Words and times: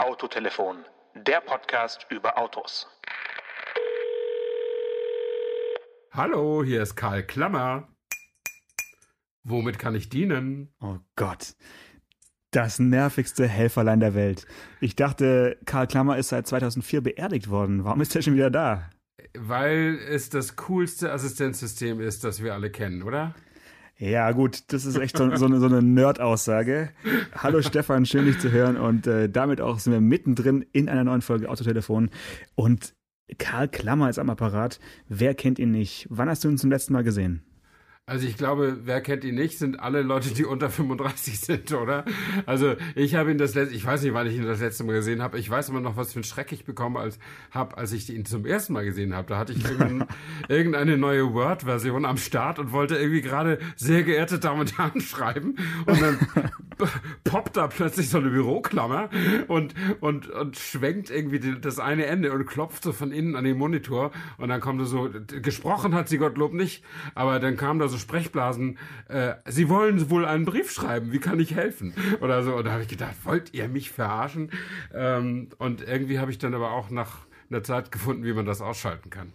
Autotelefon, 0.00 0.78
der 1.14 1.42
Podcast 1.42 2.06
über 2.08 2.38
Autos. 2.38 2.88
Hallo, 6.10 6.64
hier 6.64 6.80
ist 6.80 6.96
Karl 6.96 7.22
Klammer. 7.22 7.86
Womit 9.44 9.78
kann 9.78 9.94
ich 9.94 10.08
dienen? 10.08 10.72
Oh 10.80 10.96
Gott. 11.16 11.54
Das 12.50 12.78
nervigste 12.78 13.46
Helferlein 13.46 14.00
der 14.00 14.14
Welt. 14.14 14.46
Ich 14.80 14.96
dachte, 14.96 15.58
Karl 15.66 15.86
Klammer 15.86 16.16
ist 16.16 16.30
seit 16.30 16.46
2004 16.46 17.02
beerdigt 17.02 17.50
worden. 17.50 17.84
Warum 17.84 18.00
ist 18.00 18.16
er 18.16 18.22
schon 18.22 18.36
wieder 18.36 18.50
da? 18.50 18.88
Weil 19.36 19.98
es 20.08 20.30
das 20.30 20.56
coolste 20.56 21.12
Assistenzsystem 21.12 22.00
ist, 22.00 22.24
das 22.24 22.42
wir 22.42 22.54
alle 22.54 22.70
kennen, 22.70 23.02
oder? 23.02 23.34
Ja, 24.00 24.32
gut, 24.32 24.62
das 24.68 24.86
ist 24.86 24.96
echt 24.96 25.18
so, 25.18 25.36
so 25.36 25.44
eine, 25.44 25.60
so 25.60 25.66
eine 25.66 25.82
Nerd-Aussage. 25.82 26.88
Hallo 27.34 27.60
Stefan, 27.60 28.06
schön 28.06 28.24
dich 28.24 28.38
zu 28.38 28.50
hören 28.50 28.78
und 28.78 29.06
äh, 29.06 29.28
damit 29.28 29.60
auch 29.60 29.78
sind 29.78 29.92
wir 29.92 30.00
mittendrin 30.00 30.64
in 30.72 30.88
einer 30.88 31.04
neuen 31.04 31.20
Folge 31.20 31.50
Autotelefon 31.50 32.08
und 32.54 32.94
Karl 33.36 33.68
Klammer 33.68 34.08
ist 34.08 34.18
am 34.18 34.30
Apparat. 34.30 34.80
Wer 35.08 35.34
kennt 35.34 35.58
ihn 35.58 35.70
nicht? 35.70 36.06
Wann 36.08 36.30
hast 36.30 36.42
du 36.44 36.48
ihn 36.48 36.56
zum 36.56 36.70
letzten 36.70 36.94
Mal 36.94 37.04
gesehen? 37.04 37.42
Also 38.10 38.26
ich 38.26 38.36
glaube, 38.36 38.78
wer 38.82 39.00
kennt 39.00 39.22
ihn 39.22 39.36
nicht, 39.36 39.56
sind 39.56 39.78
alle 39.78 40.02
Leute, 40.02 40.34
die 40.34 40.44
unter 40.44 40.68
35 40.68 41.38
sind, 41.38 41.72
oder? 41.72 42.04
Also 42.44 42.74
ich 42.96 43.14
habe 43.14 43.30
ihn 43.30 43.38
das 43.38 43.54
letzte, 43.54 43.72
ich 43.72 43.86
weiß 43.86 44.02
nicht, 44.02 44.14
wann 44.14 44.26
ich 44.26 44.34
ihn 44.34 44.44
das 44.44 44.58
letzte 44.58 44.82
Mal 44.82 44.94
gesehen 44.94 45.22
habe. 45.22 45.38
Ich 45.38 45.48
weiß 45.48 45.68
immer 45.68 45.80
noch, 45.80 45.96
was 45.96 46.12
für 46.12 46.16
einen 46.16 46.24
Schreck 46.24 46.50
ich 46.50 46.64
bekommen 46.64 46.96
als, 46.96 47.20
habe, 47.52 47.78
als 47.78 47.92
ich 47.92 48.10
ihn 48.12 48.24
zum 48.24 48.46
ersten 48.46 48.72
Mal 48.72 48.84
gesehen 48.84 49.14
habe. 49.14 49.28
Da 49.28 49.38
hatte 49.38 49.52
ich 49.52 49.62
irgendeine 50.48 50.98
neue 50.98 51.32
Word-Version 51.32 52.04
am 52.04 52.16
Start 52.16 52.58
und 52.58 52.72
wollte 52.72 52.96
irgendwie 52.96 53.20
gerade 53.20 53.60
sehr 53.76 54.02
geehrte 54.02 54.40
Damen 54.40 54.62
und 54.62 54.76
Herren 54.76 55.00
schreiben. 55.00 55.54
Und 55.86 56.02
dann 56.02 56.18
poppt 57.24 57.56
da 57.56 57.66
plötzlich 57.66 58.08
so 58.08 58.18
eine 58.18 58.30
Büroklammer 58.30 59.10
und, 59.48 59.74
und, 60.00 60.28
und 60.28 60.56
schwenkt 60.56 61.10
irgendwie 61.10 61.40
die, 61.40 61.60
das 61.60 61.78
eine 61.78 62.06
Ende 62.06 62.32
und 62.32 62.46
klopft 62.46 62.82
so 62.82 62.92
von 62.92 63.12
innen 63.12 63.36
an 63.36 63.44
den 63.44 63.58
Monitor. 63.58 64.10
Und 64.38 64.48
dann 64.48 64.60
kommt 64.60 64.86
so, 64.86 65.10
gesprochen 65.42 65.94
hat 65.94 66.08
sie 66.08 66.18
Gottlob 66.18 66.52
nicht, 66.52 66.84
aber 67.14 67.40
dann 67.40 67.56
kam 67.56 67.78
da 67.78 67.88
so 67.88 67.98
Sprechblasen, 67.98 68.78
äh, 69.08 69.34
Sie 69.46 69.68
wollen 69.68 70.10
wohl 70.10 70.24
einen 70.24 70.44
Brief 70.44 70.70
schreiben, 70.70 71.12
wie 71.12 71.18
kann 71.18 71.40
ich 71.40 71.54
helfen? 71.54 71.94
Oder 72.20 72.42
so. 72.42 72.54
Und 72.54 72.64
da 72.64 72.72
habe 72.72 72.82
ich 72.82 72.88
gedacht, 72.88 73.14
wollt 73.24 73.52
ihr 73.54 73.68
mich 73.68 73.90
verarschen? 73.90 74.50
Ähm, 74.94 75.48
und 75.58 75.82
irgendwie 75.82 76.18
habe 76.18 76.30
ich 76.30 76.38
dann 76.38 76.54
aber 76.54 76.72
auch 76.72 76.90
nach 76.90 77.18
einer 77.50 77.62
Zeit 77.62 77.92
gefunden, 77.92 78.24
wie 78.24 78.32
man 78.32 78.46
das 78.46 78.60
ausschalten 78.60 79.10
kann. 79.10 79.32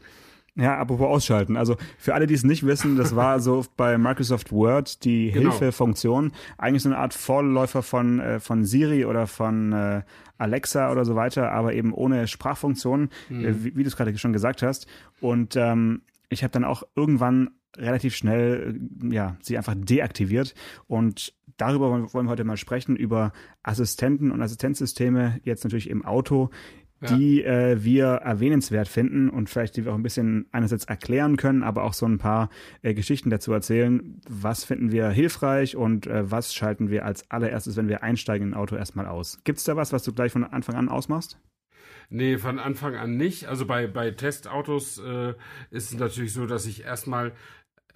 Ja, 0.57 0.77
apropos 0.77 1.07
ausschalten. 1.07 1.57
Also 1.57 1.75
für 1.97 2.13
alle, 2.13 2.27
die 2.27 2.33
es 2.33 2.43
nicht 2.43 2.65
wissen, 2.65 2.95
das 2.95 3.15
war 3.15 3.41
so 3.41 3.65
bei 3.75 3.97
Microsoft 3.97 4.53
Word 4.53 5.03
die 5.03 5.31
genau. 5.31 5.51
Hilfefunktion. 5.51 6.31
Eigentlich 6.57 6.83
so 6.83 6.89
eine 6.89 6.97
Art 6.97 7.13
Vorläufer 7.13 7.83
von, 7.83 8.21
äh, 8.21 8.39
von 8.39 8.63
Siri 8.63 9.03
oder 9.05 9.27
von 9.27 9.73
äh, 9.73 10.03
Alexa 10.37 10.91
oder 10.91 11.03
so 11.03 11.15
weiter, 11.15 11.51
aber 11.51 11.73
eben 11.73 11.93
ohne 11.93 12.27
Sprachfunktion, 12.27 13.09
mhm. 13.27 13.45
äh, 13.45 13.63
wie, 13.65 13.75
wie 13.75 13.83
du 13.83 13.89
es 13.89 13.97
gerade 13.97 14.17
schon 14.17 14.31
gesagt 14.31 14.63
hast. 14.63 14.87
Und 15.19 15.57
ähm, 15.57 16.03
ich 16.29 16.43
habe 16.43 16.51
dann 16.51 16.63
auch 16.63 16.83
irgendwann 16.95 17.49
relativ 17.77 18.15
schnell 18.15 18.79
ja, 19.03 19.35
sie 19.41 19.57
einfach 19.57 19.75
deaktiviert. 19.77 20.55
Und 20.87 21.33
darüber 21.57 22.13
wollen 22.13 22.25
wir 22.25 22.31
heute 22.31 22.45
mal 22.45 22.55
sprechen, 22.55 22.95
über 22.95 23.33
Assistenten 23.63 24.31
und 24.31 24.41
Assistenzsysteme, 24.41 25.39
jetzt 25.43 25.65
natürlich 25.65 25.89
im 25.89 26.05
Auto, 26.05 26.49
ja. 27.01 27.15
die 27.15 27.43
äh, 27.43 27.83
wir 27.83 28.05
erwähnenswert 28.05 28.87
finden 28.87 29.29
und 29.29 29.49
vielleicht 29.49 29.75
die 29.75 29.85
wir 29.85 29.91
auch 29.91 29.97
ein 29.97 30.03
bisschen 30.03 30.47
einerseits 30.51 30.85
erklären 30.85 31.37
können, 31.37 31.63
aber 31.63 31.83
auch 31.83 31.93
so 31.93 32.05
ein 32.05 32.17
paar 32.17 32.49
äh, 32.81 32.93
Geschichten 32.93 33.29
dazu 33.29 33.51
erzählen. 33.53 34.21
Was 34.29 34.63
finden 34.63 34.91
wir 34.91 35.09
hilfreich 35.09 35.75
und 35.75 36.07
äh, 36.07 36.29
was 36.29 36.53
schalten 36.53 36.89
wir 36.89 37.05
als 37.05 37.29
allererstes, 37.29 37.75
wenn 37.75 37.89
wir 37.89 38.03
einsteigen 38.03 38.47
in 38.47 38.53
ein 38.53 38.59
Auto, 38.59 38.75
erstmal 38.75 39.07
aus? 39.07 39.39
Gibt 39.43 39.59
es 39.59 39.63
da 39.63 39.75
was, 39.75 39.93
was 39.93 40.03
du 40.03 40.13
gleich 40.13 40.31
von 40.31 40.43
Anfang 40.43 40.75
an 40.75 40.89
ausmachst? 40.89 41.39
Nee, 42.09 42.37
von 42.37 42.59
Anfang 42.59 42.95
an 42.95 43.17
nicht. 43.17 43.47
Also 43.47 43.65
bei, 43.65 43.87
bei 43.87 44.11
Testautos 44.11 44.99
äh, 44.99 45.33
ist 45.71 45.91
es 45.91 45.97
natürlich 45.97 46.33
so, 46.33 46.45
dass 46.45 46.65
ich 46.65 46.83
erstmal 46.83 47.33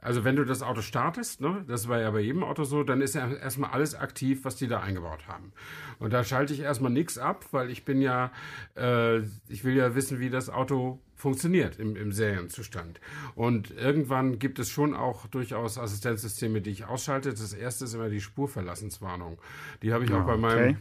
also 0.02 0.24
wenn 0.24 0.36
du 0.36 0.46
das 0.46 0.62
Auto 0.62 0.82
startest, 0.82 1.42
ne, 1.42 1.64
das 1.68 1.88
war 1.88 2.00
ja 2.00 2.12
bei 2.12 2.20
jedem 2.20 2.44
Auto 2.44 2.64
so, 2.64 2.84
dann 2.84 3.02
ist 3.02 3.16
ja 3.16 3.30
erstmal 3.32 3.72
alles 3.72 3.96
aktiv, 3.96 4.46
was 4.46 4.56
die 4.56 4.68
da 4.68 4.80
eingebaut 4.80 5.28
haben. 5.28 5.52
Und 6.00 6.14
da 6.14 6.24
schalte 6.24 6.54
ich 6.54 6.62
erstmal 6.62 6.92
nichts 6.92 7.18
ab, 7.18 7.46
weil 7.52 7.70
ich 7.70 7.86
bin 7.86 8.02
ja, 8.02 8.32
äh, 8.76 9.20
ich 9.48 9.64
will 9.64 9.76
ja 9.76 9.96
wissen, 9.96 10.20
wie 10.20 10.30
das 10.30 10.50
Auto 10.50 11.00
funktioniert 11.16 11.78
im, 11.80 11.96
im 11.96 12.12
Serienzustand. 12.14 13.02
Und 13.36 13.72
irgendwann 13.72 14.40
gibt 14.40 14.58
es 14.60 14.70
schon 14.70 14.94
auch 14.94 15.28
durchaus 15.28 15.78
Assistenzsysteme, 15.78 16.62
die 16.62 16.70
ich 16.70 16.86
ausschalte. 16.86 17.32
Das 17.32 17.54
erste 17.54 17.86
ist 17.86 17.94
immer 17.94 18.10
die 18.10 18.22
Spurverlassenswarnung. 18.22 19.38
Die 19.82 19.92
habe 19.92 20.06
ich 20.06 20.14
auch 20.14 20.26
bei 20.26 20.38
meinem 20.38 20.78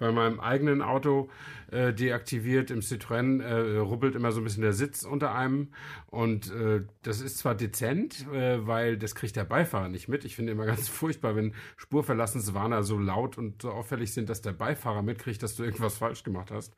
bei 0.00 0.10
meinem 0.10 0.40
eigenen 0.40 0.82
Auto 0.82 1.28
äh, 1.70 1.92
deaktiviert. 1.92 2.70
Im 2.70 2.80
Citroën 2.80 3.42
äh, 3.42 3.78
rubbelt 3.78 4.16
immer 4.16 4.32
so 4.32 4.40
ein 4.40 4.44
bisschen 4.44 4.62
der 4.62 4.72
Sitz 4.72 5.04
unter 5.04 5.34
einem. 5.34 5.68
Und 6.06 6.50
äh, 6.50 6.82
das 7.02 7.20
ist 7.20 7.38
zwar 7.38 7.54
dezent, 7.54 8.26
äh, 8.32 8.66
weil 8.66 8.96
das 8.96 9.14
kriegt 9.14 9.36
der 9.36 9.44
Beifahrer 9.44 9.88
nicht 9.88 10.08
mit. 10.08 10.24
Ich 10.24 10.34
finde 10.34 10.52
immer 10.52 10.66
ganz 10.66 10.88
furchtbar, 10.88 11.36
wenn 11.36 11.54
Spurverlassenswarner 11.76 12.82
so 12.82 12.98
laut 12.98 13.38
und 13.38 13.62
so 13.62 13.70
auffällig 13.70 14.12
sind, 14.12 14.28
dass 14.30 14.42
der 14.42 14.52
Beifahrer 14.52 15.02
mitkriegt, 15.02 15.42
dass 15.42 15.54
du 15.54 15.62
irgendwas 15.62 15.98
falsch 15.98 16.24
gemacht 16.24 16.50
hast. 16.50 16.74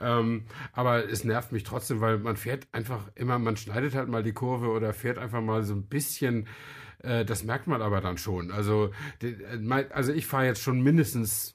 Ähm, 0.00 0.44
aber 0.72 1.08
es 1.08 1.24
nervt 1.24 1.52
mich 1.52 1.62
trotzdem, 1.62 2.00
weil 2.00 2.18
man 2.18 2.36
fährt 2.36 2.66
einfach 2.72 3.08
immer, 3.14 3.38
man 3.38 3.56
schneidet 3.56 3.94
halt 3.94 4.08
mal 4.08 4.24
die 4.24 4.32
Kurve 4.32 4.68
oder 4.68 4.92
fährt 4.92 5.18
einfach 5.18 5.40
mal 5.40 5.62
so 5.62 5.74
ein 5.74 5.86
bisschen 5.86 6.48
äh, 7.04 7.24
das 7.24 7.44
merkt 7.44 7.66
man 7.66 7.82
aber 7.82 8.00
dann 8.00 8.18
schon. 8.18 8.50
Also, 8.50 8.90
also 9.90 10.12
ich 10.12 10.26
fahre 10.26 10.46
jetzt 10.46 10.62
schon 10.62 10.80
mindestens 10.80 11.53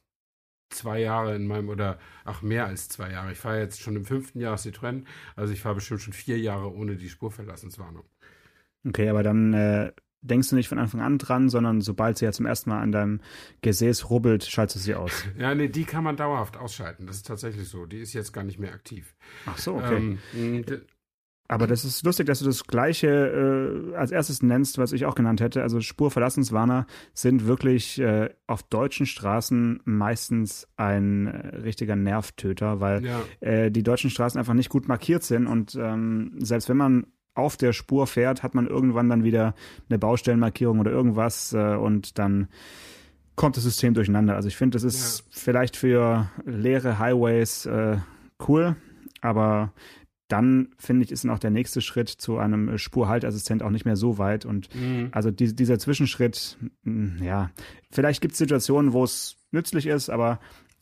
zwei 0.69 0.99
Jahre 0.99 1.35
in 1.35 1.47
meinem, 1.47 1.69
oder 1.69 1.99
ach 2.25 2.41
mehr 2.41 2.65
als 2.65 2.89
zwei 2.89 3.11
Jahre. 3.11 3.31
Ich 3.31 3.39
fahre 3.39 3.59
jetzt 3.59 3.81
schon 3.81 3.95
im 3.95 4.05
fünften 4.05 4.39
Jahr 4.39 4.57
Citroën, 4.57 5.03
also 5.35 5.53
ich 5.53 5.61
fahre 5.61 5.75
bestimmt 5.75 6.01
schon 6.01 6.13
vier 6.13 6.39
Jahre 6.39 6.73
ohne 6.73 6.95
die 6.95 7.09
Spurverlassenswarnung. 7.09 8.05
Okay, 8.87 9.09
aber 9.09 9.23
dann 9.23 9.53
äh, 9.53 9.91
denkst 10.21 10.49
du 10.49 10.55
nicht 10.55 10.69
von 10.69 10.79
Anfang 10.79 11.01
an 11.01 11.17
dran, 11.17 11.49
sondern 11.49 11.81
sobald 11.81 12.17
sie 12.17 12.25
ja 12.25 12.31
zum 12.31 12.45
ersten 12.45 12.69
Mal 12.69 12.81
an 12.81 12.91
deinem 12.91 13.21
Gesäß 13.61 14.09
rubbelt, 14.09 14.43
schaltest 14.45 14.77
du 14.77 14.79
sie 14.79 14.95
aus. 14.95 15.25
ja, 15.37 15.53
nee, 15.55 15.67
die 15.67 15.85
kann 15.85 16.03
man 16.03 16.17
dauerhaft 16.17 16.57
ausschalten. 16.57 17.07
Das 17.07 17.17
ist 17.17 17.27
tatsächlich 17.27 17.67
so. 17.67 17.85
Die 17.85 17.99
ist 17.99 18.13
jetzt 18.13 18.33
gar 18.33 18.43
nicht 18.43 18.59
mehr 18.59 18.73
aktiv. 18.73 19.15
Ach 19.45 19.57
so, 19.57 19.75
okay. 19.75 20.17
Ähm, 20.35 20.65
aber 21.49 21.65
das 21.65 21.83
ist 21.83 22.05
lustig, 22.05 22.27
dass 22.27 22.39
du 22.39 22.45
das 22.45 22.65
Gleiche 22.65 23.07
äh, 23.91 23.95
als 23.95 24.11
erstes 24.11 24.43
nennst, 24.43 24.77
was 24.77 24.91
ich 24.91 25.05
auch 25.05 25.15
genannt 25.15 25.41
hätte. 25.41 25.63
Also 25.63 25.81
Spurverlassenswarner 25.81 26.85
sind 27.15 27.47
wirklich 27.47 27.99
äh, 27.99 28.29
auf 28.45 28.61
deutschen 28.61 29.07
Straßen 29.07 29.81
meistens 29.83 30.67
ein 30.77 31.25
äh, 31.25 31.55
richtiger 31.57 31.95
Nervtöter, 31.95 32.81
weil 32.81 33.03
ja. 33.03 33.21
äh, 33.39 33.71
die 33.71 33.81
deutschen 33.81 34.11
Straßen 34.11 34.37
einfach 34.37 34.53
nicht 34.53 34.69
gut 34.69 34.87
markiert 34.87 35.23
sind 35.23 35.47
und 35.47 35.75
ähm, 35.75 36.35
selbst 36.37 36.69
wenn 36.69 36.77
man 36.77 37.07
auf 37.33 37.57
der 37.57 37.73
Spur 37.73 38.05
fährt, 38.05 38.43
hat 38.43 38.53
man 38.53 38.67
irgendwann 38.67 39.09
dann 39.09 39.23
wieder 39.23 39.55
eine 39.89 39.97
Baustellenmarkierung 39.97 40.79
oder 40.79 40.91
irgendwas 40.91 41.53
äh, 41.53 41.75
und 41.75 42.19
dann 42.19 42.47
kommt 43.35 43.57
das 43.57 43.63
System 43.63 43.95
durcheinander. 43.95 44.35
Also 44.35 44.49
ich 44.49 44.55
finde, 44.55 44.75
das 44.75 44.83
ist 44.83 45.19
ja. 45.19 45.25
vielleicht 45.31 45.77
für 45.77 46.29
leere 46.45 46.99
Highways 46.99 47.65
äh, 47.65 47.97
cool, 48.47 48.75
aber 49.21 49.73
dann 50.29 50.69
finde 50.77 51.03
ich, 51.03 51.11
ist 51.11 51.23
dann 51.23 51.31
auch 51.31 51.39
der 51.39 51.49
nächste 51.49 51.81
Schritt 51.81 52.07
zu 52.07 52.37
einem 52.37 52.77
Spurhaltassistent 52.77 53.63
auch 53.63 53.71
nicht 53.71 53.83
mehr 53.83 53.95
so 53.95 54.17
weit. 54.17 54.45
Und 54.45 54.73
mhm. 54.75 55.09
also 55.11 55.31
die, 55.31 55.53
dieser 55.53 55.79
Zwischenschritt, 55.79 56.57
ja, 57.21 57.51
vielleicht 57.91 58.21
gibt 58.21 58.33
es 58.33 58.37
Situationen, 58.37 58.93
wo 58.93 59.03
es 59.03 59.37
nützlich 59.51 59.87
ist, 59.87 60.09
aber 60.09 60.39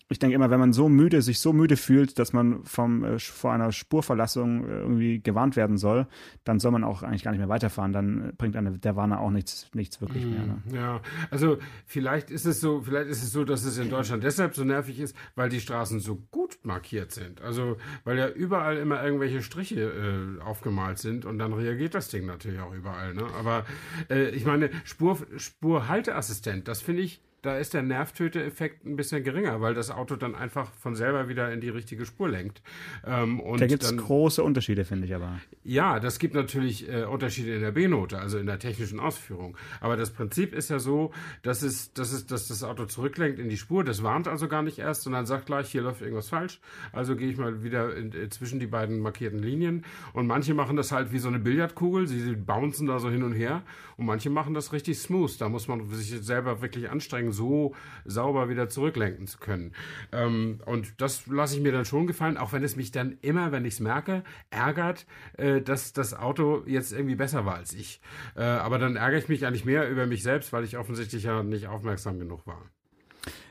ich 0.09 0.19
denke 0.19 0.35
immer, 0.35 0.49
wenn 0.49 0.59
man 0.59 0.71
so 0.71 0.87
müde, 0.87 1.21
sich 1.21 1.39
so 1.39 1.51
müde 1.51 1.75
fühlt, 1.75 2.17
dass 2.17 2.31
man 2.31 2.63
vom, 2.63 3.03
äh, 3.03 3.19
vor 3.19 3.51
einer 3.51 3.71
Spurverlassung 3.71 4.65
äh, 4.65 4.79
irgendwie 4.79 5.19
gewarnt 5.19 5.55
werden 5.57 5.77
soll, 5.77 6.07
dann 6.45 6.59
soll 6.59 6.71
man 6.71 6.83
auch 6.85 7.03
eigentlich 7.03 7.23
gar 7.23 7.31
nicht 7.31 7.39
mehr 7.39 7.49
weiterfahren. 7.49 7.91
Dann 7.91 8.33
bringt 8.37 8.55
eine, 8.55 8.77
der 8.77 8.95
Warner 8.95 9.19
auch 9.19 9.31
nichts, 9.31 9.69
nichts 9.73 9.99
wirklich 9.99 10.25
mm, 10.25 10.29
mehr. 10.29 10.43
Ne? 10.45 10.61
Ja, 10.73 11.01
also 11.29 11.57
vielleicht 11.85 12.31
ist 12.31 12.45
es 12.45 12.61
so, 12.61 12.81
vielleicht 12.81 13.09
ist 13.09 13.21
es 13.21 13.31
so, 13.33 13.43
dass 13.43 13.65
es 13.65 13.77
in 13.77 13.89
Deutschland 13.89 14.23
deshalb 14.23 14.55
so 14.55 14.63
nervig 14.63 14.99
ist, 14.99 15.15
weil 15.35 15.49
die 15.49 15.59
Straßen 15.59 15.99
so 15.99 16.15
gut 16.31 16.59
markiert 16.63 17.11
sind. 17.11 17.41
Also 17.41 17.75
weil 18.05 18.17
ja 18.17 18.29
überall 18.29 18.77
immer 18.77 19.03
irgendwelche 19.03 19.41
Striche 19.41 20.37
äh, 20.39 20.41
aufgemalt 20.41 20.99
sind 20.99 21.25
und 21.25 21.37
dann 21.37 21.51
reagiert 21.51 21.95
das 21.95 22.07
Ding 22.07 22.25
natürlich 22.25 22.61
auch 22.61 22.73
überall. 22.73 23.13
Ne? 23.13 23.25
Aber 23.37 23.65
äh, 24.09 24.29
ich 24.29 24.45
meine, 24.45 24.69
Spur, 24.85 25.17
Spurhalteassistent, 25.35 26.67
das 26.69 26.81
finde 26.81 27.01
ich 27.01 27.21
da 27.43 27.57
ist 27.57 27.73
der 27.73 27.83
Nervtöte-Effekt 27.83 28.85
ein 28.85 28.95
bisschen 28.95 29.23
geringer, 29.23 29.61
weil 29.61 29.73
das 29.73 29.91
Auto 29.91 30.15
dann 30.15 30.35
einfach 30.35 30.71
von 30.73 30.95
selber 30.95 31.29
wieder 31.29 31.51
in 31.53 31.61
die 31.61 31.69
richtige 31.69 32.05
Spur 32.05 32.27
lenkt. 32.27 32.61
Ähm, 33.05 33.39
und 33.39 33.61
da 33.61 33.67
gibt 33.67 33.83
es 33.83 33.95
große 33.95 34.43
Unterschiede, 34.43 34.85
finde 34.85 35.05
ich 35.05 35.13
aber. 35.13 35.39
Ja, 35.63 35.99
das 35.99 36.17
gibt 36.17 36.33
natürlich 36.33 36.89
äh, 36.89 37.03
Unterschiede 37.03 37.55
in 37.55 37.61
der 37.61 37.71
B-Note, 37.71 38.17
also 38.17 38.39
in 38.39 38.47
der 38.47 38.57
technischen 38.57 38.99
Ausführung. 38.99 39.55
Aber 39.81 39.95
das 39.95 40.11
Prinzip 40.11 40.53
ist 40.53 40.69
ja 40.69 40.79
so, 40.79 41.11
dass, 41.43 41.61
es, 41.61 41.93
dass, 41.93 42.11
es, 42.11 42.25
dass 42.25 42.47
das 42.47 42.63
Auto 42.63 42.85
zurücklenkt 42.85 43.39
in 43.39 43.49
die 43.49 43.57
Spur. 43.57 43.83
Das 43.83 44.01
warnt 44.01 44.27
also 44.27 44.47
gar 44.47 44.63
nicht 44.63 44.79
erst, 44.79 45.03
sondern 45.03 45.27
sagt 45.27 45.45
gleich, 45.45 45.69
hier 45.69 45.83
läuft 45.83 46.01
irgendwas 46.01 46.29
falsch. 46.29 46.59
Also 46.91 47.15
gehe 47.15 47.29
ich 47.29 47.37
mal 47.37 47.63
wieder 47.63 47.95
in, 47.95 48.13
äh, 48.13 48.29
zwischen 48.29 48.59
die 48.59 48.67
beiden 48.67 48.99
markierten 48.99 49.39
Linien. 49.39 49.85
Und 50.13 50.25
manche 50.25 50.55
machen 50.55 50.75
das 50.75 50.91
halt 50.91 51.11
wie 51.11 51.19
so 51.19 51.27
eine 51.27 51.39
Billardkugel. 51.39 52.07
Sie, 52.07 52.19
sie 52.19 52.35
bouncen 52.35 52.87
da 52.87 52.97
so 52.97 53.11
hin 53.11 53.21
und 53.21 53.33
her. 53.33 53.61
Und 53.95 54.05
manche 54.05 54.29
machen 54.29 54.53
das 54.53 54.73
richtig 54.73 54.99
smooth. 54.99 55.39
Da 55.39 55.49
muss 55.49 55.67
man 55.67 55.87
sich 55.89 56.09
selber 56.21 56.61
wirklich 56.61 56.89
anstrengen 56.89 57.26
Schwungschwingen 57.27 57.31
so 57.31 57.75
sauber 58.05 58.49
wieder 58.49 58.69
zurücklenken 58.69 59.27
zu 59.27 59.37
können. 59.37 59.73
Ähm, 60.11 60.61
und 60.65 60.99
das 61.01 61.27
lasse 61.27 61.55
ich 61.55 61.61
mir 61.61 61.71
dann 61.71 61.85
schon 61.85 62.07
gefallen, 62.07 62.37
auch 62.37 62.53
wenn 62.53 62.63
es 62.63 62.75
mich 62.75 62.91
dann 62.91 63.17
immer, 63.21 63.51
wenn 63.51 63.65
ich 63.65 63.75
es 63.75 63.79
merke, 63.79 64.23
ärgert, 64.49 65.05
äh, 65.37 65.61
dass 65.61 65.93
das 65.93 66.13
Auto 66.13 66.63
jetzt 66.65 66.91
irgendwie 66.91 67.15
besser 67.15 67.45
war 67.45 67.55
als 67.55 67.73
ich. 67.73 68.01
Äh, 68.35 68.43
aber 68.43 68.79
dann 68.79 68.95
ärgere 68.95 69.19
ich 69.19 69.29
mich 69.29 69.45
eigentlich 69.45 69.65
mehr 69.65 69.89
über 69.89 70.07
mich 70.07 70.23
selbst, 70.23 70.53
weil 70.53 70.63
ich 70.63 70.77
offensichtlich 70.77 71.23
ja 71.23 71.43
nicht 71.43 71.67
aufmerksam 71.67 72.19
genug 72.19 72.45
war. 72.47 72.61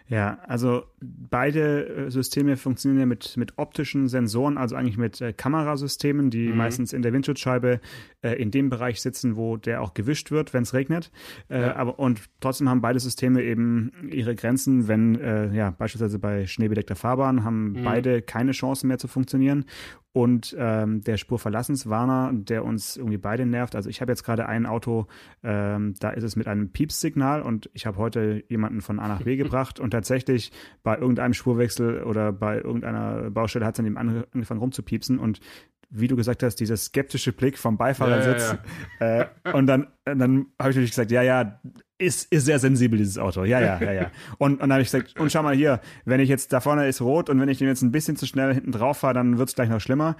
Ja, 0.08 0.38
also 0.46 0.84
beide 1.00 2.06
äh, 2.06 2.10
Systeme 2.10 2.56
funktionieren 2.56 3.00
ja 3.00 3.06
mit, 3.06 3.36
mit 3.36 3.58
optischen 3.58 4.08
Sensoren, 4.08 4.56
also 4.56 4.76
eigentlich 4.76 4.98
mit 4.98 5.20
äh, 5.20 5.32
Kamerasystemen, 5.32 6.30
die 6.30 6.48
mhm. 6.48 6.56
meistens 6.56 6.92
in 6.92 7.02
der 7.02 7.12
Windschutzscheibe 7.12 7.80
äh, 8.22 8.34
in 8.34 8.52
dem 8.52 8.70
Bereich 8.70 9.00
sitzen, 9.00 9.36
wo 9.36 9.56
der 9.56 9.82
auch 9.82 9.94
gewischt 9.94 10.30
wird, 10.30 10.54
wenn 10.54 10.62
es 10.62 10.74
regnet. 10.74 11.10
Äh, 11.48 11.60
ja. 11.60 11.76
aber, 11.76 11.98
und 11.98 12.20
trotzdem 12.40 12.68
haben 12.68 12.80
beide 12.80 13.00
Systeme 13.00 13.42
eben 13.42 13.90
ihre 14.08 14.36
Grenzen, 14.36 14.86
wenn 14.86 15.16
äh, 15.16 15.52
ja 15.52 15.70
beispielsweise 15.70 16.20
bei 16.20 16.46
schneebedeckter 16.46 16.94
Fahrbahn 16.94 17.42
haben 17.42 17.72
mhm. 17.72 17.82
beide 17.82 18.22
keine 18.22 18.52
Chance 18.52 18.86
mehr 18.86 18.98
zu 18.98 19.08
funktionieren 19.08 19.64
und 20.16 20.56
ähm, 20.58 21.02
der 21.02 21.18
Spurverlassenswarner, 21.18 22.30
der 22.32 22.64
uns 22.64 22.96
irgendwie 22.96 23.18
beide 23.18 23.44
nervt. 23.44 23.76
Also 23.76 23.90
ich 23.90 24.00
habe 24.00 24.12
jetzt 24.12 24.24
gerade 24.24 24.46
ein 24.46 24.64
Auto, 24.64 25.08
ähm, 25.44 25.92
da 26.00 26.08
ist 26.08 26.22
es 26.22 26.36
mit 26.36 26.48
einem 26.48 26.70
Piepssignal 26.70 27.42
und 27.42 27.68
ich 27.74 27.84
habe 27.84 27.98
heute 27.98 28.42
jemanden 28.48 28.80
von 28.80 28.98
A 28.98 29.08
nach 29.08 29.20
B 29.20 29.36
gebracht 29.36 29.78
und 29.78 29.90
tatsächlich 29.90 30.52
bei 30.82 30.96
irgendeinem 30.96 31.34
Spurwechsel 31.34 32.02
oder 32.02 32.32
bei 32.32 32.56
irgendeiner 32.56 33.30
Baustelle 33.30 33.66
hat 33.66 33.74
es 33.74 33.76
dann 33.76 33.84
eben 33.84 33.98
angefangen 33.98 34.60
rumzupiepsen 34.60 35.18
und 35.18 35.40
wie 35.90 36.08
du 36.08 36.16
gesagt 36.16 36.42
hast, 36.42 36.56
dieser 36.56 36.78
skeptische 36.78 37.32
Blick 37.32 37.58
vom 37.58 37.76
Beifahrersitz. 37.76 38.56
Ja, 38.98 39.06
ja, 39.06 39.16
ja. 39.16 39.30
Äh, 39.44 39.52
und 39.52 39.66
dann, 39.66 39.88
dann 40.06 40.46
habe 40.58 40.70
ich 40.70 40.76
natürlich 40.76 40.92
gesagt, 40.92 41.10
ja, 41.10 41.20
ja, 41.20 41.60
ist, 41.98 42.30
ist 42.32 42.44
sehr 42.44 42.58
sensibel, 42.58 42.98
dieses 42.98 43.18
Auto. 43.18 43.44
Ja, 43.44 43.60
ja, 43.60 43.80
ja, 43.80 43.92
ja. 43.92 44.10
Und, 44.38 44.54
und 44.54 44.60
dann 44.60 44.72
habe 44.72 44.82
ich 44.82 44.90
gesagt, 44.90 45.18
und 45.18 45.32
schau 45.32 45.42
mal 45.42 45.54
hier, 45.54 45.80
wenn 46.04 46.20
ich 46.20 46.28
jetzt, 46.28 46.52
da 46.52 46.60
vorne 46.60 46.86
ist 46.88 47.00
rot 47.00 47.30
und 47.30 47.40
wenn 47.40 47.48
ich 47.48 47.58
den 47.58 47.68
jetzt 47.68 47.82
ein 47.82 47.92
bisschen 47.92 48.16
zu 48.16 48.26
schnell 48.26 48.52
hinten 48.52 48.72
drauf 48.72 48.98
fahre, 48.98 49.14
dann 49.14 49.38
wird 49.38 49.48
es 49.48 49.54
gleich 49.54 49.68
noch 49.68 49.80
schlimmer. 49.80 50.16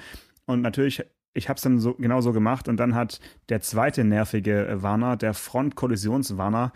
Und 0.47 0.63
natürlich, 0.63 1.05
ich 1.35 1.49
habe 1.49 1.57
es 1.57 1.63
dann 1.63 1.79
so 1.79 1.95
genau 1.95 2.21
so 2.21 2.33
gemacht 2.33 2.69
und 2.69 2.79
dann 2.79 2.95
hat 2.95 3.21
der 3.49 3.61
zweite 3.61 4.05
nervige 4.05 4.79
Warner, 4.81 5.17
der 5.17 5.35
Frontkollisionswarner, 5.35 6.73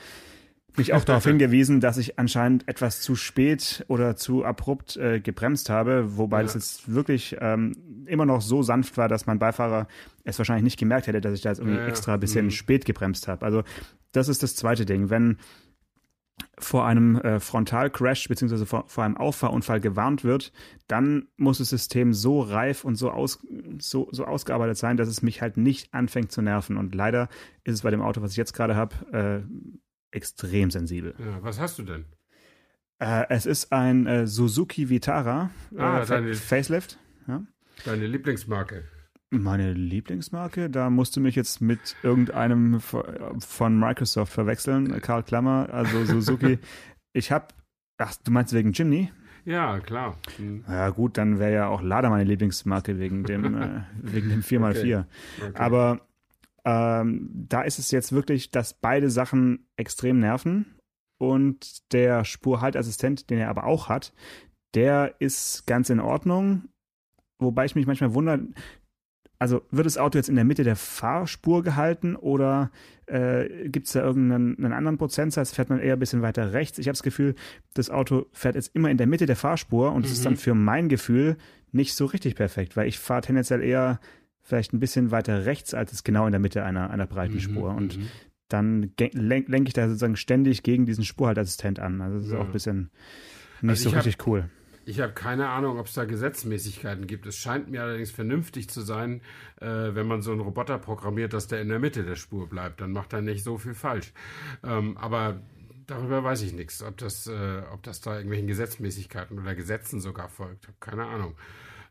mich 0.77 0.93
auch 0.93 1.05
darauf 1.05 1.25
hingewiesen, 1.27 1.81
dass 1.81 1.99
ich 1.99 2.19
anscheinend 2.19 2.69
etwas 2.69 3.01
zu 3.01 3.15
spät 3.17 3.85
oder 3.89 4.17
zu 4.17 4.45
abrupt 4.45 4.97
äh, 4.97 5.21
gebremst 5.21 5.71
habe, 5.71 6.17
wobei 6.17 6.39
ja. 6.39 6.43
das 6.45 6.55
jetzt 6.55 6.93
wirklich 6.93 7.37
ähm, 7.41 8.05
immer 8.07 8.27
noch 8.27 8.41
so 8.41 8.63
sanft 8.63 8.97
war, 8.97 9.09
dass 9.09 9.27
mein 9.27 9.39
Beifahrer 9.39 9.87
es 10.25 10.39
wahrscheinlich 10.39 10.65
nicht 10.65 10.79
gemerkt 10.79 11.07
hätte, 11.07 11.21
dass 11.21 11.35
ich 11.35 11.43
da 11.43 11.51
jetzt 11.51 11.59
irgendwie 11.59 11.79
ja, 11.79 11.87
extra 11.87 12.15
ein 12.15 12.21
bisschen 12.21 12.47
mhm. 12.47 12.51
spät 12.51 12.85
gebremst 12.85 13.29
habe. 13.29 13.45
Also 13.45 13.63
das 14.13 14.29
ist 14.29 14.43
das 14.43 14.57
zweite 14.57 14.87
Ding. 14.87 15.11
Wenn 15.11 15.39
vor 16.59 16.87
einem 16.87 17.17
äh, 17.17 17.41
Frontalcrash 17.41 18.29
beziehungsweise 18.29 18.67
vor, 18.67 18.85
vor, 18.87 19.05
einem 19.05 19.17
Auffahrunfall 19.17 19.81
gewarnt 19.81 20.25
wird, 20.25 20.53
dann 20.89 21.29
muss 21.37 21.59
das 21.59 21.69
System 21.69 22.13
so 22.13 22.41
reif 22.41 22.85
und 22.85 22.97
so, 22.97 23.11
aus, 23.11 23.41
so, 23.79 24.09
so 24.11 24.25
ausgearbeitet 24.25 24.77
sein, 24.77 24.97
dass 24.97 25.09
es 25.09 25.23
mich 25.23 25.43
halt 25.43 25.57
nicht 25.57 25.93
anfängt 25.95 26.33
zu 26.33 26.43
nerven. 26.43 26.77
Und 26.77 26.95
leider 26.95 27.29
ist 27.65 27.75
es 27.75 27.83
bei 27.83 27.91
dem 27.91 28.03
Auto, 28.03 28.23
was 28.23 28.33
ich 28.33 28.37
jetzt 28.37 28.53
gerade 28.53 28.77
habe, 28.77 28.95
äh, 29.13 29.81
extrem 30.11 30.71
sensibel. 30.71 31.15
Ja, 31.19 31.43
was 31.43 31.61
hast 31.61 31.79
du 31.79 31.83
denn? 31.83 32.05
Äh, 32.99 33.27
es 33.31 33.47
ist 33.47 33.73
ein 33.73 34.07
äh, 34.07 34.27
Suzuki 34.27 34.91
Vitara 34.91 35.51
ah, 35.77 36.03
äh, 36.03 36.07
deine, 36.07 36.35
Facelift. 36.35 36.99
Ja. 37.27 37.43
Deine 37.85 38.07
Lieblingsmarke. 38.07 38.85
Meine 39.31 39.73
Lieblingsmarke, 39.73 40.69
da 40.69 40.91
musst 40.91 41.17
du 41.17 41.21
mich 41.21 41.37
jetzt 41.37 41.61
mit 41.61 41.97
irgendeinem 42.03 42.81
von 42.81 43.79
Microsoft 43.79 44.33
verwechseln, 44.33 45.01
Karl 45.01 45.23
Klammer, 45.23 45.69
also 45.73 46.05
Suzuki. 46.05 46.59
ich 47.13 47.31
habe, 47.31 47.47
ach, 47.97 48.17
du 48.25 48.33
meinst 48.33 48.53
wegen 48.53 48.73
Jimny? 48.73 49.11
Ja, 49.45 49.79
klar. 49.79 50.19
Hm. 50.37 50.65
Ja, 50.69 50.91
gut, 50.91 51.17
dann 51.17 51.39
wäre 51.39 51.53
ja 51.53 51.69
auch 51.69 51.81
Lada 51.81 52.11
meine 52.11 52.25
Lieblingsmarke 52.25 52.99
wegen 52.99 53.25
dem, 53.25 53.55
äh, 53.55 53.83
wegen 54.03 54.29
dem 54.29 54.41
4x4. 54.43 54.75
Okay. 54.75 55.05
Okay. 55.41 55.53
Aber 55.55 56.01
ähm, 56.65 57.31
da 57.33 57.63
ist 57.63 57.79
es 57.79 57.91
jetzt 57.91 58.13
wirklich, 58.13 58.51
dass 58.51 58.75
beide 58.75 59.11
Sachen 59.11 59.67
extrem 59.77 60.19
nerven. 60.19 60.77
Und 61.19 61.93
der 61.93 62.25
Spurhaltassistent, 62.25 63.29
den 63.29 63.39
er 63.39 63.51
aber 63.51 63.65
auch 63.65 63.89
hat, 63.89 64.15
der 64.75 65.17
ist 65.19 65.67
ganz 65.67 65.91
in 65.91 66.01
Ordnung. 66.01 66.69
Wobei 67.39 67.67
ich 67.67 67.75
mich 67.75 67.87
manchmal 67.87 68.15
wundere, 68.15 68.41
also 69.39 69.63
wird 69.71 69.87
das 69.87 69.99
Auto 69.99 70.19
jetzt 70.19 70.29
in 70.29 70.37
der 70.37 70.45
Mitte 70.45 70.65
der 70.65 70.77
Fahrspur 70.77 71.63
gehalten 71.63 72.15
oder 72.15 72.71
äh, 73.07 73.69
gibt 73.69 73.87
es 73.87 73.95
da 73.95 74.03
irgendeinen 74.03 74.73
anderen 74.73 74.99
Prozentsatz? 74.99 75.53
Fährt 75.53 75.71
man 75.71 75.81
eher 75.81 75.95
ein 75.95 75.99
bisschen 75.99 76.23
weiter 76.23 76.53
rechts? 76.53 76.79
Ich 76.79 76.87
habe 76.87 76.93
das 76.93 77.03
Gefühl, 77.03 77.35
das 77.73 77.91
Auto 77.91 78.27
fährt 78.33 78.55
jetzt 78.55 78.75
immer 78.75 78.91
in 78.91 78.99
der 78.99 79.07
Mitte 79.07 79.27
der 79.27 79.37
Fahrspur 79.37 79.93
und 79.93 80.05
es 80.05 80.11
mhm. 80.11 80.15
ist 80.15 80.27
dann 80.27 80.37
für 80.37 80.55
mein 80.55 80.89
Gefühl 80.91 81.37
nicht 81.73 81.95
so 81.95 82.05
richtig 82.05 82.35
perfekt, 82.35 82.77
weil 82.77 82.87
ich 82.87 82.99
fahre 82.99 83.23
tendenziell 83.23 83.63
eher 83.63 83.99
vielleicht 84.51 84.73
ein 84.73 84.81
bisschen 84.81 85.11
weiter 85.11 85.47
rechts, 85.47 85.73
als 85.73 85.93
es 85.93 86.05
genau 86.05 86.27
in 86.27 86.33
der 86.33 86.41
Mitte 86.41 86.65
einer, 86.65 86.91
einer 86.91 87.07
breiten 87.07 87.35
mhm, 87.35 87.41
Spur. 87.41 87.71
Und 87.71 87.97
mhm. 87.97 88.09
dann 88.49 88.93
lenke 88.99 89.51
lenk 89.51 89.69
ich 89.69 89.75
da 89.75 89.87
sozusagen 89.87 90.17
ständig 90.17 90.63
gegen 90.63 90.85
diesen 90.85 91.05
Spurhaltassistent 91.05 91.79
an. 91.79 92.01
Also 92.01 92.19
das 92.19 92.27
ist 92.27 92.33
ja. 92.33 92.39
auch 92.39 92.47
ein 92.47 92.53
bisschen 92.53 92.91
nicht 93.63 93.71
also 93.71 93.91
so 93.91 93.97
richtig 93.97 94.19
hab, 94.19 94.27
cool. 94.27 94.51
Ich 94.87 95.01
habe 95.01 95.13
keine 95.13 95.49
Ahnung, 95.49 95.79
ob 95.79 95.87
es 95.87 95.93
da 95.93 96.05
Gesetzmäßigkeiten 96.05 97.07
gibt. 97.07 97.27
Es 97.27 97.37
scheint 97.37 97.71
mir 97.71 97.83
allerdings 97.83 98.11
vernünftig 98.11 98.69
zu 98.69 98.81
sein, 98.81 99.21
äh, 99.61 99.67
wenn 99.67 100.07
man 100.07 100.21
so 100.21 100.33
einen 100.33 100.41
Roboter 100.41 100.79
programmiert, 100.79 101.33
dass 101.33 101.47
der 101.47 101.61
in 101.61 101.69
der 101.69 101.79
Mitte 101.79 102.03
der 102.03 102.17
Spur 102.17 102.49
bleibt. 102.49 102.81
Dann 102.81 102.93
macht 102.93 103.13
er 103.13 103.23
nicht 103.23 103.45
so 103.45 103.57
viel 103.57 103.75
falsch. 103.75 104.13
Ähm, 104.65 104.97
aber 104.97 105.41
darüber 105.87 106.25
weiß 106.25 106.43
ich 106.43 106.55
nichts, 106.55 106.83
ob 106.83 106.97
das, 106.99 107.27
äh, 107.27 107.63
ob 107.73 107.83
das 107.83 108.01
da 108.01 108.15
irgendwelchen 108.15 108.49
Gesetzmäßigkeiten 108.49 109.39
oder 109.39 109.55
Gesetzen 109.55 110.01
sogar 110.01 110.29
folgt. 110.29 110.69
Keine 110.81 111.05
Ahnung. 111.05 111.37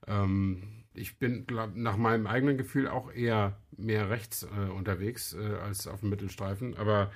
Ähm, 0.07 0.78
ich 0.93 1.17
bin 1.17 1.45
glaub, 1.45 1.75
nach 1.75 1.97
meinem 1.97 2.27
eigenen 2.27 2.57
Gefühl 2.57 2.87
auch 2.87 3.11
eher 3.11 3.57
mehr 3.77 4.09
rechts 4.09 4.43
äh, 4.43 4.69
unterwegs 4.69 5.33
äh, 5.33 5.55
als 5.63 5.87
auf 5.87 6.01
dem 6.01 6.09
Mittelstreifen. 6.09 6.75
Aber 6.77 7.11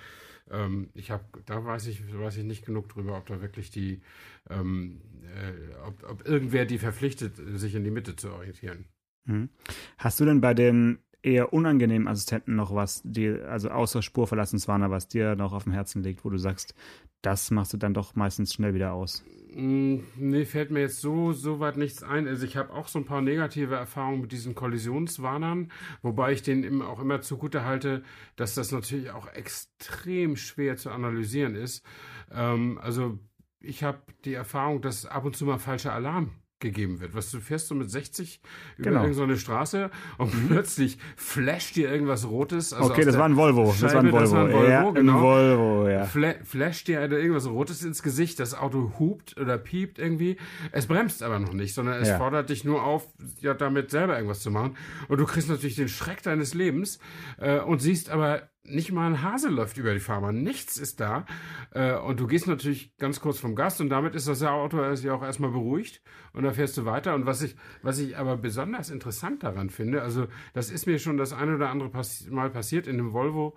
ähm, 0.52 0.90
ich 0.94 1.12
habe, 1.12 1.24
da 1.46 1.64
weiß 1.64 1.88
ich, 1.88 2.02
weiß 2.18 2.38
ich 2.38 2.44
nicht 2.44 2.66
genug 2.66 2.90
drüber, 2.90 3.18
ob 3.18 3.25
da 3.25 3.42
wirklich 3.42 3.72
die, 3.72 4.02
ähm, 4.50 5.02
äh, 5.24 5.75
ob, 5.86 6.04
ob 6.10 6.28
irgendwer 6.28 6.66
die 6.66 6.78
verpflichtet, 6.78 7.36
sich 7.54 7.75
in 7.75 7.84
die 7.84 7.92
Mitte 7.92 8.16
zu 8.16 8.31
orientieren. 8.31 8.86
Hm. 9.25 9.50
Hast 9.98 10.19
du 10.19 10.26
denn 10.26 10.42
bei 10.42 10.54
den 10.54 11.00
eher 11.22 11.54
unangenehmen 11.54 12.08
Assistenten 12.08 12.56
noch 12.56 12.76
was, 12.76 13.02
die, 13.06 13.30
also 13.30 13.69
außer 13.69 14.02
Spurverlassenswarner, 14.02 14.92
was 14.92 15.08
dir 15.08 15.36
noch 15.36 15.54
auf 15.54 15.64
dem 15.64 15.72
Herzen 15.72 16.04
liegt, 16.04 16.26
wo 16.26 16.30
du 16.30 16.38
sagst, 16.38 16.76
das 17.22 17.50
machst 17.50 17.72
du 17.72 17.78
dann 17.78 17.94
doch 17.94 18.16
meistens 18.16 18.54
schnell 18.54 18.74
wieder 18.74 18.94
aus? 18.94 19.24
Mm, 19.56 20.00
nee, 20.16 20.45
fällt 20.45 20.72
mir 20.72 20.81
jetzt 20.81 21.02
so, 21.02 21.31
so 21.31 21.60
weit 21.60 21.78
nichts 21.78 22.02
ein. 22.02 22.28
Also 22.28 22.45
ich 22.45 22.57
habe 22.57 22.74
auch 22.74 22.88
so 22.88 23.00
ein 23.00 23.06
paar 23.06 23.22
negative 23.22 23.76
Erfahrungen 23.76 24.22
mit 24.22 24.31
diesen 24.31 24.56
Kollisionswarnern, 24.56 25.72
wobei 26.02 26.31
ich 26.31 26.42
denen 26.42 26.81
auch 26.81 27.00
immer 27.00 27.22
zugute 27.22 27.64
halte, 27.64 28.04
dass 28.36 28.56
das 28.56 28.72
natürlich 28.72 29.12
auch 29.12 29.28
extrem 29.28 30.38
schwer 30.38 30.78
zu 30.78 30.90
analysieren 30.90 31.56
ist. 31.56 31.86
Ähm, 32.31 32.80
also 32.81 33.19
ich 33.60 33.83
habe 33.83 34.00
die 34.26 34.33
Erfahrung, 34.33 34.81
dass 34.81 35.06
ab 35.06 35.26
und 35.26 35.36
zu 35.36 35.45
mal 35.45 35.60
falscher 35.60 35.94
Alarm 35.94 36.31
gegeben 36.64 37.00
wird. 37.00 37.14
Was 37.14 37.30
du 37.30 37.40
fährst 37.40 37.68
so 37.68 37.76
mit 37.76 37.92
60 37.92 38.42
über 38.78 38.90
genau. 38.90 39.02
irgendeine 39.04 39.38
Straße 39.38 39.92
und 40.18 40.34
mhm. 40.34 40.48
plötzlich 40.48 40.98
flasht 41.16 41.76
dir 41.76 41.92
irgendwas 41.92 42.28
Rotes. 42.28 42.74
Also 42.74 42.90
okay, 42.90 43.06
das 43.06 43.18
war 43.18 43.26
ein 43.26 43.36
Volvo. 43.36 43.72
Scheibe, 43.72 43.84
das 43.84 43.94
war 43.94 44.02
ein 44.02 44.12
Volvo. 44.12 44.20
Das 44.20 44.32
war 44.32 44.46
ein 44.46 44.54
Volvo, 44.54 44.68
ja, 44.68 44.92
genau. 44.92 45.14
Ein 45.14 45.22
Volvo, 45.22 45.90
ja. 45.90 46.06
Fla 46.06 46.34
flasht 46.44 46.88
dir 46.88 47.02
irgendwas 47.02 47.48
Rotes 47.48 47.84
ins 47.84 48.02
Gesicht. 48.02 48.40
Das 48.40 48.56
Auto 48.56 48.94
hupt 48.98 49.38
oder 49.38 49.60
piept 49.60 50.00
irgendwie. 50.00 50.38
Es 50.72 50.88
bremst 50.88 51.22
aber 51.22 51.38
noch 51.38 51.54
nicht, 51.54 51.76
sondern 51.76 52.02
es 52.02 52.08
ja. 52.08 52.18
fordert 52.18 52.50
dich 52.50 52.64
nur 52.64 52.84
auf, 52.84 53.08
ja, 53.42 53.54
damit 53.54 53.92
selber 53.92 54.16
irgendwas 54.16 54.40
zu 54.40 54.50
machen. 54.50 54.76
Und 55.08 55.20
du 55.20 55.26
kriegst 55.26 55.50
natürlich 55.50 55.76
den 55.76 55.90
Schreck 55.90 56.24
deines 56.24 56.56
Lebens 56.56 56.98
äh, 57.38 57.60
und 57.60 57.80
siehst 57.80 58.10
aber 58.10 58.50
nicht 58.66 58.92
mal 58.92 59.08
ein 59.08 59.22
Hase 59.22 59.50
läuft 59.50 59.78
über 59.78 59.94
die 59.94 60.00
Fahrbahn, 60.00 60.42
nichts 60.42 60.78
ist 60.78 61.00
da. 61.00 61.26
Äh, 61.72 61.96
und 61.96 62.20
du 62.20 62.28
gehst 62.28 62.48
natürlich 62.48 62.98
ganz 62.98 63.20
kurz 63.20 63.40
vom 63.40 63.56
Gast 63.56 63.82
und 63.82 63.90
damit 63.90 64.16
ist 64.16 64.28
das 64.28 64.42
Auto 64.44 64.82
ja 64.82 65.14
auch 65.14 65.24
erstmal 65.24 65.52
beruhigt 65.52 66.02
und 66.34 66.44
dann 66.44 66.54
fährst 66.54 66.78
du 66.78 66.86
weiter. 66.86 67.14
Und 67.14 67.26
was 67.26 67.42
ich, 67.42 67.56
was 67.82 68.00
ich 68.00 68.18
aber 68.18 68.38
besonders 68.38 68.90
interessant 68.90 69.44
daran 69.44 69.70
finde, 69.70 70.02
also 70.02 70.28
das 70.54 70.72
ist 70.72 70.86
mir 70.86 71.00
schon 71.00 71.18
das 71.18 71.34
eine 71.34 71.56
oder 71.56 71.70
andere 71.70 71.92
Mal 72.30 72.50
passiert 72.50 72.88
in 72.88 72.98
dem 72.98 73.14
Volvo, 73.14 73.56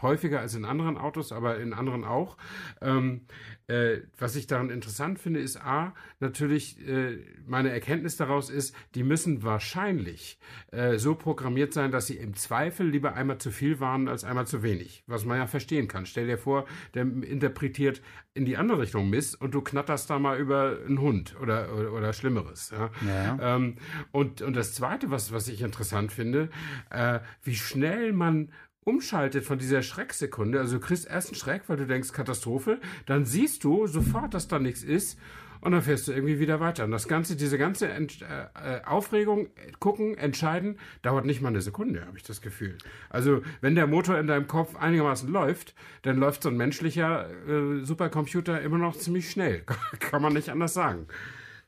häufiger 0.00 0.40
als 0.40 0.54
in 0.54 0.64
anderen 0.64 0.96
Autos, 0.96 1.32
aber 1.32 1.58
in 1.58 1.72
anderen 1.72 2.04
auch. 2.04 2.36
Ähm, 2.80 3.22
äh, 3.68 4.02
was 4.18 4.36
ich 4.36 4.46
daran 4.46 4.70
interessant 4.70 5.18
finde, 5.18 5.40
ist 5.40 5.56
A, 5.56 5.92
natürlich 6.20 6.78
äh, 6.86 7.18
meine 7.46 7.70
Erkenntnis 7.70 8.16
daraus 8.16 8.48
ist, 8.48 8.74
die 8.94 9.02
müssen 9.02 9.42
wahrscheinlich 9.42 10.38
äh, 10.70 10.98
so 10.98 11.16
programmiert 11.16 11.72
sein, 11.72 11.90
dass 11.90 12.06
sie 12.06 12.16
im 12.16 12.34
Zweifel 12.34 12.86
lieber 12.88 13.14
einmal 13.14 13.38
zu 13.38 13.50
viel 13.50 13.80
warnen 13.80 14.08
als 14.08 14.22
einmal 14.22 14.46
zu 14.46 14.62
wenig. 14.62 15.02
Was 15.06 15.24
man 15.24 15.38
ja 15.38 15.46
verstehen 15.46 15.88
kann. 15.88 16.06
Stell 16.06 16.26
dir 16.26 16.38
vor, 16.38 16.66
der 16.94 17.02
interpretiert 17.02 18.02
in 18.34 18.44
die 18.44 18.56
andere 18.56 18.80
Richtung 18.80 19.10
Mist 19.10 19.40
und 19.40 19.52
du 19.52 19.62
knatterst 19.62 20.10
da 20.10 20.18
mal 20.18 20.38
über 20.38 20.78
einen 20.86 21.00
Hund 21.00 21.34
oder, 21.40 21.74
oder, 21.74 21.92
oder 21.92 22.12
Schlimmeres. 22.12 22.70
Ja? 22.70 22.90
ja. 23.06 23.56
Ähm, 23.56 23.76
und, 24.12 24.42
und 24.42 24.54
das 24.54 24.74
Zweite, 24.74 25.10
was, 25.10 25.32
was 25.32 25.48
ich 25.48 25.62
interessant 25.62 26.12
finde, 26.12 26.50
äh, 26.90 27.18
wie 27.42 27.56
schnell 27.56 28.12
man 28.12 28.52
umschaltet 28.86 29.44
von 29.44 29.58
dieser 29.58 29.82
Schrecksekunde, 29.82 30.60
also 30.60 30.78
du 30.78 30.80
kriegst 30.80 31.08
erst 31.08 31.28
einen 31.28 31.36
Schreck, 31.36 31.62
weil 31.66 31.76
du 31.76 31.86
denkst 31.86 32.12
Katastrophe, 32.12 32.78
dann 33.06 33.24
siehst 33.24 33.64
du 33.64 33.88
sofort, 33.88 34.32
dass 34.32 34.46
da 34.46 34.60
nichts 34.60 34.84
ist 34.84 35.18
und 35.60 35.72
dann 35.72 35.82
fährst 35.82 36.06
du 36.06 36.12
irgendwie 36.12 36.38
wieder 36.38 36.60
weiter. 36.60 36.84
Und 36.84 36.92
das 36.92 37.08
Ganze, 37.08 37.34
diese 37.34 37.58
ganze 37.58 37.88
Ent 37.88 38.22
äh, 38.22 38.84
Aufregung, 38.84 39.48
gucken, 39.80 40.16
entscheiden, 40.16 40.78
dauert 41.02 41.24
nicht 41.24 41.40
mal 41.40 41.48
eine 41.48 41.62
Sekunde, 41.62 42.06
habe 42.06 42.16
ich 42.16 42.22
das 42.22 42.40
Gefühl. 42.40 42.78
Also 43.10 43.42
wenn 43.60 43.74
der 43.74 43.88
Motor 43.88 44.20
in 44.20 44.28
deinem 44.28 44.46
Kopf 44.46 44.76
einigermaßen 44.76 45.28
läuft, 45.28 45.74
dann 46.02 46.18
läuft 46.18 46.44
so 46.44 46.50
ein 46.50 46.56
menschlicher 46.56 47.28
äh, 47.48 47.84
Supercomputer 47.84 48.60
immer 48.62 48.78
noch 48.78 48.96
ziemlich 48.96 49.28
schnell. 49.28 49.64
Kann 49.98 50.22
man 50.22 50.32
nicht 50.32 50.50
anders 50.50 50.74
sagen. 50.74 51.08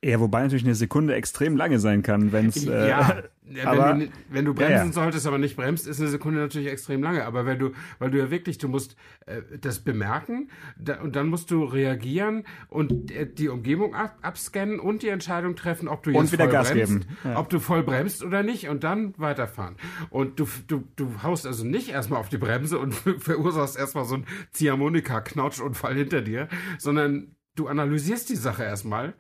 Ja, 0.05 0.21
wobei 0.21 0.43
natürlich 0.43 0.65
eine 0.65 0.77
Sekunde 0.77 1.17
extrem 1.17 1.57
lange 1.57 1.81
sein 1.81 2.05
kann, 2.05 2.31
wenn 2.31 2.47
es. 2.47 2.65
Äh, 2.65 2.89
ja, 2.89 3.25
wenn, 3.43 3.67
aber, 3.67 3.95
du, 3.95 4.09
wenn 4.31 4.45
du 4.45 4.55
bremsen 4.55 4.73
ja, 4.73 4.85
ja. 4.85 4.93
solltest, 4.93 5.27
aber 5.27 5.39
nicht 5.39 5.57
bremst, 5.57 5.89
ist 5.89 6.01
eine 6.01 6.09
Sekunde 6.09 6.39
natürlich 6.39 6.69
extrem 6.69 7.03
lange. 7.03 7.25
Aber 7.25 7.47
wenn 7.47 7.59
du, 7.59 7.73
weil 7.99 8.13
du 8.13 8.19
ja 8.19 8.31
wirklich, 8.31 8.59
du 8.59 8.69
musst 8.69 8.95
äh, 9.27 9.41
das 9.61 9.81
bemerken 9.81 10.51
da, 10.79 11.01
und 11.01 11.17
dann 11.17 11.27
musst 11.27 11.51
du 11.51 11.65
reagieren 11.65 12.45
und 12.69 13.11
äh, 13.11 13.27
die 13.27 13.49
Umgebung 13.49 13.97
ab, 13.97 14.17
abscannen 14.23 14.79
und 14.79 15.03
die 15.03 15.09
Entscheidung 15.09 15.57
treffen, 15.57 15.89
ob 15.89 16.05
du 16.05 16.11
jetzt 16.11 16.21
und 16.21 16.33
wieder 16.33 16.45
voll 16.45 16.53
Gas 16.53 16.71
bremst, 16.71 17.09
geben. 17.09 17.37
Ob 17.37 17.49
du 17.49 17.59
voll 17.59 17.83
bremst 17.83 18.23
oder 18.23 18.45
nicht 18.45 18.69
und 18.69 18.85
dann 18.85 19.15
weiterfahren. 19.19 19.75
Und 20.11 20.39
du, 20.39 20.47
du, 20.69 20.85
du 20.95 21.25
haust 21.25 21.45
also 21.45 21.65
nicht 21.65 21.89
erstmal 21.89 22.21
auf 22.21 22.29
die 22.29 22.39
Bremse 22.39 22.79
und 22.79 22.95
verursachst 23.19 23.77
erstmal 23.77 24.05
so 24.05 24.15
einen 24.15 24.27
Ziehharmonika-Knautschunfall 24.53 25.97
hinter 25.97 26.21
dir, 26.23 26.47
sondern 26.79 27.35
du 27.59 27.67
analysierst 27.67 28.29
die 28.29 28.37
Sache 28.37 28.63
erstmal, 28.63 29.15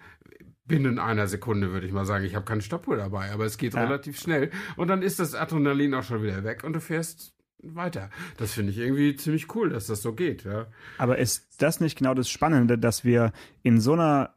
binnen 0.68 0.98
einer 0.98 1.26
Sekunde, 1.26 1.72
würde 1.72 1.86
ich 1.86 1.92
mal 1.92 2.04
sagen. 2.04 2.24
Ich 2.24 2.34
habe 2.34 2.44
keine 2.44 2.62
Stoppuhr 2.62 2.96
dabei, 2.96 3.32
aber 3.32 3.44
es 3.44 3.58
geht 3.58 3.74
ja. 3.74 3.84
relativ 3.84 4.20
schnell. 4.20 4.50
Und 4.76 4.88
dann 4.88 5.02
ist 5.02 5.18
das 5.18 5.34
Adrenalin 5.34 5.94
auch 5.94 6.04
schon 6.04 6.22
wieder 6.22 6.44
weg 6.44 6.62
und 6.62 6.74
du 6.74 6.80
fährst 6.80 7.34
weiter. 7.60 8.10
Das 8.36 8.52
finde 8.52 8.70
ich 8.70 8.78
irgendwie 8.78 9.16
ziemlich 9.16 9.54
cool, 9.54 9.70
dass 9.70 9.86
das 9.86 10.02
so 10.02 10.12
geht. 10.12 10.44
Ja. 10.44 10.66
Aber 10.98 11.18
ist 11.18 11.60
das 11.60 11.80
nicht 11.80 11.98
genau 11.98 12.14
das 12.14 12.28
Spannende, 12.28 12.78
dass 12.78 13.04
wir 13.04 13.32
in 13.62 13.80
so 13.80 13.94
einer 13.94 14.34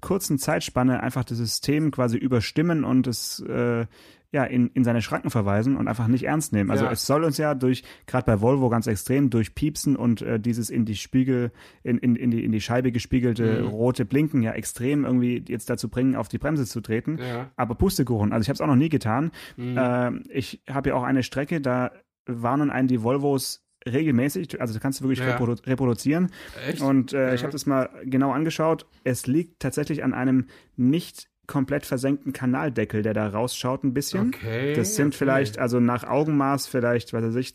kurzen 0.00 0.38
Zeitspanne 0.38 1.02
einfach 1.02 1.24
das 1.24 1.38
System 1.38 1.90
quasi 1.90 2.18
überstimmen 2.18 2.84
und 2.84 3.06
es 3.06 3.40
äh, 3.40 3.86
ja, 4.30 4.44
in, 4.44 4.68
in 4.68 4.84
seine 4.84 5.00
Schranken 5.00 5.30
verweisen 5.30 5.76
und 5.76 5.88
einfach 5.88 6.06
nicht 6.06 6.24
ernst 6.24 6.52
nehmen. 6.52 6.70
Also 6.70 6.84
ja. 6.84 6.92
es 6.92 7.06
soll 7.06 7.24
uns 7.24 7.38
ja 7.38 7.54
durch, 7.54 7.82
gerade 8.06 8.26
bei 8.26 8.40
Volvo 8.40 8.68
ganz 8.68 8.86
extrem, 8.86 9.30
durch 9.30 9.54
Piepsen 9.54 9.96
und 9.96 10.20
äh, 10.20 10.38
dieses 10.38 10.68
in 10.68 10.84
die 10.84 10.96
Spiegel, 10.96 11.50
in, 11.82 11.96
in, 11.98 12.14
in, 12.14 12.30
die, 12.30 12.44
in 12.44 12.52
die 12.52 12.60
Scheibe 12.60 12.92
gespiegelte 12.92 13.62
mhm. 13.62 13.68
rote 13.68 14.04
Blinken 14.04 14.42
ja 14.42 14.52
extrem 14.52 15.04
irgendwie 15.04 15.42
jetzt 15.48 15.70
dazu 15.70 15.88
bringen, 15.88 16.14
auf 16.14 16.28
die 16.28 16.38
Bremse 16.38 16.66
zu 16.66 16.82
treten. 16.82 17.18
Ja. 17.18 17.50
Aber 17.56 17.74
Pustekuchen, 17.74 18.32
also 18.32 18.42
ich 18.42 18.48
habe 18.48 18.54
es 18.54 18.60
auch 18.60 18.66
noch 18.66 18.76
nie 18.76 18.90
getan. 18.90 19.30
Mhm. 19.56 19.78
Äh, 19.78 20.10
ich 20.28 20.62
habe 20.68 20.90
ja 20.90 20.94
auch 20.94 21.04
eine 21.04 21.22
Strecke, 21.22 21.62
da 21.62 21.92
warnen 22.26 22.70
einen 22.70 22.88
die 22.88 23.02
Volvos 23.02 23.64
regelmäßig, 23.88 24.60
also 24.60 24.74
das 24.74 24.82
kannst 24.82 25.00
du 25.00 25.04
wirklich 25.04 25.20
ja. 25.20 25.32
reprodu 25.32 25.54
reproduzieren. 25.64 26.30
Echt? 26.66 26.82
Und 26.82 27.14
äh, 27.14 27.28
ja. 27.28 27.34
ich 27.34 27.42
habe 27.44 27.52
das 27.52 27.64
mal 27.64 27.88
genau 28.04 28.32
angeschaut. 28.32 28.86
Es 29.04 29.26
liegt 29.26 29.60
tatsächlich 29.60 30.04
an 30.04 30.12
einem 30.12 30.46
nicht 30.76 31.30
komplett 31.48 31.84
versenkten 31.84 32.32
Kanaldeckel, 32.32 33.02
der 33.02 33.14
da 33.14 33.26
rausschaut 33.26 33.82
ein 33.82 33.94
bisschen. 33.94 34.28
Okay, 34.28 34.74
das 34.74 34.94
sind 34.94 35.08
okay. 35.08 35.16
vielleicht, 35.16 35.58
also 35.58 35.80
nach 35.80 36.04
Augenmaß 36.04 36.68
vielleicht, 36.68 37.12
was 37.12 37.24
weiß 37.24 37.34
ich, 37.34 37.54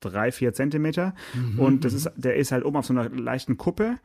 drei, 0.00 0.32
vier 0.32 0.52
Zentimeter. 0.52 1.14
Mhm, 1.34 1.60
und 1.60 1.84
das 1.84 1.92
mhm. 1.92 1.98
ist, 1.98 2.10
der 2.16 2.36
ist 2.36 2.50
halt 2.50 2.64
oben 2.64 2.76
auf 2.76 2.86
so 2.86 2.92
einer 2.92 3.08
leichten 3.08 3.56
Kuppe 3.56 3.98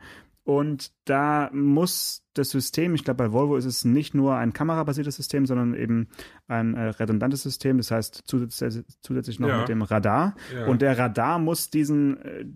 und 0.44 0.92
da 1.04 1.50
muss 1.52 2.24
das 2.32 2.50
System, 2.50 2.94
ich 2.94 3.04
glaube 3.04 3.24
bei 3.24 3.32
Volvo 3.32 3.56
ist 3.56 3.66
es 3.66 3.84
nicht 3.84 4.14
nur 4.14 4.36
ein 4.36 4.52
kamerabasiertes 4.52 5.16
System, 5.16 5.44
sondern 5.44 5.74
eben 5.74 6.08
ein 6.48 6.74
äh, 6.74 6.88
redundantes 6.88 7.42
System, 7.42 7.76
das 7.76 7.90
heißt 7.90 8.22
zusätzlich, 8.24 8.84
zusätzlich 9.02 9.38
noch 9.38 9.48
ja. 9.48 9.58
mit 9.58 9.68
dem 9.68 9.82
Radar. 9.82 10.34
Ja. 10.54 10.66
Und 10.66 10.80
der 10.80 10.98
Radar 10.98 11.38
muss 11.38 11.70
diesen 11.70 12.22
äh, 12.22 12.46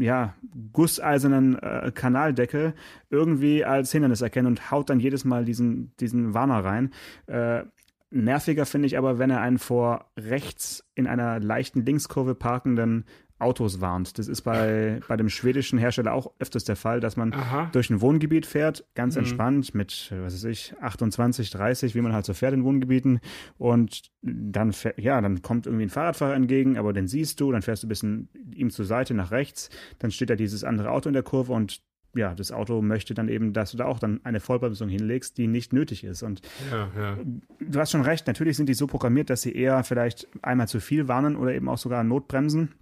ja, 0.00 0.34
gusseisernen 0.72 1.56
äh, 1.58 1.92
Kanaldeckel 1.94 2.74
irgendwie 3.10 3.64
als 3.64 3.92
Hindernis 3.92 4.22
erkennen 4.22 4.48
und 4.48 4.70
haut 4.70 4.90
dann 4.90 5.00
jedes 5.00 5.24
Mal 5.24 5.44
diesen, 5.44 5.94
diesen 6.00 6.34
Warner 6.34 6.64
rein. 6.64 6.92
Äh, 7.26 7.62
nerviger 8.10 8.66
finde 8.66 8.86
ich 8.86 8.98
aber, 8.98 9.18
wenn 9.18 9.30
er 9.30 9.40
einen 9.40 9.58
vor 9.58 10.10
rechts 10.18 10.84
in 10.94 11.06
einer 11.06 11.38
leichten 11.38 11.84
Linkskurve 11.84 12.34
parkenden 12.34 13.04
Autos 13.40 13.80
warnt. 13.80 14.18
Das 14.18 14.28
ist 14.28 14.42
bei, 14.42 15.00
bei 15.08 15.16
dem 15.16 15.28
schwedischen 15.28 15.78
Hersteller 15.78 16.12
auch 16.12 16.32
öfters 16.38 16.64
der 16.64 16.76
Fall, 16.76 17.00
dass 17.00 17.16
man 17.16 17.32
Aha. 17.32 17.70
durch 17.72 17.90
ein 17.90 18.00
Wohngebiet 18.00 18.46
fährt, 18.46 18.84
ganz 18.94 19.14
mhm. 19.14 19.20
entspannt 19.20 19.74
mit, 19.74 20.12
was 20.22 20.34
weiß 20.34 20.44
ich, 20.44 20.74
28, 20.80 21.50
30, 21.50 21.94
wie 21.94 22.00
man 22.00 22.12
halt 22.12 22.26
so 22.26 22.34
fährt 22.34 22.54
in 22.54 22.64
Wohngebieten. 22.64 23.20
Und 23.58 24.10
dann, 24.22 24.74
ja, 24.96 25.20
dann 25.20 25.42
kommt 25.42 25.66
irgendwie 25.66 25.86
ein 25.86 25.90
Fahrradfahrer 25.90 26.34
entgegen, 26.34 26.78
aber 26.78 26.92
den 26.92 27.08
siehst 27.08 27.40
du, 27.40 27.52
dann 27.52 27.62
fährst 27.62 27.82
du 27.82 27.86
ein 27.86 27.88
bisschen 27.88 28.28
ihm 28.54 28.70
zur 28.70 28.84
Seite 28.84 29.14
nach 29.14 29.30
rechts, 29.30 29.70
dann 29.98 30.10
steht 30.10 30.30
da 30.30 30.36
dieses 30.36 30.64
andere 30.64 30.90
Auto 30.90 31.08
in 31.08 31.14
der 31.14 31.22
Kurve 31.22 31.52
und 31.52 31.82
ja, 32.14 32.34
das 32.34 32.50
Auto 32.52 32.82
möchte 32.82 33.14
dann 33.14 33.28
eben, 33.28 33.52
dass 33.52 33.70
du 33.70 33.76
da 33.76 33.86
auch 33.86 33.98
dann 33.98 34.20
eine 34.24 34.40
Vollbremsung 34.40 34.88
hinlegst, 34.88 35.38
die 35.38 35.46
nicht 35.46 35.72
nötig 35.72 36.04
ist. 36.04 36.22
Und 36.22 36.40
ja, 36.70 36.90
ja. 36.96 37.18
du 37.60 37.78
hast 37.78 37.92
schon 37.92 38.02
recht, 38.02 38.26
natürlich 38.26 38.56
sind 38.56 38.68
die 38.68 38.74
so 38.74 38.86
programmiert, 38.86 39.30
dass 39.30 39.42
sie 39.42 39.54
eher 39.54 39.84
vielleicht 39.84 40.28
einmal 40.42 40.68
zu 40.68 40.80
viel 40.80 41.08
warnen 41.08 41.36
oder 41.36 41.54
eben 41.54 41.68
auch 41.68 41.78
sogar 41.78 42.02
Notbremsen. 42.02 42.74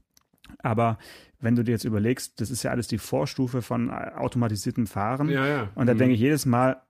Aber 0.62 0.98
wenn 1.40 1.54
du 1.54 1.62
dir 1.62 1.72
jetzt 1.72 1.84
überlegst, 1.84 2.40
das 2.40 2.50
ist 2.50 2.62
ja 2.62 2.70
alles 2.70 2.88
die 2.88 2.98
Vorstufe 2.98 3.62
von 3.62 3.90
automatisiertem 3.90 4.86
Fahren. 4.86 5.28
Ja, 5.28 5.46
ja. 5.46 5.68
Und 5.74 5.86
da 5.86 5.94
mhm. 5.94 5.98
denke 5.98 6.14
ich 6.14 6.20
jedes 6.20 6.46
Mal, 6.46 6.82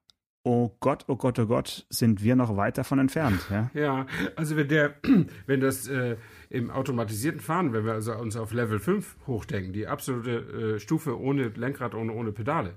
oh 0.48 0.74
Gott, 0.80 1.04
oh 1.08 1.16
Gott, 1.16 1.38
oh 1.38 1.46
Gott, 1.46 1.86
sind 1.90 2.22
wir 2.22 2.34
noch 2.34 2.56
weit 2.56 2.78
davon 2.78 2.98
entfernt. 2.98 3.40
Ja, 3.50 3.70
ja 3.74 4.06
also 4.36 4.56
wenn 4.56 4.68
der, 4.68 4.94
wenn 5.46 5.60
das 5.60 5.88
äh, 5.88 6.16
im 6.48 6.70
automatisierten 6.70 7.40
Fahren, 7.40 7.72
wenn 7.72 7.84
wir 7.84 7.92
also 7.92 8.14
uns 8.14 8.36
auf 8.36 8.52
Level 8.52 8.78
5 8.78 9.16
hochdenken, 9.26 9.72
die 9.72 9.86
absolute 9.86 10.76
äh, 10.76 10.80
Stufe 10.80 11.20
ohne 11.20 11.48
Lenkrad, 11.48 11.94
ohne, 11.94 12.12
ohne 12.12 12.32
Pedale, 12.32 12.74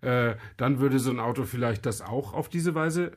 äh, 0.00 0.34
dann 0.56 0.80
würde 0.80 0.98
so 0.98 1.10
ein 1.10 1.20
Auto 1.20 1.44
vielleicht 1.44 1.84
das 1.84 2.00
auch 2.00 2.32
auf 2.32 2.48
diese 2.48 2.74
Weise 2.74 3.12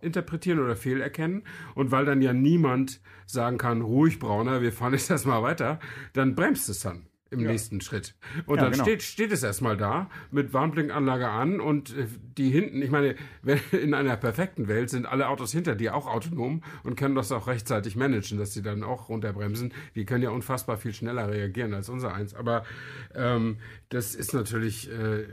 missinterpretieren 0.00 0.60
oder 0.60 0.76
fehlerkennen. 0.76 1.44
Und 1.74 1.90
weil 1.90 2.04
dann 2.04 2.22
ja 2.22 2.32
niemand 2.32 3.00
sagen 3.26 3.58
kann, 3.58 3.82
ruhig 3.82 4.18
Brauner, 4.18 4.62
wir 4.62 4.72
fahren 4.72 4.92
jetzt 4.92 5.10
erstmal 5.10 5.42
weiter, 5.42 5.78
dann 6.12 6.34
bremst 6.34 6.68
es 6.68 6.80
dann 6.80 7.06
im 7.30 7.40
ja. 7.40 7.50
nächsten 7.50 7.80
Schritt. 7.80 8.14
Und 8.46 8.58
ja, 8.58 8.62
dann 8.62 8.72
genau. 8.72 8.84
steht, 8.84 9.02
steht 9.02 9.32
es 9.32 9.42
erstmal 9.42 9.76
da 9.76 10.08
mit 10.30 10.52
Warnblinkanlage 10.52 11.28
an 11.28 11.60
und 11.60 11.96
äh, 11.96 12.06
die 12.38 12.50
hinten, 12.50 12.80
ich 12.82 12.90
meine, 12.90 13.16
in 13.72 13.94
einer 13.94 14.16
perfekten 14.16 14.68
Welt 14.68 14.90
sind 14.90 15.06
alle 15.06 15.28
Autos 15.28 15.50
hinter 15.50 15.74
dir 15.74 15.96
auch 15.96 16.06
autonom 16.06 16.62
und 16.84 16.96
können 16.96 17.16
das 17.16 17.32
auch 17.32 17.48
rechtzeitig 17.48 17.96
managen, 17.96 18.38
dass 18.38 18.54
sie 18.54 18.62
dann 18.62 18.84
auch 18.84 19.08
runterbremsen. 19.08 19.74
Die 19.96 20.04
können 20.04 20.22
ja 20.22 20.30
unfassbar 20.30 20.76
viel 20.76 20.94
schneller 20.94 21.28
reagieren 21.28 21.74
als 21.74 21.88
unser 21.88 22.14
eins. 22.14 22.32
Aber 22.32 22.64
ähm, 23.12 23.58
das 23.88 24.14
ist 24.14 24.32
natürlich 24.32 24.88
äh, 24.88 25.26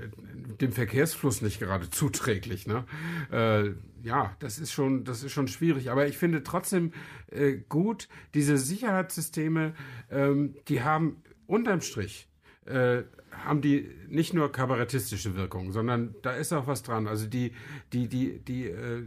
dem 0.61 0.71
Verkehrsfluss 0.71 1.43
nicht 1.43 1.59
gerade 1.59 1.91
zuträglich. 1.91 2.65
Ne? 2.65 2.85
Äh, 3.29 3.75
ja, 4.03 4.35
das 4.39 4.59
ist 4.59 4.71
schon, 4.71 5.03
das 5.05 5.23
ist 5.23 5.31
schon 5.31 5.47
schwierig. 5.47 5.89
Aber 5.89 6.07
ich 6.07 6.17
finde 6.17 6.43
trotzdem 6.43 6.91
äh, 7.31 7.53
gut, 7.69 8.09
diese 8.33 8.57
Sicherheitssysteme, 8.57 9.73
ähm, 10.11 10.55
die 10.67 10.83
haben 10.83 11.23
unterm 11.47 11.81
Strich 11.81 12.29
äh, 12.65 13.03
haben 13.31 13.61
die 13.61 13.89
nicht 14.07 14.33
nur 14.33 14.51
kabarettistische 14.51 15.35
Wirkung, 15.35 15.71
sondern 15.71 16.15
da 16.21 16.31
ist 16.31 16.53
auch 16.53 16.67
was 16.67 16.83
dran. 16.83 17.07
Also 17.07 17.27
die, 17.27 17.53
die, 17.91 18.07
die, 18.07 18.39
die 18.39 18.67
äh, 18.67 19.03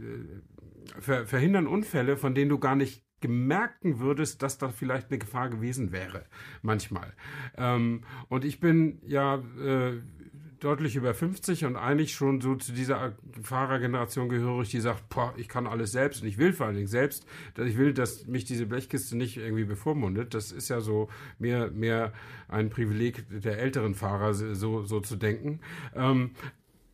ver 0.99 1.25
verhindern 1.25 1.67
Unfälle, 1.67 2.17
von 2.17 2.35
denen 2.35 2.49
du 2.49 2.59
gar 2.59 2.75
nicht 2.75 3.03
gemerken 3.19 3.99
würdest, 3.99 4.43
dass 4.43 4.57
da 4.57 4.69
vielleicht 4.69 5.09
eine 5.09 5.17
Gefahr 5.17 5.49
gewesen 5.49 5.91
wäre, 5.91 6.25
manchmal. 6.61 7.13
Ähm, 7.55 8.03
und 8.29 8.45
ich 8.45 8.59
bin 8.59 9.01
ja, 9.07 9.35
äh, 9.59 10.01
deutlich 10.59 10.95
über 10.95 11.13
50 11.13 11.65
und 11.65 11.75
eigentlich 11.75 12.13
schon 12.13 12.41
so 12.41 12.55
zu 12.55 12.71
dieser 12.71 13.13
Fahrergeneration 13.41 14.29
gehörig, 14.29 14.69
die 14.69 14.79
sagt, 14.79 15.09
boah, 15.09 15.33
ich 15.37 15.47
kann 15.47 15.67
alles 15.67 15.91
selbst 15.91 16.21
und 16.21 16.27
ich 16.27 16.37
will 16.37 16.53
vor 16.53 16.67
allen 16.67 16.75
Dingen 16.75 16.87
selbst, 16.87 17.25
dass 17.55 17.67
ich 17.67 17.77
will, 17.77 17.93
dass 17.93 18.27
mich 18.27 18.45
diese 18.45 18.65
Blechkiste 18.65 19.15
nicht 19.15 19.37
irgendwie 19.37 19.65
bevormundet. 19.65 20.33
Das 20.33 20.51
ist 20.51 20.69
ja 20.69 20.79
so 20.79 21.09
mehr, 21.39 21.71
mehr 21.71 22.13
ein 22.47 22.69
Privileg 22.69 23.25
der 23.29 23.59
älteren 23.59 23.95
Fahrer, 23.95 24.33
so, 24.33 24.83
so 24.83 24.99
zu 24.99 25.15
denken. 25.15 25.59
Ähm, 25.95 26.31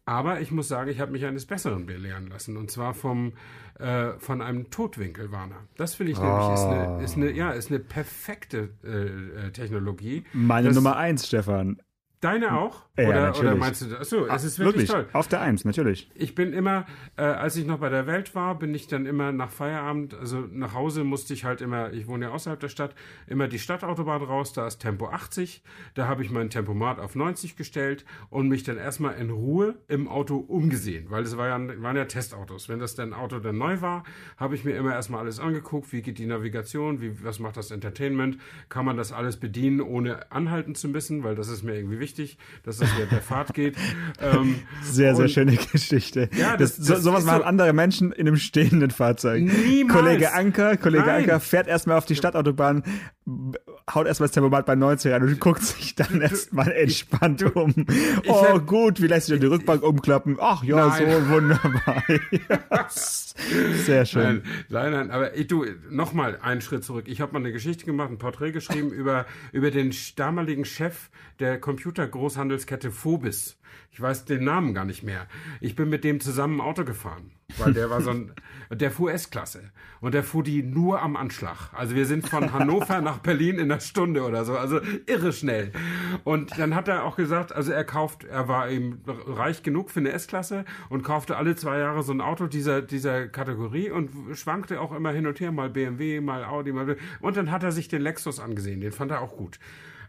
aber 0.05 0.41
ich 0.41 0.51
muss 0.51 0.67
sagen, 0.67 0.89
ich 0.89 0.99
habe 0.99 1.11
mich 1.13 1.25
eines 1.25 1.45
Besseren 1.45 1.85
belehren 1.85 2.27
lassen. 2.27 2.57
Und 2.57 2.69
zwar 2.69 2.93
vom, 2.93 3.33
äh, 3.79 4.11
von 4.19 4.41
einem 4.41 4.69
Totwinkelwarner. 4.69 5.55
Das 5.77 5.95
finde 5.95 6.11
ich 6.11 6.19
oh. 6.19 6.23
nämlich 6.23 6.53
ist 6.53 6.65
eine, 6.65 7.03
ist 7.03 7.15
eine, 7.15 7.31
ja, 7.31 7.51
ist 7.51 7.69
eine 7.69 7.79
perfekte 7.79 8.69
äh, 8.83 9.47
äh 9.47 9.51
Technologie. 9.51 10.25
Meine 10.33 10.67
das, 10.67 10.75
Nummer 10.75 10.97
eins, 10.97 11.27
Stefan 11.27 11.77
Deine 12.23 12.57
auch? 12.57 12.83
Ja, 12.97 13.07
oder, 13.07 13.21
natürlich. 13.21 13.51
oder 13.51 13.55
meinst 13.55 13.81
du, 13.81 13.97
achso, 13.97 14.27
es 14.27 14.43
ist 14.43 14.59
wirklich, 14.59 14.87
wirklich, 14.87 14.89
toll. 14.91 15.07
auf 15.13 15.27
der 15.27 15.41
Eins, 15.41 15.65
natürlich. 15.65 16.11
Ich 16.13 16.35
bin 16.35 16.53
immer, 16.53 16.85
äh, 17.17 17.23
als 17.23 17.55
ich 17.55 17.65
noch 17.65 17.79
bei 17.79 17.89
der 17.89 18.07
Welt 18.07 18.35
war, 18.35 18.57
bin 18.57 18.73
ich 18.75 18.87
dann 18.87 19.07
immer 19.07 19.31
nach 19.31 19.49
Feierabend, 19.49 20.13
also 20.13 20.45
nach 20.51 20.73
Hause 20.73 21.03
musste 21.03 21.33
ich 21.33 21.43
halt 21.43 21.59
immer, 21.59 21.91
ich 21.91 22.07
wohne 22.07 22.25
ja 22.25 22.31
außerhalb 22.31 22.59
der 22.59 22.69
Stadt, 22.69 22.93
immer 23.25 23.47
die 23.47 23.57
Stadtautobahn 23.57 24.21
raus, 24.21 24.53
da 24.53 24.67
ist 24.67 24.77
Tempo 24.77 25.07
80, 25.07 25.63
da 25.95 26.07
habe 26.07 26.23
ich 26.23 26.29
mein 26.29 26.51
Tempomat 26.51 26.99
auf 26.99 27.15
90 27.15 27.57
gestellt 27.57 28.05
und 28.29 28.47
mich 28.47 28.63
dann 28.63 28.77
erstmal 28.77 29.15
in 29.15 29.31
Ruhe 29.31 29.75
im 29.87 30.07
Auto 30.07 30.37
umgesehen, 30.37 31.07
weil 31.09 31.23
es 31.23 31.35
war 31.35 31.47
ja, 31.47 31.81
waren 31.81 31.97
ja 31.97 32.05
Testautos. 32.05 32.69
Wenn 32.69 32.77
das 32.77 32.93
dann 32.93 33.13
Auto 33.13 33.39
dann 33.39 33.57
neu 33.57 33.81
war, 33.81 34.03
habe 34.37 34.53
ich 34.53 34.63
mir 34.63 34.77
immer 34.77 34.93
erstmal 34.93 35.21
alles 35.21 35.39
angeguckt, 35.39 35.91
wie 35.91 36.03
geht 36.03 36.19
die 36.19 36.27
Navigation, 36.27 37.01
wie, 37.01 37.23
was 37.23 37.39
macht 37.39 37.57
das 37.57 37.71
Entertainment, 37.71 38.37
kann 38.69 38.85
man 38.85 38.97
das 38.97 39.11
alles 39.11 39.37
bedienen, 39.37 39.81
ohne 39.81 40.31
anhalten 40.31 40.75
zu 40.75 40.87
müssen, 40.87 41.23
weil 41.23 41.33
das 41.33 41.49
ist 41.49 41.63
mir 41.63 41.75
irgendwie 41.75 41.99
wichtig, 41.99 42.12
dass 42.63 42.77
das 42.77 42.89
während 42.97 43.11
der 43.11 43.21
Fahrt 43.21 43.53
geht. 43.53 43.75
Ähm, 44.21 44.55
Sehr, 44.83 45.15
sehr 45.15 45.27
schöne 45.27 45.55
Geschichte. 45.55 46.29
Ja, 46.37 46.55
das- 46.55 46.77
so, 46.77 46.93
das 46.93 47.03
sowas 47.03 47.19
ist 47.21 47.25
machen 47.25 47.39
so- 47.39 47.43
andere 47.45 47.73
Menschen 47.73 48.11
in 48.11 48.27
einem 48.27 48.37
stehenden 48.37 48.91
Fahrzeug. 48.91 49.43
Niemals. 49.43 49.97
Kollege 49.99 50.33
Anker, 50.33 50.77
Kollege 50.77 51.05
Nein. 51.05 51.21
Anker 51.23 51.39
fährt 51.39 51.67
erstmal 51.67 51.97
auf 51.97 52.05
die 52.05 52.15
Stadtautobahn, 52.15 52.83
haut 53.93 54.07
erstmal 54.07 54.27
das 54.27 54.33
Tempomat 54.33 54.65
bei 54.65 54.75
90 54.75 55.11
rein 55.11 55.23
und 55.23 55.39
guckt 55.39 55.63
sich 55.63 55.95
dann 55.95 56.21
erstmal 56.21 56.71
entspannt 56.71 57.43
um. 57.55 57.73
Oh, 58.27 58.45
hätt- 58.45 58.65
gut, 58.67 59.01
wie 59.01 59.07
lässt 59.07 59.27
sich 59.27 59.33
denn 59.35 59.41
die 59.41 59.47
Rückbank 59.47 59.83
umklappen? 59.83 60.37
Ach 60.39 60.63
ja, 60.63 60.87
Nein. 60.87 61.11
so 61.11 61.29
wunderbar. 61.29 62.03
Sehr 63.85 64.05
schön. 64.05 64.43
Nein, 64.69 64.91
nein, 64.91 64.91
nein, 64.91 65.11
aber 65.11 65.35
ich, 65.35 65.47
du, 65.47 65.65
nochmal 65.89 66.39
einen 66.41 66.61
Schritt 66.61 66.83
zurück. 66.83 67.05
Ich 67.07 67.21
habe 67.21 67.33
mal 67.33 67.39
eine 67.39 67.51
Geschichte 67.51 67.85
gemacht, 67.85 68.09
ein 68.11 68.17
Porträt 68.17 68.51
geschrieben 68.51 68.91
über, 68.93 69.25
über 69.51 69.71
den 69.71 69.93
damaligen 70.15 70.65
Chef 70.65 71.09
der 71.39 71.59
Computergroßhandelskette 71.59 72.91
Phobis. 72.91 73.57
Ich 73.91 74.01
weiß 74.01 74.25
den 74.25 74.43
Namen 74.43 74.73
gar 74.73 74.85
nicht 74.85 75.03
mehr. 75.03 75.27
Ich 75.61 75.75
bin 75.75 75.87
mit 75.87 76.03
dem 76.03 76.19
zusammen 76.19 76.61
Auto 76.61 76.83
gefahren, 76.83 77.31
weil 77.59 77.73
der 77.73 77.91
war 77.91 78.01
so 78.01 78.09
ein, 78.09 78.31
der 78.71 78.89
fuhr 78.89 79.13
S-Klasse. 79.13 79.71
Und 80.01 80.15
der 80.15 80.23
fuhr 80.23 80.43
die 80.43 80.63
nur 80.63 81.01
am 81.01 81.15
Anschlag. 81.15 81.71
Also 81.73 81.95
wir 81.95 82.07
sind 82.07 82.27
von 82.27 82.51
Hannover 82.51 83.01
nach 83.01 83.19
Berlin 83.19 83.59
in 83.59 83.71
einer 83.71 83.79
Stunde 83.79 84.23
oder 84.23 84.45
so. 84.45 84.57
Also 84.57 84.81
irre 85.05 85.31
schnell. 85.31 85.71
Und 86.23 86.57
dann 86.57 86.73
hat 86.73 86.87
er 86.87 87.03
auch 87.03 87.15
gesagt, 87.15 87.53
also 87.53 87.71
er 87.71 87.83
kauft, 87.83 88.23
er 88.23 88.47
war 88.47 88.69
eben 88.69 89.03
reich 89.05 89.61
genug 89.61 89.91
für 89.91 89.99
eine 89.99 90.11
S-Klasse 90.11 90.65
und 90.89 91.03
kaufte 91.03 91.37
alle 91.37 91.55
zwei 91.55 91.77
Jahre 91.77 92.01
so 92.01 92.13
ein 92.13 92.21
Auto 92.21 92.47
dieser, 92.47 92.81
dieser 92.81 93.27
Kategorie 93.27 93.91
und 93.91 94.09
schwankte 94.33 94.81
auch 94.81 94.91
immer 94.91 95.11
hin 95.11 95.27
und 95.27 95.39
her, 95.39 95.51
mal 95.51 95.69
BMW, 95.69 96.19
mal 96.19 96.43
Audi, 96.45 96.71
mal. 96.71 96.97
Und 97.21 97.37
dann 97.37 97.51
hat 97.51 97.63
er 97.63 97.71
sich 97.71 97.89
den 97.89 98.01
Lexus 98.01 98.39
angesehen. 98.39 98.81
Den 98.81 98.91
fand 98.91 99.11
er 99.11 99.21
auch 99.21 99.37
gut. 99.37 99.59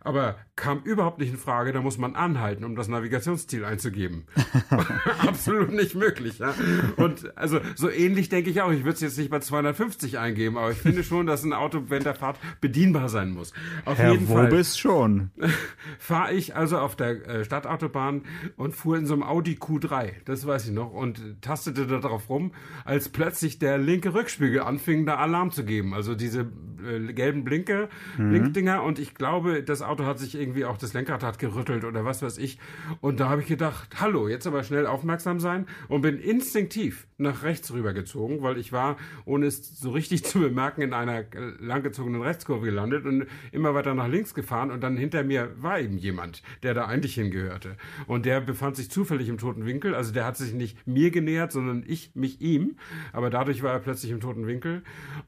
Aber 0.04 0.36
kam 0.56 0.82
überhaupt 0.84 1.18
nicht 1.18 1.30
in 1.30 1.38
Frage, 1.38 1.72
da 1.72 1.80
muss 1.80 1.98
man 1.98 2.14
anhalten, 2.14 2.62
um 2.62 2.76
das 2.76 2.88
Navigationsziel 2.88 3.64
einzugeben. 3.64 4.26
Absolut 5.26 5.72
nicht 5.72 5.94
möglich. 5.94 6.38
Ja? 6.38 6.54
Und 6.96 7.36
also 7.36 7.58
so 7.74 7.90
ähnlich 7.90 8.28
denke 8.28 8.50
ich 8.50 8.60
auch. 8.60 8.70
Ich 8.70 8.84
würde 8.84 8.94
es 8.94 9.00
jetzt 9.00 9.18
nicht 9.18 9.30
bei 9.30 9.40
250 9.40 10.18
eingeben, 10.18 10.56
aber 10.56 10.70
ich 10.70 10.78
finde 10.78 11.02
schon, 11.04 11.26
dass 11.26 11.42
ein 11.42 11.52
Auto 11.52 11.84
während 11.88 12.06
der 12.06 12.14
Fahrt 12.14 12.38
bedienbar 12.60 13.08
sein 13.08 13.30
muss. 13.30 13.52
Auf 13.84 13.98
Herr 13.98 14.12
jeden 14.12 14.28
Fall 14.28 14.52
Wobis 14.52 14.78
schon. 14.78 15.30
fahre 15.98 16.32
ich 16.34 16.54
also 16.54 16.78
auf 16.78 16.94
der 16.94 17.26
äh, 17.26 17.44
Stadtautobahn 17.44 18.22
und 18.56 18.76
fuhr 18.76 18.96
in 18.96 19.06
so 19.06 19.14
einem 19.14 19.24
Audi 19.24 19.54
Q3, 19.54 20.12
das 20.24 20.46
weiß 20.46 20.66
ich 20.66 20.72
noch, 20.72 20.92
und 20.92 21.40
tastete 21.40 21.86
da 21.86 21.98
drauf 21.98 22.28
rum, 22.28 22.52
als 22.84 23.08
plötzlich 23.08 23.58
der 23.58 23.78
linke 23.78 24.14
Rückspiegel 24.14 24.60
anfing, 24.60 25.06
da 25.06 25.16
Alarm 25.16 25.50
zu 25.50 25.64
geben. 25.64 25.94
Also 25.94 26.14
diese 26.14 26.52
äh, 26.86 27.12
gelben 27.12 27.44
Blinke, 27.44 27.88
Blinkdinger 28.16 28.82
und 28.82 28.98
ich 28.98 29.14
glaube, 29.14 29.62
das 29.62 29.82
Auto 29.82 29.93
hat 30.00 30.18
sich 30.18 30.34
irgendwie 30.34 30.64
auch, 30.64 30.76
das 30.76 30.92
Lenkrad 30.92 31.22
hat 31.22 31.38
gerüttelt 31.38 31.84
oder 31.84 32.04
was 32.04 32.22
weiß 32.22 32.38
ich. 32.38 32.58
Und 33.00 33.20
da 33.20 33.28
habe 33.28 33.42
ich 33.42 33.48
gedacht, 33.48 34.00
hallo, 34.00 34.28
jetzt 34.28 34.46
aber 34.46 34.62
schnell 34.62 34.86
aufmerksam 34.86 35.40
sein 35.40 35.66
und 35.88 36.02
bin 36.02 36.18
instinktiv 36.18 37.06
nach 37.18 37.42
rechts 37.42 37.72
rübergezogen, 37.72 38.42
weil 38.42 38.58
ich 38.58 38.72
war, 38.72 38.96
ohne 39.24 39.46
es 39.46 39.78
so 39.78 39.90
richtig 39.90 40.24
zu 40.24 40.40
bemerken, 40.40 40.82
in 40.82 40.92
einer 40.92 41.24
langgezogenen 41.60 42.22
Rechtskurve 42.22 42.66
gelandet 42.66 43.06
und 43.06 43.26
immer 43.52 43.74
weiter 43.74 43.94
nach 43.94 44.08
links 44.08 44.34
gefahren 44.34 44.70
und 44.70 44.82
dann 44.82 44.96
hinter 44.96 45.22
mir 45.22 45.50
war 45.56 45.80
eben 45.80 45.98
jemand, 45.98 46.42
der 46.62 46.74
da 46.74 46.86
eigentlich 46.86 47.14
hingehörte. 47.14 47.76
Und 48.06 48.26
der 48.26 48.40
befand 48.40 48.76
sich 48.76 48.90
zufällig 48.90 49.28
im 49.28 49.38
toten 49.38 49.66
Winkel, 49.66 49.94
also 49.94 50.12
der 50.12 50.24
hat 50.24 50.36
sich 50.36 50.54
nicht 50.54 50.86
mir 50.86 51.10
genähert, 51.10 51.52
sondern 51.52 51.84
ich 51.86 52.14
mich 52.14 52.40
ihm, 52.40 52.76
aber 53.12 53.30
dadurch 53.30 53.62
war 53.62 53.72
er 53.72 53.80
plötzlich 53.80 54.10
im 54.10 54.20
toten 54.20 54.46
Winkel. 54.46 54.82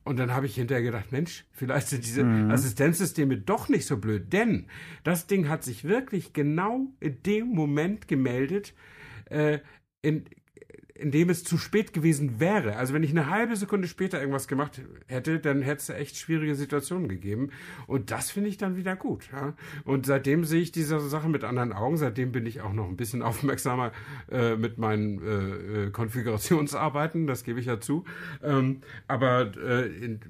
Und 0.04 0.18
dann 0.18 0.32
habe 0.32 0.46
ich 0.46 0.54
hinterher 0.54 0.82
gedacht, 0.82 1.12
Mensch, 1.12 1.44
vielleicht 1.52 1.88
sind 1.88 2.04
diese 2.04 2.24
Assistenzsysteme 2.50 3.36
doch 3.36 3.68
nicht 3.68 3.86
so 3.86 3.96
blöd, 3.96 4.32
denn 4.32 4.55
das 5.04 5.26
Ding 5.26 5.48
hat 5.48 5.62
sich 5.62 5.84
wirklich 5.84 6.32
genau 6.32 6.86
in 7.00 7.22
dem 7.22 7.48
Moment 7.48 8.08
gemeldet, 8.08 8.74
äh, 9.30 9.58
in, 10.02 10.24
in 10.98 11.10
dem 11.10 11.30
es 11.30 11.44
zu 11.44 11.58
spät 11.58 11.92
gewesen 11.92 12.40
wäre. 12.40 12.76
Also 12.76 12.94
wenn 12.94 13.02
ich 13.02 13.10
eine 13.10 13.28
halbe 13.28 13.56
Sekunde 13.56 13.88
später 13.88 14.18
irgendwas 14.18 14.48
gemacht 14.48 14.80
hätte, 15.06 15.38
dann 15.38 15.62
hätte 15.62 15.80
es 15.80 15.88
echt 15.90 16.16
schwierige 16.16 16.54
Situationen 16.54 17.08
gegeben. 17.08 17.50
Und 17.86 18.10
das 18.10 18.30
finde 18.30 18.48
ich 18.48 18.56
dann 18.56 18.76
wieder 18.76 18.96
gut. 18.96 19.28
Ja? 19.32 19.54
Und 19.84 20.06
seitdem 20.06 20.44
sehe 20.44 20.62
ich 20.62 20.72
diese 20.72 21.00
Sache 21.00 21.28
mit 21.28 21.44
anderen 21.44 21.72
Augen. 21.72 21.96
Seitdem 21.96 22.32
bin 22.32 22.46
ich 22.46 22.60
auch 22.60 22.72
noch 22.72 22.88
ein 22.88 22.96
bisschen 22.96 23.22
aufmerksamer 23.26 23.92
äh, 24.30 24.56
mit 24.56 24.78
meinen 24.78 25.22
äh, 25.22 25.86
äh, 25.86 25.90
Konfigurationsarbeiten. 25.90 27.26
Das 27.26 27.44
gebe 27.44 27.60
ich 27.60 27.66
ja 27.66 27.80
zu. 27.80 28.04
Ähm, 28.42 28.80
aber 29.06 29.52
äh, 29.56 29.86
in, 29.86 30.20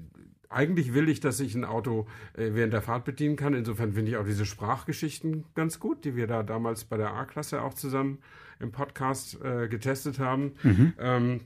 eigentlich 0.49 0.93
will 0.93 1.09
ich, 1.09 1.19
dass 1.19 1.39
ich 1.39 1.55
ein 1.55 1.65
Auto 1.65 2.07
äh, 2.33 2.49
während 2.53 2.73
der 2.73 2.81
Fahrt 2.81 3.05
bedienen 3.05 3.35
kann. 3.35 3.53
Insofern 3.53 3.93
finde 3.93 4.11
ich 4.11 4.17
auch 4.17 4.25
diese 4.25 4.45
Sprachgeschichten 4.45 5.45
ganz 5.55 5.79
gut, 5.79 6.05
die 6.05 6.15
wir 6.15 6.27
da 6.27 6.43
damals 6.43 6.85
bei 6.85 6.97
der 6.97 7.13
A-Klasse 7.13 7.61
auch 7.61 7.73
zusammen 7.73 8.19
im 8.59 8.71
Podcast 8.71 9.39
äh, 9.43 9.67
getestet 9.67 10.19
haben. 10.19 10.53
Ähm, 10.99 11.41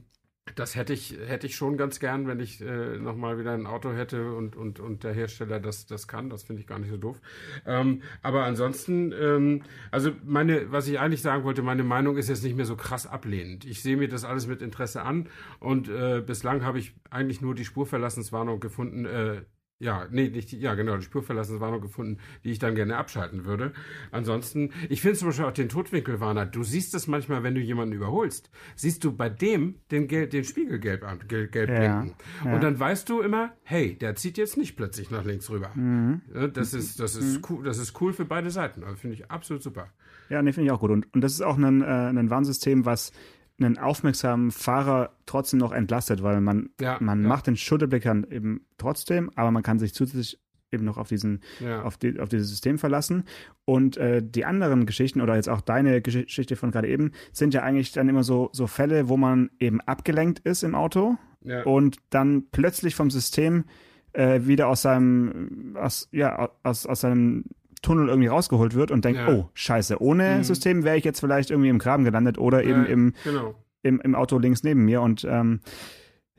das 0.55 0.75
hätte 0.75 0.93
ich, 0.93 1.17
hätte 1.27 1.47
ich 1.47 1.55
schon 1.55 1.77
ganz 1.77 1.99
gern, 1.99 2.27
wenn 2.27 2.39
ich 2.39 2.61
äh, 2.61 2.97
nochmal 2.97 3.37
wieder 3.37 3.53
ein 3.53 3.67
Auto 3.67 3.93
hätte 3.93 4.33
und, 4.33 4.55
und, 4.55 4.79
und 4.79 5.03
der 5.03 5.13
Hersteller 5.13 5.59
das, 5.59 5.85
das 5.85 6.07
kann. 6.07 6.29
Das 6.29 6.43
finde 6.43 6.61
ich 6.61 6.67
gar 6.67 6.79
nicht 6.79 6.89
so 6.89 6.97
doof. 6.97 7.21
Ähm, 7.65 8.01
aber 8.21 8.43
ansonsten, 8.43 9.13
ähm, 9.13 9.63
also 9.91 10.11
meine, 10.23 10.71
was 10.71 10.87
ich 10.87 10.99
eigentlich 10.99 11.21
sagen 11.21 11.43
wollte, 11.43 11.61
meine 11.61 11.83
Meinung 11.83 12.17
ist 12.17 12.27
jetzt 12.27 12.43
nicht 12.43 12.55
mehr 12.55 12.65
so 12.65 12.75
krass 12.75 13.05
ablehnend. 13.05 13.65
Ich 13.65 13.81
sehe 13.81 13.97
mir 13.97 14.09
das 14.09 14.25
alles 14.25 14.47
mit 14.47 14.61
Interesse 14.61 15.03
an 15.03 15.29
und 15.59 15.89
äh, 15.89 16.21
bislang 16.25 16.63
habe 16.63 16.79
ich 16.79 16.95
eigentlich 17.09 17.41
nur 17.41 17.53
die 17.53 17.65
Spurverlassenswarnung 17.65 18.59
gefunden, 18.59 19.05
äh, 19.05 19.43
ja, 19.81 20.07
nee, 20.11 20.29
nicht 20.29 20.51
die, 20.51 20.59
ja 20.59 20.75
genau, 20.75 20.95
die 20.95 21.03
Spurverlassenswarnung 21.03 21.81
gefunden, 21.81 22.19
die 22.43 22.51
ich 22.51 22.59
dann 22.59 22.75
gerne 22.75 22.97
abschalten 22.97 23.45
würde. 23.45 23.73
Ansonsten, 24.11 24.71
ich 24.89 25.01
finde 25.01 25.17
zum 25.17 25.29
Beispiel 25.29 25.45
auch 25.45 25.51
den 25.51 25.69
Totwinkelwarner, 25.69 26.45
du 26.45 26.63
siehst 26.63 26.93
es 26.93 27.07
manchmal, 27.07 27.41
wenn 27.41 27.55
du 27.55 27.61
jemanden 27.61 27.95
überholst, 27.95 28.51
siehst 28.75 29.03
du 29.03 29.11
bei 29.11 29.27
dem 29.29 29.75
den, 29.89 30.07
Gel 30.07 30.27
den 30.27 30.43
Spiegel 30.43 30.79
gelb, 30.79 31.03
an, 31.03 31.19
gelb, 31.27 31.51
gelb 31.51 31.69
Ja, 31.69 31.99
blinken. 32.01 32.15
ja. 32.45 32.53
Und 32.53 32.61
dann 32.63 32.79
weißt 32.79 33.09
du 33.09 33.21
immer, 33.21 33.53
hey, 33.63 33.97
der 33.97 34.15
zieht 34.15 34.37
jetzt 34.37 34.55
nicht 34.55 34.75
plötzlich 34.75 35.09
nach 35.09 35.25
links 35.25 35.49
rüber. 35.49 35.71
Mhm. 35.73 36.21
Das 36.53 36.73
ist, 36.75 36.99
das 36.99 37.15
ist 37.15 37.49
cool, 37.49 37.63
das 37.63 37.79
ist 37.79 37.99
cool 37.99 38.13
für 38.13 38.25
beide 38.25 38.51
Seiten. 38.51 38.83
Also 38.83 38.95
finde 38.97 39.15
ich 39.15 39.31
absolut 39.31 39.63
super. 39.63 39.87
Ja, 40.29 40.41
nee, 40.43 40.53
finde 40.53 40.67
ich 40.67 40.71
auch 40.71 40.79
gut. 40.79 40.91
Und, 40.91 41.11
und 41.13 41.21
das 41.21 41.33
ist 41.33 41.41
auch 41.41 41.57
ein, 41.57 41.81
äh, 41.81 41.85
ein 41.85 42.29
Warnsystem, 42.29 42.85
was 42.85 43.11
einen 43.59 43.77
aufmerksamen 43.77 44.51
Fahrer 44.51 45.11
trotzdem 45.25 45.59
noch 45.59 45.71
entlastet, 45.71 46.23
weil 46.23 46.41
man, 46.41 46.69
Ja, 46.79 46.97
man 46.99 47.21
ja. 47.21 47.27
macht 47.27 47.47
den 47.47 47.55
Schulterblick 47.57 48.03
dann 48.03 48.25
eben 48.29 48.65
trotzdem, 48.77 49.29
aber 49.35 49.51
man 49.51 49.63
kann 49.63 49.79
sich 49.79 49.93
zusätzlich 49.93 50.39
eben 50.71 50.85
noch 50.85 50.97
auf 50.97 51.09
diesen 51.09 51.41
Ja. 51.59 51.83
auf, 51.83 51.97
die, 51.97 52.19
auf 52.19 52.29
dieses 52.29 52.49
System 52.49 52.77
verlassen. 52.79 53.25
Und 53.65 53.97
äh, 53.97 54.23
die 54.23 54.45
anderen 54.45 54.85
Geschichten 54.85 55.19
oder 55.21 55.35
jetzt 55.35 55.49
auch 55.49 55.61
deine 55.61 55.99
Gesch- 55.99 56.23
Geschichte 56.25 56.55
von 56.55 56.71
gerade 56.71 56.87
eben 56.87 57.11
sind 57.33 57.53
ja 57.53 57.61
eigentlich 57.61 57.91
dann 57.91 58.07
immer 58.09 58.23
so, 58.23 58.49
so 58.53 58.67
Fälle, 58.67 59.09
wo 59.09 59.17
man 59.17 59.49
eben 59.59 59.81
abgelenkt 59.81 60.39
ist 60.39 60.63
im 60.63 60.73
Auto 60.73 61.17
Ja. 61.43 61.63
und 61.63 61.97
dann 62.09 62.45
plötzlich 62.51 62.95
vom 62.95 63.11
System 63.11 63.65
äh, 64.13 64.41
wieder 64.45 64.67
aus 64.69 64.81
seinem 64.81 65.75
aus, 65.77 66.07
ja, 66.11 66.49
aus, 66.63 66.85
aus 66.85 67.01
seinem 67.01 67.45
Tunnel 67.81 68.09
irgendwie 68.09 68.27
rausgeholt 68.27 68.75
wird 68.75 68.91
und 68.91 69.03
denkt, 69.05 69.19
Ja. 69.19 69.27
oh, 69.29 69.49
scheiße, 69.53 70.01
ohne 70.01 70.37
Mhm. 70.37 70.43
System 70.43 70.83
wäre 70.83 70.97
ich 70.97 71.03
jetzt 71.03 71.19
vielleicht 71.19 71.49
irgendwie 71.51 71.69
im 71.69 71.79
Graben 71.79 72.03
gelandet 72.03 72.37
oder 72.37 72.63
eben 72.63 72.85
im, 72.85 73.13
Genau. 73.23 73.55
im, 73.83 73.99
im 74.01 74.15
Auto 74.15 74.37
links 74.37 74.63
neben 74.63 74.85
mir. 74.85 75.01
Und 75.01 75.25
ähm, 75.29 75.59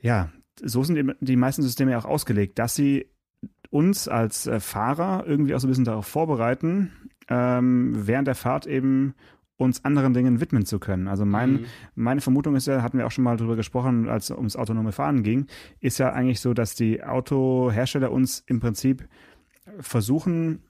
ja, 0.01 0.31
so 0.63 0.85
sind 0.85 0.97
die, 0.97 1.13
die 1.21 1.37
meisten 1.37 1.63
Systeme 1.63 1.93
ja 1.93 1.99
auch 1.99 2.05
ausgelegt, 2.05 2.59
dass 2.59 2.75
sie 2.75 3.07
uns 3.71 4.07
als 4.07 4.47
äh, 4.47 4.61
Fahrer 4.61 5.25
irgendwie 5.27 5.55
auch 5.55 5.59
so 5.61 5.67
ein 5.67 5.71
bisschen 5.71 5.85
darauf 5.87 6.07
vorbereiten, 6.07 6.93
ähm, 7.29 7.93
während 8.07 8.29
der 8.29 8.35
Fahrt 8.35 8.67
eben 8.67 9.15
uns 9.57 9.85
anderen 9.85 10.13
Dingen 10.13 10.41
widmen 10.41 10.67
zu 10.67 10.79
können. 10.81 11.07
Also 11.09 11.25
mein, 11.25 11.53
Mhm. 11.53 11.65
meine 11.95 12.21
Vermutung 12.21 12.57
ist 12.57 12.67
ja, 12.67 12.83
hatten 12.83 12.99
wir 12.99 13.07
auch 13.07 13.11
schon 13.13 13.25
mal 13.25 13.37
drüber 13.37 13.55
gesprochen, 13.57 14.09
als 14.09 14.31
es 14.31 14.37
ums 14.37 14.57
autonome 14.57 14.93
Fahren 14.93 15.23
ging, 15.23 15.47
ist 15.81 15.99
ja 15.99 16.13
eigentlich 16.13 16.41
so, 16.41 16.53
dass 16.53 16.75
die 16.75 17.03
Autohersteller 17.03 18.11
uns 18.11 18.43
im 18.47 18.59
Prinzip 18.61 19.09
versuchen, 19.81 20.63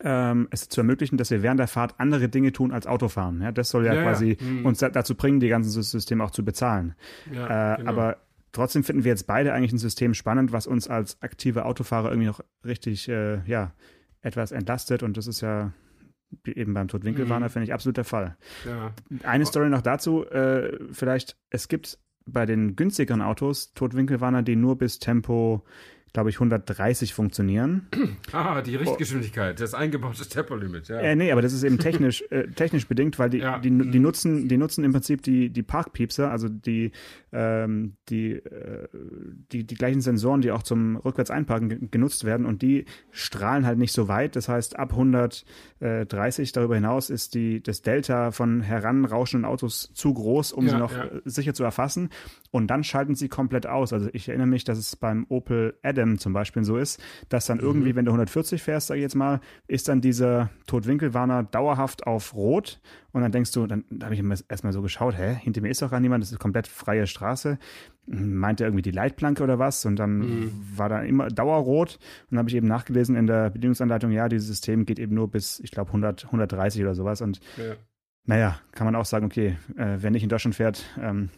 ähm, 0.00 0.48
es 0.50 0.68
zu 0.68 0.80
ermöglichen, 0.80 1.16
dass 1.16 1.30
wir 1.30 1.42
während 1.42 1.60
der 1.60 1.68
Fahrt 1.68 1.94
andere 1.98 2.28
Dinge 2.28 2.52
tun 2.52 2.72
als 2.72 2.86
Autofahren. 2.86 3.40
Ja, 3.42 3.52
das 3.52 3.70
soll 3.70 3.84
ja, 3.86 3.94
Ja, 3.94 4.00
ja. 4.00 4.04
quasi 4.10 4.36
Mhm. 4.40 4.66
uns 4.66 4.78
da, 4.78 4.88
dazu 4.88 5.14
bringen, 5.14 5.40
die 5.40 5.48
ganzen 5.48 5.70
Systeme 5.82 6.22
auch 6.24 6.30
zu 6.30 6.44
bezahlen. 6.44 6.94
Ja, 7.32 7.74
Äh, 7.74 7.76
genau. 7.78 7.90
Aber 7.90 8.16
trotzdem 8.52 8.84
finden 8.84 9.04
wir 9.04 9.10
jetzt 9.12 9.26
beide 9.26 9.52
eigentlich 9.52 9.72
ein 9.72 9.78
System 9.78 10.14
spannend, 10.14 10.52
was 10.52 10.66
uns 10.66 10.88
als 10.88 11.20
aktive 11.22 11.64
Autofahrer 11.64 12.10
irgendwie 12.10 12.28
noch 12.28 12.40
richtig, 12.64 13.08
äh, 13.08 13.40
ja, 13.46 13.72
etwas 14.20 14.52
entlastet 14.52 15.02
und 15.02 15.16
das 15.16 15.26
ist 15.26 15.40
ja 15.42 15.72
eben 16.44 16.74
beim 16.74 16.88
Totwinkelwarner 16.88 17.46
Mhm. 17.46 17.50
finde 17.50 17.64
ich 17.64 17.72
absolut 17.72 17.96
der 17.96 18.04
Fall. 18.04 18.36
Ja. 18.66 18.92
Eine 19.22 19.46
Story 19.46 19.70
noch 19.70 19.80
dazu, 19.82 20.26
äh, 20.26 20.76
vielleicht, 20.92 21.36
es 21.50 21.68
gibt 21.68 21.98
bei 22.26 22.44
den 22.44 22.76
günstigeren 22.76 23.22
Autos 23.22 23.72
Totwinkelwarner, 23.72 24.42
die 24.42 24.56
nur 24.56 24.76
bis 24.76 24.98
Tempo, 24.98 25.64
glaube 26.12 26.30
ich, 26.30 26.36
130 26.36 27.14
funktionieren. 27.14 27.86
Ah, 28.32 28.60
die 28.60 28.76
Richtgeschwindigkeit, 28.76 29.58
das 29.60 29.72
eingebaute 29.74 30.28
Tempolimit, 30.28 30.88
ja. 30.88 30.98
Äh, 30.98 31.16
nee, 31.16 31.32
aber 31.32 31.40
das 31.40 31.52
ist 31.54 31.62
eben 31.62 31.78
technisch, 31.78 32.22
äh, 32.30 32.46
technisch 32.48 32.86
bedingt, 32.86 33.18
weil 33.18 33.30
die, 33.30 33.38
Ja. 33.38 33.58
die, 33.58 33.70
die, 33.70 33.98
nutzen, 33.98 34.48
die 34.48 34.58
nutzen 34.58 34.84
im 34.84 34.92
Prinzip 34.92 35.22
die, 35.22 35.48
die 35.50 35.62
Parkpiepser, 35.62 36.30
also 36.30 36.48
die, 36.48 36.92
ähm, 37.32 37.94
die, 38.10 38.32
äh, 38.32 38.88
die, 39.52 39.64
die 39.64 39.74
gleichen 39.76 40.00
Sensoren, 40.02 40.42
die 40.42 40.50
auch 40.50 40.62
zum 40.62 40.96
Rückwärts-Einparken 40.96 41.68
ge- 41.70 41.78
genutzt 41.90 42.24
werden 42.24 42.44
und 42.44 42.60
die 42.60 42.84
strahlen 43.10 43.64
halt 43.66 43.78
nicht 43.78 43.92
so 43.92 44.08
weit. 44.08 44.36
Das 44.36 44.48
heißt, 44.48 44.78
ab 44.78 44.92
130 45.80 46.52
darüber 46.52 46.74
hinaus 46.74 47.10
ist 47.10 47.34
die, 47.34 47.62
das 47.62 47.82
Delta 47.82 48.30
von 48.30 48.60
heranrauschenden 48.60 49.44
Autos 49.48 49.90
zu 49.94 50.12
groß, 50.12 50.52
um 50.52 50.64
Ja, 50.66 50.70
sie 50.72 50.78
noch 50.78 50.92
ja. 50.92 51.04
äh, 51.04 51.20
sicher 51.24 51.54
zu 51.54 51.64
erfassen. 51.64 52.10
Und 52.50 52.68
dann 52.68 52.84
schalten 52.84 53.14
sie 53.14 53.28
komplett 53.28 53.66
aus. 53.66 53.92
Also 53.92 54.08
ich 54.12 54.28
erinnere 54.28 54.46
mich, 54.48 54.64
dass 54.64 54.78
es 54.78 54.96
beim 54.96 55.26
Opel 55.28 55.74
Adam 55.82 55.97
zum 56.18 56.32
Beispiel 56.32 56.64
so 56.64 56.76
ist, 56.76 57.02
dass 57.28 57.46
dann 57.46 57.58
Mhm. 57.58 57.64
irgendwie, 57.64 57.96
wenn 57.96 58.04
du 58.04 58.12
140 58.12 58.62
fährst, 58.62 58.86
sag 58.88 58.96
ich 58.96 59.02
jetzt 59.02 59.14
mal, 59.16 59.40
ist 59.66 59.88
dann 59.88 60.00
dieser 60.00 60.50
Totwinkelwarner 60.66 61.42
dauerhaft 61.42 62.06
auf 62.06 62.34
Rot. 62.34 62.80
Und 63.12 63.22
dann 63.22 63.32
denkst 63.32 63.52
du, 63.52 63.66
dann 63.66 63.84
da 63.90 64.06
habe 64.06 64.14
ich 64.14 64.22
erstmal 64.48 64.72
so 64.72 64.80
geschaut, 64.82 65.16
hä, 65.18 65.34
hinter 65.42 65.60
mir 65.60 65.70
ist 65.70 65.82
doch 65.82 65.90
gar 65.90 65.98
niemand, 66.00 66.22
das 66.22 66.30
ist 66.32 66.38
komplett 66.38 66.66
freie 66.68 67.06
Straße. 67.06 67.58
Meint 68.06 68.60
er 68.60 68.68
irgendwie 68.68 68.82
die 68.82 68.90
Leitplanke 68.90 69.42
oder 69.42 69.58
was? 69.58 69.84
Und 69.84 69.96
dann 69.96 70.18
Mhm. 70.18 70.52
war 70.76 70.88
da 70.88 71.02
immer 71.02 71.28
Dauerrot. 71.28 71.94
Und 71.96 72.26
dann 72.30 72.38
habe 72.38 72.48
ich 72.48 72.54
eben 72.56 72.66
nachgelesen 72.68 73.16
in 73.16 73.26
der 73.26 73.50
Bedienungsanleitung, 73.50 74.12
ja, 74.12 74.28
dieses 74.28 74.46
System 74.46 74.86
geht 74.86 74.98
eben 74.98 75.14
nur 75.14 75.28
bis, 75.30 75.60
ich 75.60 75.70
glaube, 75.70 75.90
100, 75.92 76.26
130 76.30 76.82
oder 76.82 76.94
sowas. 76.94 77.20
Und 77.20 77.40
Ja. 77.56 77.74
naja, 78.24 78.60
kann 78.72 78.84
man 78.86 78.94
auch 78.96 79.04
sagen, 79.04 79.26
okay, 79.26 79.56
äh, 79.76 79.96
wer 80.00 80.10
nicht 80.10 80.22
in 80.22 80.28
Deutschland 80.28 80.54
fährt, 80.54 80.84
ähm, 81.00 81.30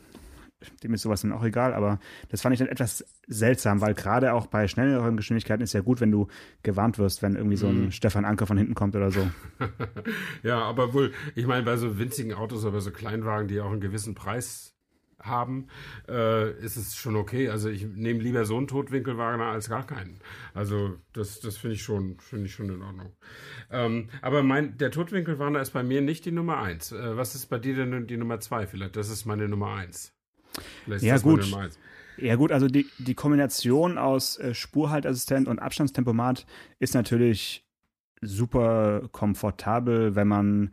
dem 0.82 0.94
ist 0.94 1.02
sowas 1.02 1.22
dann 1.22 1.32
auch 1.32 1.44
egal. 1.44 1.74
Aber 1.74 1.98
das 2.28 2.42
fand 2.42 2.52
ich 2.54 2.58
dann 2.58 2.68
etwas 2.68 3.04
seltsam, 3.26 3.80
weil 3.80 3.94
gerade 3.94 4.32
auch 4.34 4.46
bei 4.46 4.68
schnelleren 4.68 5.16
Geschwindigkeiten 5.16 5.62
ist 5.62 5.72
ja 5.72 5.80
gut, 5.80 6.00
wenn 6.00 6.10
du 6.10 6.28
gewarnt 6.62 6.98
wirst, 6.98 7.22
wenn 7.22 7.36
irgendwie 7.36 7.56
so 7.56 7.68
ein 7.68 7.86
Mhm. 7.86 7.90
Stefan 7.92 8.24
Anker 8.24 8.46
von 8.46 8.58
hinten 8.58 8.74
kommt 8.74 8.96
oder 8.96 9.10
so. 9.10 9.30
ja, 10.42 10.58
aber 10.62 10.92
wohl, 10.94 11.12
ich 11.34 11.46
meine, 11.46 11.64
bei 11.64 11.76
so 11.76 11.98
winzigen 11.98 12.34
Autos, 12.34 12.64
aber 12.64 12.80
so 12.80 12.90
Kleinwagen, 12.90 13.48
die 13.48 13.60
auch 13.60 13.70
einen 13.70 13.80
gewissen 13.80 14.14
Preis 14.14 14.74
haben, 15.22 15.66
äh, 16.08 16.50
ist 16.64 16.76
es 16.76 16.96
schon 16.96 17.14
okay. 17.14 17.50
Also 17.50 17.68
ich 17.68 17.84
nehme 17.84 18.20
lieber 18.20 18.46
so 18.46 18.56
einen 18.56 18.68
Totwinkelwagen 18.68 19.42
als 19.42 19.68
gar 19.68 19.86
keinen. 19.86 20.18
Also 20.54 20.96
das, 21.12 21.40
das 21.40 21.58
finde 21.58 21.74
ich 21.76 21.82
schon, 21.82 22.18
finde 22.20 22.46
ich 22.46 22.54
schon 22.54 22.70
in 22.70 22.80
Ordnung. 22.82 23.12
Ähm, 23.70 24.08
aber 24.22 24.42
mein, 24.42 24.78
der 24.78 24.90
Totwinkelwarner 24.90 25.60
ist 25.60 25.72
bei 25.72 25.82
mir 25.82 26.00
nicht 26.00 26.24
die 26.24 26.32
Nummer 26.32 26.58
eins. 26.62 26.92
Äh, 26.92 27.16
was 27.18 27.34
ist 27.34 27.46
bei 27.46 27.58
dir 27.58 27.76
denn 27.76 28.06
die 28.06 28.16
Nummer 28.16 28.40
zwei? 28.40 28.66
Vielleicht, 28.66 28.96
das 28.96 29.10
ist 29.10 29.26
meine 29.26 29.46
Nummer 29.48 29.74
eins. 29.74 30.14
Vielleicht 30.84 31.04
Ja, 31.04 31.18
gut. 31.18 31.46
Ja 32.16 32.36
gut, 32.36 32.52
also 32.52 32.66
die, 32.66 32.86
die 32.98 33.14
Kombination 33.14 33.96
aus 33.96 34.38
äh, 34.38 34.52
Spurhaltassistent 34.52 35.48
und 35.48 35.58
Abstandstempomat 35.58 36.44
ist 36.78 36.94
natürlich 36.94 37.64
super 38.20 39.08
komfortabel, 39.12 40.14
wenn 40.16 40.28
man 40.28 40.70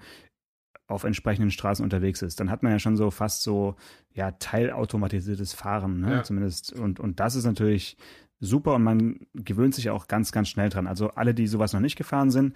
auf 0.88 1.04
entsprechenden 1.04 1.52
Straßen 1.52 1.84
unterwegs 1.84 2.22
ist. 2.22 2.40
Dann 2.40 2.50
hat 2.50 2.64
man 2.64 2.72
ja 2.72 2.80
schon 2.80 2.98
so 2.98 3.12
fast 3.12 3.44
so 3.44 3.76
ja 4.14 4.32
teilautomatisiertes 4.32 5.54
Fahren, 5.54 6.00
ne? 6.00 6.12
Ja. 6.12 6.24
zumindest. 6.24 6.74
Und, 6.74 7.00
und 7.00 7.20
das 7.20 7.36
ist 7.36 7.46
natürlich 7.46 7.98
super 8.40 8.76
und 8.76 8.84
man 8.84 9.20
gewöhnt 9.34 9.74
sich 9.74 9.90
auch 9.90 10.08
ganz, 10.08 10.32
ganz 10.32 10.48
schnell 10.50 10.70
dran. 10.70 10.86
Also 10.88 11.10
alle, 11.12 11.34
die 11.34 11.48
sowas 11.48 11.74
noch 11.74 11.80
nicht 11.80 11.96
gefahren 11.96 12.30
sind, 12.30 12.56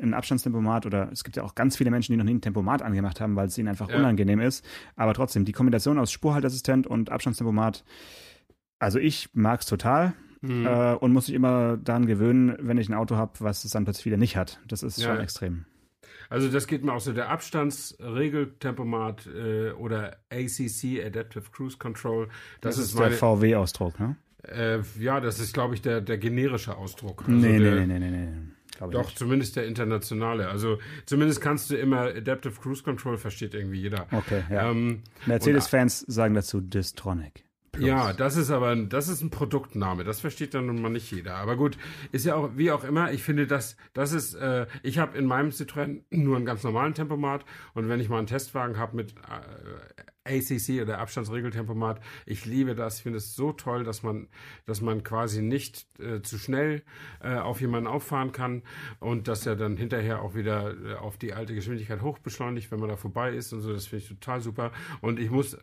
ein 0.00 0.14
Abstandstempomat 0.14 0.84
oder 0.86 1.10
es 1.10 1.24
gibt 1.24 1.36
ja 1.36 1.42
auch 1.42 1.54
ganz 1.54 1.76
viele 1.76 1.90
Menschen, 1.90 2.12
die 2.12 2.16
noch 2.18 2.24
nie 2.24 2.34
ein 2.34 2.40
Tempomat 2.40 2.82
angemacht 2.82 3.20
haben, 3.20 3.34
weil 3.36 3.46
es 3.48 3.56
ihnen 3.56 3.68
einfach 3.68 3.88
Ja. 3.88 3.96
unangenehm 3.96 4.40
ist. 4.40 4.64
Aber 4.96 5.14
trotzdem, 5.14 5.44
die 5.44 5.52
Kombination 5.52 5.98
aus 5.98 6.12
Spurhaltassistent 6.12 6.86
und 6.86 7.10
Abstandstempomat, 7.10 7.84
also 8.78 8.98
ich 8.98 9.30
mag's 9.32 9.66
total 9.66 10.12
Mhm. 10.44 10.66
äh, 10.66 10.94
und 10.94 11.12
muss 11.12 11.28
mich 11.28 11.36
immer 11.36 11.76
daran 11.76 12.04
gewöhnen, 12.06 12.56
wenn 12.60 12.76
ich 12.76 12.88
ein 12.88 12.94
Auto 12.94 13.14
habe, 13.16 13.32
was 13.38 13.64
es 13.64 13.70
dann 13.70 13.84
plötzlich 13.84 14.06
wieder 14.06 14.16
nicht 14.16 14.36
hat. 14.36 14.60
Das 14.66 14.82
ist 14.82 14.98
Ja, 14.98 15.06
schon 15.12 15.20
extrem. 15.20 15.66
Also 16.30 16.48
das 16.50 16.66
geht 16.66 16.82
mir 16.84 16.92
auch 16.92 17.00
so, 17.00 17.12
der 17.12 17.28
Abstandsregeltempomat 17.30 19.26
äh, 19.26 19.70
oder 19.72 20.16
ACC, 20.30 21.04
Adaptive 21.04 21.44
Cruise 21.52 21.76
Control, 21.78 22.28
das, 22.60 22.76
Das, 22.76 22.84
ist 22.86 22.90
ist 22.94 22.98
der 22.98 23.12
VW-Ausdruck, 23.12 23.98
ne? 24.00 24.16
Äh, 24.42 24.78
ja, 24.98 25.20
das 25.20 25.40
ist 25.40 25.54
glaube 25.54 25.74
ich 25.74 25.82
der, 25.82 26.00
der 26.00 26.18
generische 26.18 26.76
Ausdruck. 26.76 27.22
Also 27.26 27.32
nee, 27.32 27.58
der, 27.58 27.74
nee, 27.74 27.86
nee, 27.86 27.98
nee, 27.98 28.10
nee, 28.10 28.26
nee. 28.26 28.52
Doch, 28.90 29.04
nicht. 29.04 29.18
zumindest 29.18 29.56
der 29.56 29.66
internationale. 29.66 30.48
Also 30.48 30.78
zumindest 31.06 31.40
kannst 31.40 31.70
du 31.70 31.76
immer 31.76 32.00
Adaptive 32.00 32.60
Cruise 32.60 32.82
Control, 32.82 33.16
versteht 33.16 33.54
irgendwie 33.54 33.80
jeder. 33.80 34.06
Okay, 34.10 34.42
ja. 34.50 34.70
Ähm, 34.70 35.02
Mercedes-Fans 35.26 36.00
sagen 36.08 36.34
dazu 36.34 36.60
Distronic. 36.60 37.44
Plus. 37.72 37.86
Ja, 37.86 38.12
das 38.12 38.36
ist 38.36 38.50
aber 38.50 38.68
ein, 38.68 38.90
das 38.90 39.08
ist 39.08 39.22
ein 39.22 39.30
Produktname. 39.30 40.04
Das 40.04 40.20
versteht 40.20 40.52
dann 40.52 40.66
nun 40.66 40.82
mal 40.82 40.90
nicht 40.90 41.10
jeder. 41.10 41.36
Aber 41.36 41.56
gut, 41.56 41.78
ist 42.10 42.26
ja 42.26 42.34
auch 42.34 42.50
wie 42.54 42.70
auch 42.70 42.84
immer. 42.84 43.12
Ich 43.12 43.22
finde, 43.22 43.46
das 43.46 43.78
das 43.94 44.12
ist. 44.12 44.34
Äh, 44.34 44.66
ich 44.82 44.98
habe 44.98 45.16
in 45.16 45.24
meinem 45.24 45.50
Citroën 45.50 46.02
nur 46.10 46.36
einen 46.36 46.44
ganz 46.44 46.64
normalen 46.64 46.92
Tempomat 46.92 47.46
und 47.72 47.88
wenn 47.88 47.98
ich 47.98 48.10
mal 48.10 48.18
einen 48.18 48.26
Testwagen 48.26 48.76
habe 48.76 48.94
mit 48.94 49.12
äh, 49.12 50.02
ACC 50.24 50.82
oder 50.82 50.98
Abstandsregeltempomat, 50.98 52.00
ich 52.26 52.44
liebe 52.44 52.74
das. 52.74 52.98
Ich 52.98 53.02
finde 53.02 53.18
es 53.18 53.34
so 53.34 53.52
toll, 53.52 53.84
dass 53.84 54.02
man 54.02 54.28
dass 54.66 54.80
man 54.80 55.02
quasi 55.02 55.42
nicht 55.42 55.86
äh, 56.00 56.22
zu 56.22 56.38
schnell 56.38 56.82
äh, 57.20 57.36
auf 57.36 57.60
jemanden 57.60 57.86
auffahren 57.86 58.32
kann 58.32 58.62
und 59.00 59.28
dass 59.28 59.46
er 59.46 59.56
dann 59.56 59.76
hinterher 59.76 60.22
auch 60.22 60.34
wieder 60.34 60.74
äh, 60.74 60.94
auf 60.94 61.18
die 61.18 61.32
alte 61.34 61.54
Geschwindigkeit 61.54 62.02
hochbeschleunigt, 62.02 62.70
wenn 62.70 62.80
man 62.80 62.88
da 62.88 62.96
vorbei 62.96 63.32
ist 63.32 63.52
und 63.52 63.60
so. 63.60 63.72
Das 63.72 63.86
finde 63.86 64.04
ich 64.04 64.08
total 64.08 64.40
super. 64.40 64.72
Und 65.00 65.18
ich 65.18 65.30
muss 65.30 65.56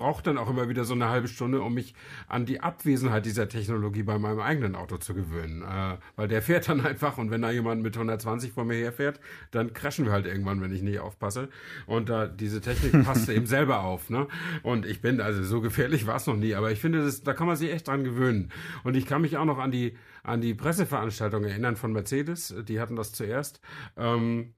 brauche 0.00 0.22
dann 0.22 0.38
auch 0.38 0.48
immer 0.48 0.68
wieder 0.68 0.84
so 0.84 0.94
eine 0.94 1.10
halbe 1.10 1.28
Stunde, 1.28 1.60
um 1.60 1.74
mich 1.74 1.94
an 2.26 2.46
die 2.46 2.60
Abwesenheit 2.60 3.26
dieser 3.26 3.48
Technologie 3.48 4.02
bei 4.02 4.18
meinem 4.18 4.40
eigenen 4.40 4.74
Auto 4.74 4.96
zu 4.96 5.14
gewöhnen. 5.14 5.62
Äh, 5.62 5.98
weil 6.16 6.26
der 6.26 6.40
fährt 6.40 6.68
dann 6.68 6.80
einfach 6.86 7.18
und 7.18 7.30
wenn 7.30 7.42
da 7.42 7.50
jemand 7.50 7.82
mit 7.82 7.94
120 7.94 8.52
vor 8.52 8.64
mir 8.64 8.76
herfährt, 8.76 9.20
dann 9.50 9.74
crashen 9.74 10.06
wir 10.06 10.12
halt 10.12 10.26
irgendwann, 10.26 10.60
wenn 10.62 10.72
ich 10.72 10.82
nicht 10.82 11.00
aufpasse. 11.00 11.50
Und 11.86 12.08
da 12.08 12.26
diese 12.26 12.60
Technik 12.60 13.04
passt 13.04 13.28
eben 13.28 13.46
selber 13.46 13.84
auf. 13.84 14.08
Ne? 14.08 14.26
Und 14.62 14.86
ich 14.86 15.02
bin, 15.02 15.20
also 15.20 15.42
so 15.44 15.60
gefährlich 15.60 16.06
war 16.06 16.16
es 16.16 16.26
noch 16.26 16.36
nie, 16.36 16.54
aber 16.54 16.72
ich 16.72 16.80
finde, 16.80 17.04
das, 17.04 17.22
da 17.22 17.34
kann 17.34 17.46
man 17.46 17.56
sich 17.56 17.70
echt 17.70 17.86
dran 17.86 18.02
gewöhnen. 18.02 18.50
Und 18.84 18.96
ich 18.96 19.04
kann 19.04 19.20
mich 19.20 19.36
auch 19.36 19.44
noch 19.44 19.58
an 19.58 19.70
die, 19.70 19.96
an 20.22 20.40
die 20.40 20.54
Presseveranstaltung 20.54 21.44
erinnern 21.44 21.76
von 21.76 21.92
Mercedes, 21.92 22.54
die 22.66 22.80
hatten 22.80 22.96
das 22.96 23.12
zuerst. 23.12 23.60
Ähm, 23.98 24.54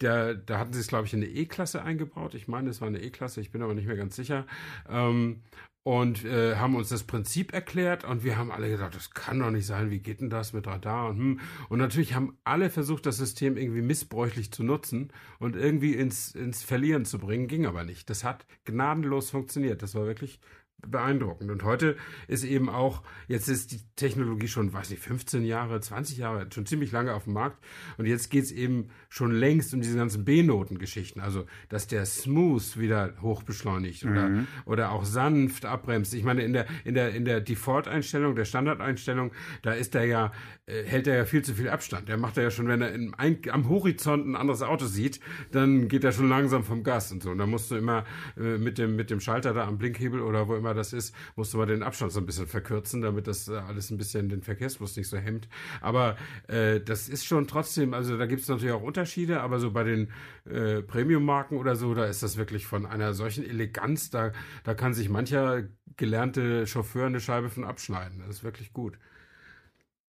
der, 0.00 0.34
da 0.34 0.58
hatten 0.58 0.72
sie 0.72 0.80
es, 0.80 0.88
glaube 0.88 1.06
ich, 1.06 1.14
in 1.14 1.22
eine 1.22 1.30
E-Klasse 1.30 1.82
eingebaut. 1.82 2.34
Ich 2.34 2.48
meine, 2.48 2.70
es 2.70 2.80
war 2.80 2.88
eine 2.88 3.00
E-Klasse, 3.02 3.40
ich 3.40 3.50
bin 3.50 3.62
aber 3.62 3.74
nicht 3.74 3.86
mehr 3.86 3.96
ganz 3.96 4.16
sicher. 4.16 4.46
Ähm, 4.88 5.42
und 5.82 6.24
äh, 6.26 6.56
haben 6.56 6.76
uns 6.76 6.90
das 6.90 7.04
Prinzip 7.04 7.54
erklärt 7.54 8.04
und 8.04 8.22
wir 8.22 8.36
haben 8.36 8.52
alle 8.52 8.68
gedacht, 8.68 8.94
das 8.94 9.12
kann 9.12 9.38
doch 9.38 9.50
nicht 9.50 9.64
sein, 9.64 9.90
wie 9.90 10.00
geht 10.00 10.20
denn 10.20 10.28
das 10.28 10.52
mit 10.52 10.66
Radar 10.66 11.08
und 11.08 11.18
hm. 11.18 11.40
Und 11.70 11.78
natürlich 11.78 12.14
haben 12.14 12.36
alle 12.44 12.68
versucht, 12.68 13.06
das 13.06 13.16
System 13.16 13.56
irgendwie 13.56 13.80
missbräuchlich 13.80 14.52
zu 14.52 14.62
nutzen 14.62 15.10
und 15.38 15.56
irgendwie 15.56 15.94
ins, 15.94 16.34
ins 16.34 16.62
Verlieren 16.62 17.06
zu 17.06 17.18
bringen, 17.18 17.48
ging 17.48 17.64
aber 17.64 17.84
nicht. 17.84 18.10
Das 18.10 18.24
hat 18.24 18.46
gnadenlos 18.64 19.30
funktioniert. 19.30 19.82
Das 19.82 19.94
war 19.94 20.06
wirklich 20.06 20.38
beeindruckend. 20.86 21.50
Und 21.50 21.64
heute 21.64 21.96
ist 22.28 22.44
eben 22.44 22.68
auch, 22.68 23.02
jetzt 23.28 23.48
ist 23.48 23.72
die 23.72 23.80
Technologie 23.96 24.48
schon, 24.48 24.72
weiß 24.72 24.90
nicht, 24.90 25.02
15 25.02 25.44
Jahre, 25.44 25.80
20 25.80 26.18
Jahre, 26.18 26.46
schon 26.52 26.66
ziemlich 26.66 26.92
lange 26.92 27.14
auf 27.14 27.24
dem 27.24 27.34
Markt. 27.34 27.58
Und 27.98 28.06
jetzt 28.06 28.30
geht's 28.30 28.50
eben 28.50 28.88
schon 29.08 29.32
längst 29.32 29.74
um 29.74 29.80
diese 29.80 29.96
ganzen 29.96 30.24
B-Noten-Geschichten. 30.24 31.20
Also, 31.20 31.46
dass 31.68 31.86
der 31.86 32.06
Smooth 32.06 32.78
wieder 32.78 33.14
hochbeschleunigt 33.20 34.04
oder, 34.04 34.44
oder 34.64 34.92
auch 34.92 35.04
sanft 35.04 35.64
abbremst. 35.64 36.14
Ich 36.14 36.24
meine, 36.24 36.42
in 36.42 36.52
der, 36.52 36.66
in 36.84 36.94
der, 36.94 37.14
in 37.14 37.24
der 37.24 37.40
Default-Einstellung, 37.40 38.34
der 38.34 38.44
Standardeinstellung, 38.44 39.32
da 39.62 39.72
ist 39.72 39.94
er 39.94 40.04
ja, 40.04 40.32
äh, 40.66 40.84
hält 40.84 41.06
er 41.06 41.16
ja 41.16 41.24
viel 41.24 41.42
zu 41.42 41.54
viel 41.54 41.68
Abstand. 41.68 42.08
Der 42.08 42.16
macht 42.16 42.36
er 42.36 42.44
ja 42.44 42.50
schon, 42.50 42.68
wenn 42.68 42.82
er 42.82 42.92
ein, 43.18 43.38
am 43.50 43.68
Horizont 43.68 44.26
ein 44.26 44.36
anderes 44.36 44.62
Auto 44.62 44.86
sieht, 44.86 45.20
dann 45.50 45.88
geht 45.88 46.04
er 46.04 46.12
schon 46.12 46.28
langsam 46.28 46.64
vom 46.64 46.82
Gas 46.82 47.12
und 47.12 47.22
so. 47.22 47.30
Und 47.30 47.38
da 47.38 47.46
musst 47.46 47.70
du 47.70 47.76
immer 47.76 48.04
äh, 48.36 48.58
mit 48.58 48.78
dem, 48.78 48.96
mit 48.96 49.10
dem 49.10 49.20
Schalter 49.20 49.54
da 49.54 49.66
am 49.66 49.78
Blinkhebel 49.78 50.20
oder 50.20 50.48
wo 50.48 50.54
immer 50.54 50.69
das 50.74 50.92
ist, 50.92 51.14
musst 51.36 51.52
du 51.52 51.58
mal 51.58 51.66
den 51.66 51.82
Abstand 51.82 52.12
so 52.12 52.20
ein 52.20 52.26
bisschen 52.26 52.46
verkürzen, 52.46 53.02
damit 53.02 53.26
das 53.26 53.48
äh, 53.48 53.56
alles 53.56 53.90
ein 53.90 53.98
bisschen 53.98 54.28
den 54.28 54.42
Verkehrsfluss 54.42 54.96
nicht 54.96 55.08
so 55.08 55.16
hemmt. 55.16 55.48
Aber 55.80 56.16
äh, 56.48 56.80
das 56.80 57.08
ist 57.08 57.24
schon 57.24 57.46
trotzdem, 57.46 57.94
also 57.94 58.16
da 58.16 58.26
gibt 58.26 58.42
es 58.42 58.48
natürlich 58.48 58.72
auch 58.72 58.82
Unterschiede, 58.82 59.40
aber 59.40 59.58
so 59.58 59.70
bei 59.70 59.84
den 59.84 60.08
äh, 60.44 60.82
Premium-Marken 60.82 61.56
oder 61.56 61.76
so, 61.76 61.94
da 61.94 62.04
ist 62.06 62.22
das 62.22 62.36
wirklich 62.36 62.66
von 62.66 62.86
einer 62.86 63.14
solchen 63.14 63.44
Eleganz, 63.44 64.10
da, 64.10 64.32
da 64.64 64.74
kann 64.74 64.94
sich 64.94 65.08
mancher 65.08 65.64
gelernte 65.96 66.66
Chauffeur 66.66 67.06
eine 67.06 67.20
Scheibe 67.20 67.50
von 67.50 67.64
abschneiden. 67.64 68.20
Das 68.20 68.36
ist 68.36 68.44
wirklich 68.44 68.72
gut. 68.72 68.98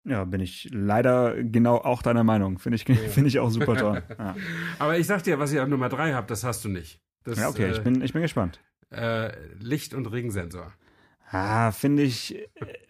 Ja, 0.03 0.23
bin 0.23 0.41
ich 0.41 0.69
leider 0.71 1.43
genau 1.43 1.77
auch 1.77 2.01
deiner 2.01 2.23
Meinung. 2.23 2.57
Finde 2.57 2.77
ich, 2.77 2.85
finde 3.09 3.27
ich 3.27 3.39
auch 3.39 3.49
super 3.49 3.75
toll. 3.75 4.03
Ja, 4.17 4.35
Aber 4.79 4.97
ich 4.97 5.07
sag 5.07 5.23
dir, 5.23 5.39
was 5.39 5.53
ihr 5.53 5.61
auf 5.63 5.69
Nummer 5.69 5.89
drei 5.89 6.13
habt, 6.13 6.31
das 6.31 6.43
hast 6.43 6.65
du 6.65 6.69
nicht. 6.69 7.01
Das, 7.23 7.37
ja 7.37 7.49
okay, 7.49 7.65
äh, 7.65 7.71
ich 7.71 7.81
bin, 7.81 8.01
ich 8.01 8.13
bin 8.13 8.21
gespannt. 8.21 8.59
Äh, 8.91 9.31
Licht- 9.59 9.93
und 9.93 10.05
Regensensor. 10.07 10.73
Ah, 11.33 11.71
finde 11.71 12.03
ich, 12.03 12.37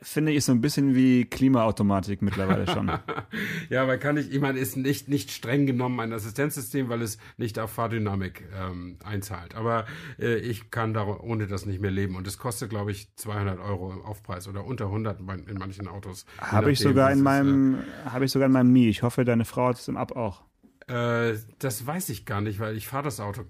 finde 0.01 0.31
ich 0.31 0.43
so 0.43 0.51
ein 0.51 0.61
bisschen 0.61 0.95
wie 0.95 1.25
Klimaautomatik 1.25 2.23
mittlerweile 2.23 2.65
schon. 2.65 2.91
ja, 3.69 3.83
aber 3.83 3.99
kann 3.99 4.17
ich, 4.17 4.33
ich 4.33 4.41
meine, 4.41 4.57
ist 4.57 4.77
nicht, 4.77 5.07
nicht 5.07 5.29
streng 5.29 5.67
genommen 5.67 5.99
ein 5.99 6.11
Assistenzsystem, 6.11 6.89
weil 6.89 7.03
es 7.03 7.19
nicht 7.37 7.59
auf 7.59 7.69
Fahrdynamik 7.69 8.43
ähm, 8.59 8.97
einzahlt. 9.03 9.53
Aber 9.53 9.85
äh, 10.19 10.37
ich 10.37 10.71
kann 10.71 10.95
da 10.95 11.05
ohne 11.05 11.45
das 11.45 11.67
nicht 11.67 11.81
mehr 11.81 11.91
leben. 11.91 12.15
Und 12.15 12.25
es 12.25 12.39
kostet, 12.39 12.71
glaube 12.71 12.89
ich, 12.89 13.15
200 13.15 13.59
Euro 13.59 13.93
im 13.93 14.01
Aufpreis 14.01 14.47
oder 14.47 14.65
unter 14.65 14.85
100 14.85 15.19
in 15.19 15.57
manchen 15.59 15.87
Autos. 15.87 16.25
Habe 16.39 16.71
ich 16.71 16.79
sogar 16.79 17.11
in 17.11 17.21
meinem, 17.21 17.75
äh, 17.75 18.09
habe 18.09 18.25
ich 18.25 18.31
sogar 18.31 18.47
in 18.47 18.53
meinem 18.53 18.73
Mi. 18.73 18.89
Ich 18.89 19.03
hoffe, 19.03 19.23
deine 19.23 19.45
Frau 19.45 19.67
hat 19.67 19.77
es 19.77 19.87
im 19.87 19.97
Ab 19.97 20.15
auch. 20.15 20.41
Äh, 20.91 21.37
das 21.59 21.85
weiß 21.87 22.09
ich 22.09 22.25
gar 22.25 22.41
nicht, 22.41 22.59
weil 22.59 22.75
ich 22.75 22.87
fahre 22.87 23.03
das 23.03 23.19
Auto 23.19 23.43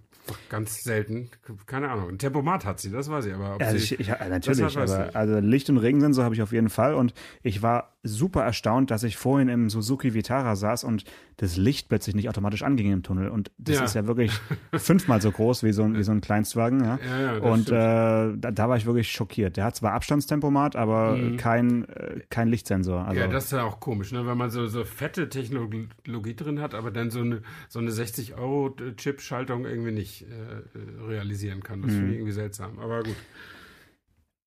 ganz 0.49 0.83
selten. 0.83 1.29
Keine 1.65 1.89
Ahnung. 1.89 2.09
Ein 2.09 2.19
Tempomat 2.19 2.65
hat 2.65 2.79
sie, 2.79 2.91
das 2.91 3.09
weiß 3.09 3.25
ich. 3.25 3.33
Aber 3.33 3.57
also 3.59 3.77
sie, 3.77 3.95
ich, 3.95 3.99
ich, 3.99 4.07
natürlich, 4.07 4.77
aber 4.77 5.15
also 5.15 5.39
Licht- 5.39 5.69
und 5.69 5.77
Regensensor 5.77 6.23
habe 6.23 6.35
ich 6.35 6.41
auf 6.41 6.51
jeden 6.51 6.69
Fall. 6.69 6.93
Und 6.93 7.13
ich 7.41 7.61
war 7.61 7.90
super 8.03 8.43
erstaunt, 8.43 8.89
dass 8.89 9.03
ich 9.03 9.15
vorhin 9.15 9.47
im 9.47 9.69
Suzuki 9.69 10.13
Vitara 10.13 10.55
saß 10.55 10.83
und 10.83 11.03
das 11.37 11.55
Licht 11.55 11.87
plötzlich 11.87 12.15
nicht 12.15 12.29
automatisch 12.29 12.63
anging 12.63 12.91
im 12.91 13.03
Tunnel. 13.03 13.29
Und 13.29 13.51
das 13.57 13.75
ja. 13.77 13.83
ist 13.83 13.93
ja 13.93 14.07
wirklich 14.07 14.31
fünfmal 14.73 15.21
so 15.21 15.31
groß 15.31 15.63
wie 15.63 15.71
so 15.71 15.83
ein, 15.83 15.95
wie 15.95 16.03
so 16.03 16.11
ein 16.11 16.21
Kleinstwagen. 16.21 16.83
Ja? 16.83 16.99
ja, 17.05 17.21
ja 17.21 17.37
und 17.39 17.69
äh, 17.69 17.71
da, 17.71 18.51
da, 18.51 18.69
war 18.69 18.77
ich 18.77 18.85
wirklich 18.85 19.11
schockiert. 19.11 19.57
Der 19.57 19.65
hat 19.65 19.75
zwar 19.75 19.93
Abstandstempomat, 19.93 20.75
aber 20.75 21.15
mhm. 21.15 21.37
kein, 21.37 21.87
äh, 21.89 22.21
kein 22.29 22.47
Lichtsensor. 22.47 23.05
Also, 23.05 23.19
ja, 23.19 23.27
das 23.27 23.45
ist 23.45 23.51
ja 23.51 23.63
auch 23.63 23.79
komisch, 23.79 24.11
ne? 24.11 24.25
wenn 24.25 24.37
man 24.37 24.49
so, 24.49 24.65
so 24.67 24.83
fette 24.83 25.29
Technologie 25.29 26.35
drin 26.35 26.59
hat, 26.59 26.73
aber 26.73 26.89
dann 26.89 27.11
so 27.11 27.19
eine, 27.19 27.43
so 27.69 27.79
eine 27.79 27.91
60-Euro-Chip-Schaltung 27.91 29.65
irgendwie 29.65 29.91
nicht 29.91 30.23
äh, 30.23 31.05
realisieren 31.05 31.61
kann. 31.61 31.83
Das 31.83 31.91
mhm. 31.91 31.95
finde 31.97 32.11
ich 32.11 32.17
irgendwie 32.17 32.33
seltsam. 32.33 32.79
Aber 32.79 33.03
gut. 33.03 33.15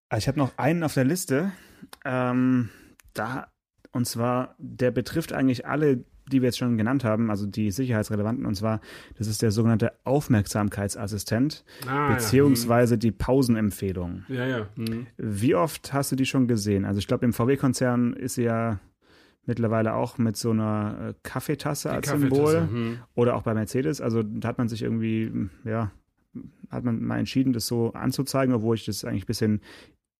Also 0.08 0.24
ich 0.24 0.28
habe 0.28 0.38
noch 0.38 0.58
einen 0.58 0.82
auf 0.82 0.94
der 0.94 1.04
Liste. 1.04 1.52
Ähm, 2.04 2.70
da, 3.14 3.48
und 3.92 4.06
zwar, 4.06 4.54
der 4.58 4.90
betrifft 4.90 5.32
eigentlich 5.32 5.66
alle, 5.66 6.04
die 6.30 6.40
wir 6.40 6.48
jetzt 6.48 6.58
schon 6.58 6.78
genannt 6.78 7.04
haben, 7.04 7.30
also 7.30 7.46
die 7.46 7.70
sicherheitsrelevanten, 7.70 8.46
und 8.46 8.54
zwar, 8.54 8.80
das 9.18 9.26
ist 9.26 9.42
der 9.42 9.50
sogenannte 9.50 9.92
Aufmerksamkeitsassistent, 10.04 11.64
ah, 11.86 12.14
beziehungsweise 12.14 12.94
ja. 12.94 12.98
die 12.98 13.12
Pausenempfehlung. 13.12 14.24
Ja, 14.28 14.46
ja. 14.46 14.68
Mhm. 14.76 15.06
Wie 15.16 15.54
oft 15.54 15.92
hast 15.92 16.12
du 16.12 16.16
die 16.16 16.26
schon 16.26 16.48
gesehen? 16.48 16.84
Also 16.84 16.98
ich 16.98 17.06
glaube, 17.06 17.24
im 17.24 17.32
VW-Konzern 17.32 18.14
ist 18.14 18.34
sie 18.34 18.44
ja 18.44 18.80
mittlerweile 19.46 19.94
auch 19.94 20.18
mit 20.18 20.36
so 20.36 20.50
einer 20.50 21.10
äh, 21.10 21.14
Kaffeetasse 21.22 21.88
die 21.88 21.94
als 21.94 22.08
Symbol 22.08 22.68
hm. 22.68 22.98
oder 23.14 23.36
auch 23.36 23.42
bei 23.42 23.54
Mercedes. 23.54 24.00
Also 24.00 24.22
da 24.22 24.48
hat 24.48 24.58
man 24.58 24.68
sich 24.68 24.82
irgendwie, 24.82 25.50
ja, 25.64 25.92
hat 26.70 26.84
man 26.84 27.02
mal 27.02 27.18
entschieden, 27.18 27.52
das 27.52 27.66
so 27.66 27.92
anzuzeigen, 27.92 28.54
obwohl 28.54 28.76
ich 28.76 28.86
das 28.86 29.04
eigentlich 29.04 29.24
ein 29.24 29.26
bisschen 29.26 29.60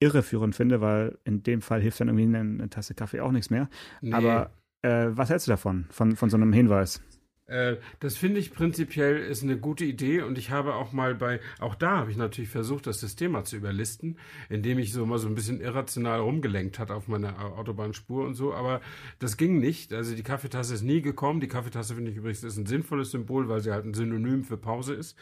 irreführend 0.01 0.55
finde, 0.55 0.81
weil 0.81 1.19
in 1.25 1.43
dem 1.43 1.61
Fall 1.61 1.81
hilft 1.81 2.01
dann 2.01 2.09
irgendwie 2.09 2.25
eine, 2.25 2.41
eine 2.41 2.71
Tasse 2.71 2.95
Kaffee 2.95 3.21
auch 3.21 3.33
nichts 3.33 3.51
mehr. 3.51 3.69
Nee. 4.01 4.13
Aber 4.13 4.51
äh, 4.83 5.09
was 5.11 5.31
hältst 5.31 5.47
du 5.47 5.53
davon, 5.53 5.87
von, 5.91 6.17
von 6.17 6.31
so 6.31 6.37
einem 6.37 6.53
Hinweis? 6.53 7.03
Äh, 7.47 7.77
das 8.01 8.17
finde 8.17 8.41
ich 8.41 8.53
prinzipiell 8.53 9.19
ist 9.19 9.43
eine 9.43 9.59
gute 9.59 9.85
Idee 9.85 10.23
und 10.23 10.39
ich 10.39 10.51
habe 10.51 10.75
auch 10.75 10.93
mal 10.93 11.15
bei, 11.15 11.41
auch 11.59 11.75
da 11.75 11.99
habe 11.99 12.11
ich 12.11 12.17
natürlich 12.17 12.49
versucht, 12.49 12.87
das 12.87 13.01
System 13.01 13.33
mal 13.33 13.45
zu 13.45 13.57
überlisten, 13.57 14.17
indem 14.49 14.79
ich 14.79 14.93
so 14.95 15.05
mal 15.05 15.19
so 15.19 15.29
ein 15.29 15.35
bisschen 15.35 15.61
irrational 15.61 16.21
rumgelenkt 16.21 16.79
hat 16.79 16.91
auf 16.91 17.07
meiner 17.07 17.39
Autobahnspur 17.59 18.25
und 18.25 18.35
so, 18.35 18.55
aber 18.55 18.81
das 19.19 19.37
ging 19.37 19.59
nicht. 19.59 19.93
Also 19.93 20.15
die 20.17 20.23
Kaffeetasse 20.23 20.73
ist 20.73 20.83
nie 20.83 21.03
gekommen. 21.03 21.41
Die 21.41 21.49
Kaffeetasse 21.49 21.95
finde 21.95 22.11
ich 22.11 22.17
übrigens 22.17 22.43
ist 22.43 22.57
ein 22.57 22.67
sinnvolles 22.67 23.11
Symbol, 23.11 23.49
weil 23.49 23.61
sie 23.61 23.73
halt 23.73 23.85
ein 23.85 23.93
Synonym 23.93 24.45
für 24.45 24.57
Pause 24.57 24.95
ist. 24.95 25.17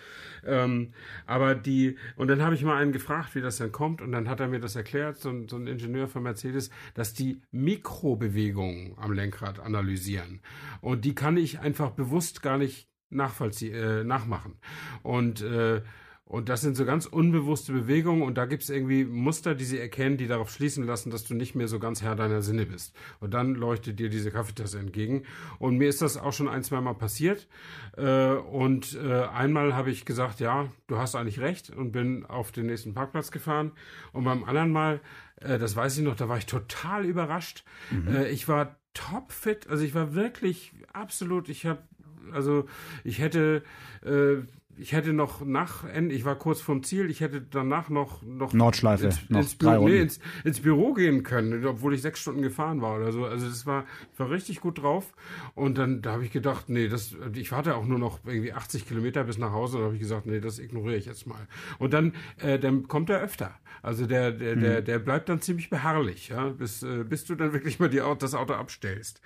Ähm, 0.47 0.93
aber 1.27 1.57
die, 1.57 1.97
und 2.17 2.29
dann 2.29 2.41
habe 2.43 2.55
ich 2.55 2.63
mal 2.63 2.77
einen 2.77 2.93
gefragt, 2.93 3.35
wie 3.35 3.41
das 3.41 3.57
denn 3.57 3.73
kommt 3.73 4.01
und 4.01 4.13
dann 4.13 4.29
hat 4.29 4.39
er 4.39 4.47
mir 4.47 4.61
das 4.61 4.77
erklärt, 4.77 5.19
so 5.19 5.31
ein, 5.31 5.49
so 5.49 5.57
ein 5.57 5.67
Ingenieur 5.67 6.07
von 6.07 6.23
Mercedes, 6.23 6.71
dass 6.95 7.15
die 7.15 7.41
Mikrobewegungen 7.51 8.95
am 8.97 9.13
Lenkrad 9.13 9.59
analysieren. 9.59 10.41
Und 10.81 11.05
die 11.05 11.15
kann 11.17 11.37
ich 11.37 11.59
einfach 11.59 11.91
bewusst 11.91 12.12
bewusst 12.13 12.43
gar 12.43 12.59
nicht 12.59 12.89
nachvollziehen, 13.09 13.75
äh, 13.75 14.05
nachmachen. 14.05 14.57
Und, 15.03 15.41
äh, 15.41 15.81
und 16.25 16.49
das 16.49 16.61
sind 16.61 16.77
so 16.77 16.85
ganz 16.85 17.07
unbewusste 17.07 17.73
Bewegungen 17.73 18.23
und 18.23 18.39
da 18.39 18.47
gibt 18.47 18.63
es 18.63 18.71
irgendwie 18.71 19.05
Muster, 19.05 19.55
die 19.55 19.65
sie 19.65 19.79
erkennen, 19.79 20.17
die 20.17 20.27
darauf 20.27 20.51
schließen 20.51 20.85
lassen, 20.85 21.11
dass 21.11 21.25
du 21.25 21.35
nicht 21.35 21.55
mehr 21.55 21.69
so 21.69 21.79
ganz 21.79 22.01
Herr 22.01 22.17
deiner 22.17 22.43
Sinne 22.43 22.65
bist. 22.65 22.95
Und 23.21 23.35
dann 23.35 23.55
leuchtet 23.55 23.99
dir 23.99 24.09
diese 24.09 24.31
Kaffeetasse 24.31 24.79
entgegen. 24.79 25.25
Und 25.59 25.77
mir 25.77 25.89
ist 25.89 26.01
das 26.01 26.17
auch 26.17 26.33
schon 26.33 26.49
ein, 26.49 26.63
zwei 26.63 26.81
Mal 26.81 26.95
passiert. 26.95 27.49
Äh, 27.97 28.33
und 28.33 28.95
äh, 28.95 29.25
einmal 29.25 29.75
habe 29.75 29.91
ich 29.91 30.05
gesagt, 30.05 30.41
ja, 30.41 30.71
du 30.87 30.99
hast 30.99 31.15
eigentlich 31.15 31.41
recht 31.41 31.71
und 31.71 31.93
bin 31.93 32.27
auf 32.27 32.53
den 32.53 32.67
nächsten 32.67 32.95
Parkplatz 32.95 33.31
gefahren. 33.31 33.73
Und 34.13 34.25
beim 34.25 34.45
anderen 34.45 34.71
Mal, 34.71 35.01
äh, 35.37 35.59
das 35.59 35.77
weiß 35.77 35.97
ich 35.99 36.05
noch, 36.05 36.17
da 36.17 36.29
war 36.29 36.39
ich 36.39 36.47
total 36.47 37.05
überrascht. 37.05 37.65
Mhm. 37.91 38.27
Ich 38.31 38.49
war 38.49 38.77
topfit, 38.95 39.69
also 39.69 39.85
ich 39.85 39.95
war 39.95 40.15
wirklich 40.15 40.73
absolut, 40.93 41.49
ich 41.49 41.67
habe 41.67 41.83
also 42.33 42.67
ich 43.05 43.19
hätte, 43.19 43.63
äh, 44.05 44.37
ich 44.77 44.93
hätte 44.93 45.13
noch 45.13 45.45
nach, 45.45 45.85
ich 46.09 46.25
war 46.25 46.37
kurz 46.37 46.61
vorm 46.61 46.83
Ziel, 46.83 47.11
ich 47.11 47.21
hätte 47.21 47.43
danach 47.43 47.91
noch, 47.91 48.23
noch 48.23 48.53
Nordschleife, 48.53 49.07
ins, 49.07 49.29
noch 49.29 49.41
ins, 49.41 49.55
Büro, 49.55 49.89
nee, 49.89 50.01
ins, 50.01 50.19
ins, 50.45 50.61
Büro 50.61 50.95
gehen 50.95 51.23
können, 51.23 51.65
obwohl 51.67 51.95
ich 51.95 52.01
sechs 52.01 52.21
Stunden 52.21 52.43
gefahren 52.43 52.81
war 52.81 52.97
oder 52.97 53.13
so. 53.13 53.27
Also 53.27 53.49
das 53.49 53.67
war, 53.67 53.85
ich 54.13 54.19
war 54.19 54.31
richtig 54.31 54.61
gut 54.61 54.83
drauf. 54.83 55.13
Und 55.55 55.77
dann 55.77 56.01
da 56.01 56.13
habe 56.13 56.25
ich 56.25 56.31
gedacht, 56.31 56.69
nee, 56.69 56.89
das, 56.89 57.15
ich 57.35 57.53
warte 57.53 57.77
auch 57.77 57.85
nur 57.85 57.99
noch 57.99 58.21
irgendwie 58.25 58.53
80 58.53 58.89
Kilometer 58.89 59.25
bis 59.25 59.37
nach 59.37 59.53
Hause. 59.53 59.79
Und 59.79 59.85
habe 59.85 59.95
ich 59.95 60.01
gesagt, 60.01 60.27
nee, 60.27 60.41
das 60.41 60.59
ignoriere 60.59 60.97
ich 60.97 61.07
jetzt 61.07 61.27
mal. 61.27 61.47
Und 61.79 61.93
dann, 61.93 62.15
äh, 62.39 62.59
dann 62.59 62.89
kommt 62.89 63.11
er 63.11 63.21
öfter. 63.21 63.55
Also 63.83 64.07
der, 64.07 64.33
der, 64.33 64.57
der, 64.57 64.79
hm. 64.79 64.85
der 64.85 64.99
bleibt 65.01 65.29
dann 65.29 65.41
ziemlich 65.41 65.69
beharrlich, 65.69 66.29
ja, 66.29 66.49
bis, 66.49 66.83
äh, 66.83 67.05
bis 67.05 67.25
du 67.25 67.35
dann 67.35 67.53
wirklich 67.53 67.79
mal 67.79 67.91
die, 67.91 68.01
das 68.19 68.35
Auto 68.35 68.55
abstellst. 68.55 69.21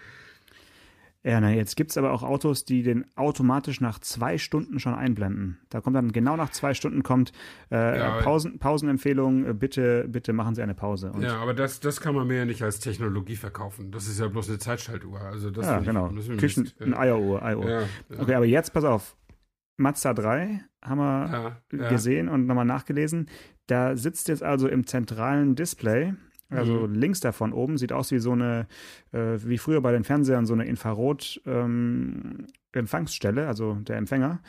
Ja, 1.26 1.40
na, 1.40 1.50
jetzt 1.50 1.74
gibt 1.74 1.90
es 1.90 1.98
aber 1.98 2.12
auch 2.12 2.22
Autos, 2.22 2.64
die 2.64 2.84
den 2.84 3.04
automatisch 3.16 3.80
nach 3.80 3.98
zwei 3.98 4.38
Stunden 4.38 4.78
schon 4.78 4.94
einblenden. 4.94 5.58
Da 5.70 5.80
kommt 5.80 5.96
dann 5.96 6.12
genau 6.12 6.36
nach 6.36 6.50
zwei 6.50 6.72
Stunden 6.72 7.02
kommt 7.02 7.32
äh, 7.72 7.98
ja, 7.98 8.20
Pausen, 8.20 8.60
Pausenempfehlung, 8.60 9.44
äh, 9.44 9.52
bitte, 9.52 10.06
bitte 10.08 10.32
machen 10.32 10.54
Sie 10.54 10.62
eine 10.62 10.74
Pause. 10.74 11.10
Und 11.10 11.22
ja, 11.22 11.36
aber 11.38 11.52
das, 11.52 11.80
das 11.80 12.00
kann 12.00 12.14
man 12.14 12.28
mir 12.28 12.36
ja 12.36 12.44
nicht 12.44 12.62
als 12.62 12.78
Technologie 12.78 13.34
verkaufen. 13.34 13.90
Das 13.90 14.06
ist 14.06 14.20
ja 14.20 14.28
bloß 14.28 14.50
eine 14.50 14.58
Zeitschaltuhr. 14.60 15.20
Also 15.20 15.50
das 15.50 15.66
ja, 15.66 15.80
genau. 15.80 16.12
Ich, 16.16 16.28
Küchen, 16.38 16.62
nicht, 16.62 16.80
eine 16.80 16.96
Eieruhr, 16.96 17.42
Eieruhr. 17.42 17.70
Ja, 17.70 17.80
ja. 17.80 17.86
Okay, 18.20 18.34
aber 18.34 18.46
jetzt 18.46 18.72
pass 18.72 18.84
auf. 18.84 19.16
Mazda 19.78 20.14
3 20.14 20.64
haben 20.80 20.98
wir 21.00 21.88
gesehen 21.88 22.28
und 22.28 22.46
nochmal 22.46 22.64
nachgelesen. 22.64 23.28
Da 23.66 23.96
sitzt 23.96 24.28
jetzt 24.28 24.44
also 24.44 24.68
im 24.68 24.86
zentralen 24.86 25.56
Display 25.56 26.14
also 26.48 26.86
mhm. 26.86 26.94
links 26.94 27.18
davon 27.20 27.52
oben 27.52 27.76
sieht 27.78 27.92
aus 27.92 28.10
wie 28.12 28.18
so 28.18 28.32
eine, 28.32 28.66
äh, 29.12 29.38
wie 29.44 29.58
früher 29.58 29.80
bei 29.80 29.92
den 29.92 30.02
Fernsehern, 30.04 30.46
so 30.46 30.54
eine 30.54 30.64
Infrarot-Empfangsstelle, 30.64 33.42
ähm, 33.42 33.48
also 33.48 33.74
der 33.74 33.96
Empfänger. 33.96 34.40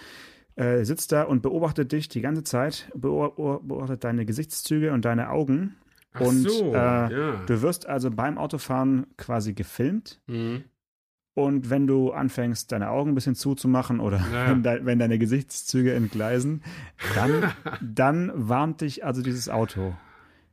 Äh, 0.56 0.86
sitzt 0.86 1.12
da 1.12 1.24
und 1.24 1.42
beobachtet 1.42 1.92
dich 1.92 2.08
die 2.10 2.22
ganze 2.22 2.44
Zeit, 2.44 2.92
beobachtet 2.96 4.04
deine 4.04 4.26
Gesichtszüge 4.26 4.92
und 4.92 5.06
deine 5.06 5.30
Augen. 5.30 5.76
Ach 6.14 6.22
und 6.22 6.50
so, 6.50 6.74
äh, 6.74 6.76
ja. 6.76 7.44
du 7.46 7.62
wirst 7.62 7.86
also 7.86 8.10
beim 8.10 8.40
Autofahren 8.40 9.06
quasi 9.18 9.54
gefilmt. 9.54 10.20
Mhm. 10.28 10.64
Und 11.36 11.70
wenn 11.70 11.86
du 11.86 12.12
anfängst, 12.12 12.72
deine 12.72 12.90
Augen 12.90 13.12
ein 13.12 13.16
bisschen 13.16 13.36
zuzumachen 13.36 14.00
oder 14.00 14.18
naja. 14.18 14.50
wenn, 14.50 14.64
de 14.64 14.80
wenn, 14.86 14.98
deine 14.98 15.20
Gesichtszüge 15.20 15.94
entgleisen, 15.94 16.64
dann, 17.14 17.54
dann 17.82 18.32
warnt 18.34 18.82
dich 18.82 19.06
also 19.06 19.22
dieses 19.22 19.48
Auto. 19.48 19.94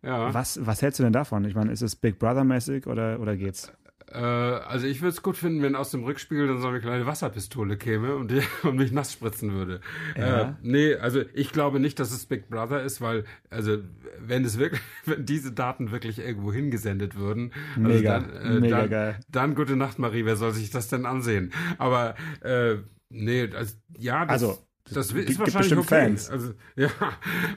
Ja. 0.05 0.35
Was, 0.35 0.65
was 0.65 0.83
hältst 0.83 0.99
du 0.99 1.03
denn 1.03 1.13
davon? 1.13 1.45
Ich 1.45 1.55
meine, 1.55 1.73
ist 1.73 1.83
es 1.83 1.97
Big 1.97 2.19
Brother-mäßig 2.19 2.87
oder, 2.87 3.21
oder 3.21 3.37
geht's? 3.37 3.73
Äh, 4.13 4.19
also 4.19 4.87
ich 4.87 5.01
würde 5.01 5.11
es 5.11 5.23
gut 5.23 5.37
finden, 5.37 5.63
wenn 5.63 5.75
aus 5.75 5.91
dem 5.91 6.05
Rückspiegel 6.05 6.47
dann 6.47 6.61
so 6.61 6.69
eine 6.69 6.81
kleine 6.81 7.07
Wasserpistole 7.07 7.77
käme 7.77 8.15
und, 8.15 8.31
die, 8.31 8.43
und 8.63 8.77
mich 8.77 8.93
nass 8.93 9.13
spritzen 9.13 9.53
würde. 9.53 9.81
Ja. 10.17 10.43
Äh, 10.43 10.53
nee, 10.63 10.95
also 10.95 11.23
ich 11.33 11.53
glaube 11.53 11.81
nicht, 11.81 11.99
dass 11.99 12.13
es 12.13 12.27
Big 12.27 12.49
Brother 12.49 12.83
ist, 12.83 13.01
weil, 13.01 13.25
also 13.51 13.79
wenn 14.21 14.45
es 14.45 14.59
wirklich, 14.59 14.83
wenn 15.07 15.25
diese 15.25 15.53
Daten 15.53 15.91
wirklich 15.91 16.19
irgendwo 16.19 16.53
hingesendet 16.53 17.17
würden, 17.17 17.53
also 17.77 17.89
mega, 17.89 18.21
dann, 18.21 18.31
äh, 18.31 18.61
mega 18.61 18.81
dann, 18.81 18.91
geil. 18.91 19.21
Dann 19.29 19.55
gute 19.55 19.77
Nacht, 19.77 19.99
Marie, 19.99 20.25
wer 20.25 20.37
soll 20.37 20.53
sich 20.53 20.71
das 20.71 20.89
denn 20.89 21.07
ansehen? 21.07 21.53
Aber 21.79 22.15
äh, 22.43 22.77
nee, 23.09 23.49
also, 23.55 23.75
ja, 23.99 24.27
das, 24.27 24.43
also 24.43 24.65
das 24.93 25.13
ist 25.13 25.39
wahrscheinlich 25.39 25.79
okay. 25.79 25.83
Fans. 25.87 26.31
Also, 26.31 26.53
ja, 26.77 26.91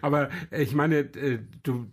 aber 0.01 0.29
ich 0.51 0.73
meine, 0.73 0.99
äh, 0.99 1.39
du, 1.63 1.91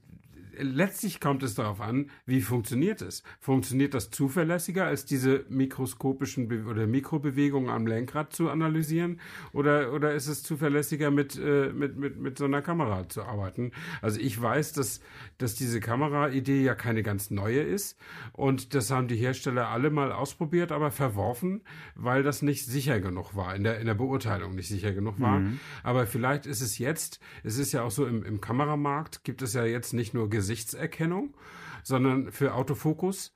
letztlich 0.58 1.20
kommt 1.20 1.42
es 1.42 1.54
darauf 1.54 1.80
an, 1.80 2.10
wie 2.26 2.40
funktioniert 2.40 3.02
es? 3.02 3.22
Funktioniert 3.40 3.94
das 3.94 4.10
zuverlässiger, 4.10 4.86
als 4.86 5.04
diese 5.04 5.44
mikroskopischen 5.48 6.48
Be 6.48 6.64
oder 6.64 6.86
Mikrobewegungen 6.86 7.70
am 7.70 7.86
Lenkrad 7.86 8.32
zu 8.32 8.50
analysieren? 8.50 9.20
Oder, 9.52 9.92
oder 9.92 10.14
ist 10.14 10.28
es 10.28 10.42
zuverlässiger, 10.42 11.10
mit, 11.10 11.38
äh, 11.38 11.72
mit, 11.72 11.96
mit, 11.96 12.16
mit 12.18 12.38
so 12.38 12.44
einer 12.44 12.62
Kamera 12.62 13.08
zu 13.08 13.22
arbeiten? 13.22 13.72
Also 14.02 14.20
ich 14.20 14.40
weiß, 14.40 14.72
dass, 14.72 15.00
dass 15.38 15.54
diese 15.54 15.80
Kameraidee 15.80 16.62
ja 16.62 16.74
keine 16.74 17.02
ganz 17.02 17.30
neue 17.30 17.60
ist. 17.60 17.98
Und 18.32 18.74
das 18.74 18.90
haben 18.90 19.08
die 19.08 19.16
Hersteller 19.16 19.68
alle 19.68 19.90
mal 19.90 20.12
ausprobiert, 20.12 20.72
aber 20.72 20.90
verworfen, 20.90 21.62
weil 21.94 22.22
das 22.22 22.42
nicht 22.42 22.66
sicher 22.66 23.00
genug 23.00 23.34
war, 23.34 23.54
in 23.54 23.64
der, 23.64 23.80
in 23.80 23.86
der 23.86 23.94
Beurteilung 23.94 24.54
nicht 24.54 24.68
sicher 24.68 24.92
genug 24.92 25.20
war. 25.20 25.40
Mhm. 25.40 25.60
Aber 25.82 26.06
vielleicht 26.06 26.46
ist 26.46 26.60
es 26.60 26.78
jetzt, 26.78 27.20
es 27.42 27.58
ist 27.58 27.72
ja 27.72 27.82
auch 27.82 27.90
so 27.90 28.06
im, 28.06 28.24
im 28.24 28.40
Kameramarkt, 28.40 29.24
gibt 29.24 29.42
es 29.42 29.54
ja 29.54 29.64
jetzt 29.64 29.92
nicht 29.92 30.14
nur 30.14 30.28
Gesetze, 30.28 30.43
Gesichtserkennung, 30.44 31.34
sondern 31.82 32.32
für 32.32 32.54
Autofokus, 32.54 33.32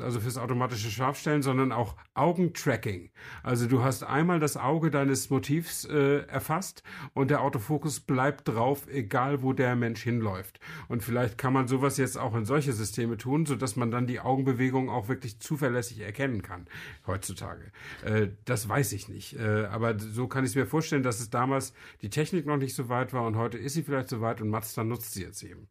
also 0.00 0.20
fürs 0.20 0.36
automatische 0.36 0.90
Scharfstellen, 0.90 1.42
sondern 1.42 1.72
auch 1.72 1.96
Augentracking. 2.14 3.10
Also 3.42 3.68
du 3.68 3.82
hast 3.82 4.02
einmal 4.02 4.40
das 4.40 4.56
Auge 4.56 4.90
deines 4.90 5.30
Motivs 5.30 5.84
äh, 5.84 6.26
erfasst 6.26 6.82
und 7.14 7.30
der 7.30 7.42
Autofokus 7.42 8.00
bleibt 8.00 8.48
drauf, 8.48 8.88
egal 8.88 9.42
wo 9.42 9.52
der 9.52 9.76
Mensch 9.76 10.02
hinläuft. 10.02 10.58
Und 10.88 11.02
vielleicht 11.02 11.38
kann 11.38 11.52
man 11.52 11.68
sowas 11.68 11.96
jetzt 11.96 12.18
auch 12.18 12.34
in 12.34 12.44
solche 12.44 12.72
Systeme 12.72 13.16
tun, 13.16 13.46
sodass 13.46 13.76
man 13.76 13.90
dann 13.90 14.06
die 14.06 14.20
Augenbewegung 14.20 14.90
auch 14.90 15.08
wirklich 15.08 15.38
zuverlässig 15.38 16.00
erkennen 16.00 16.42
kann 16.42 16.66
heutzutage. 17.06 17.70
Äh, 18.04 18.28
das 18.44 18.68
weiß 18.68 18.92
ich 18.92 19.08
nicht. 19.08 19.38
Äh, 19.38 19.66
aber 19.66 19.98
so 19.98 20.26
kann 20.26 20.44
ich 20.44 20.50
es 20.50 20.56
mir 20.56 20.66
vorstellen, 20.66 21.04
dass 21.04 21.20
es 21.20 21.30
damals 21.30 21.72
die 22.02 22.10
Technik 22.10 22.46
noch 22.46 22.56
nicht 22.56 22.74
so 22.74 22.88
weit 22.88 23.12
war 23.12 23.26
und 23.26 23.36
heute 23.36 23.58
ist 23.58 23.74
sie 23.74 23.84
vielleicht 23.84 24.08
so 24.08 24.20
weit 24.20 24.40
und 24.40 24.48
Mazda 24.48 24.82
nutzt 24.82 25.14
sie 25.14 25.22
jetzt 25.22 25.42
eben. 25.44 25.68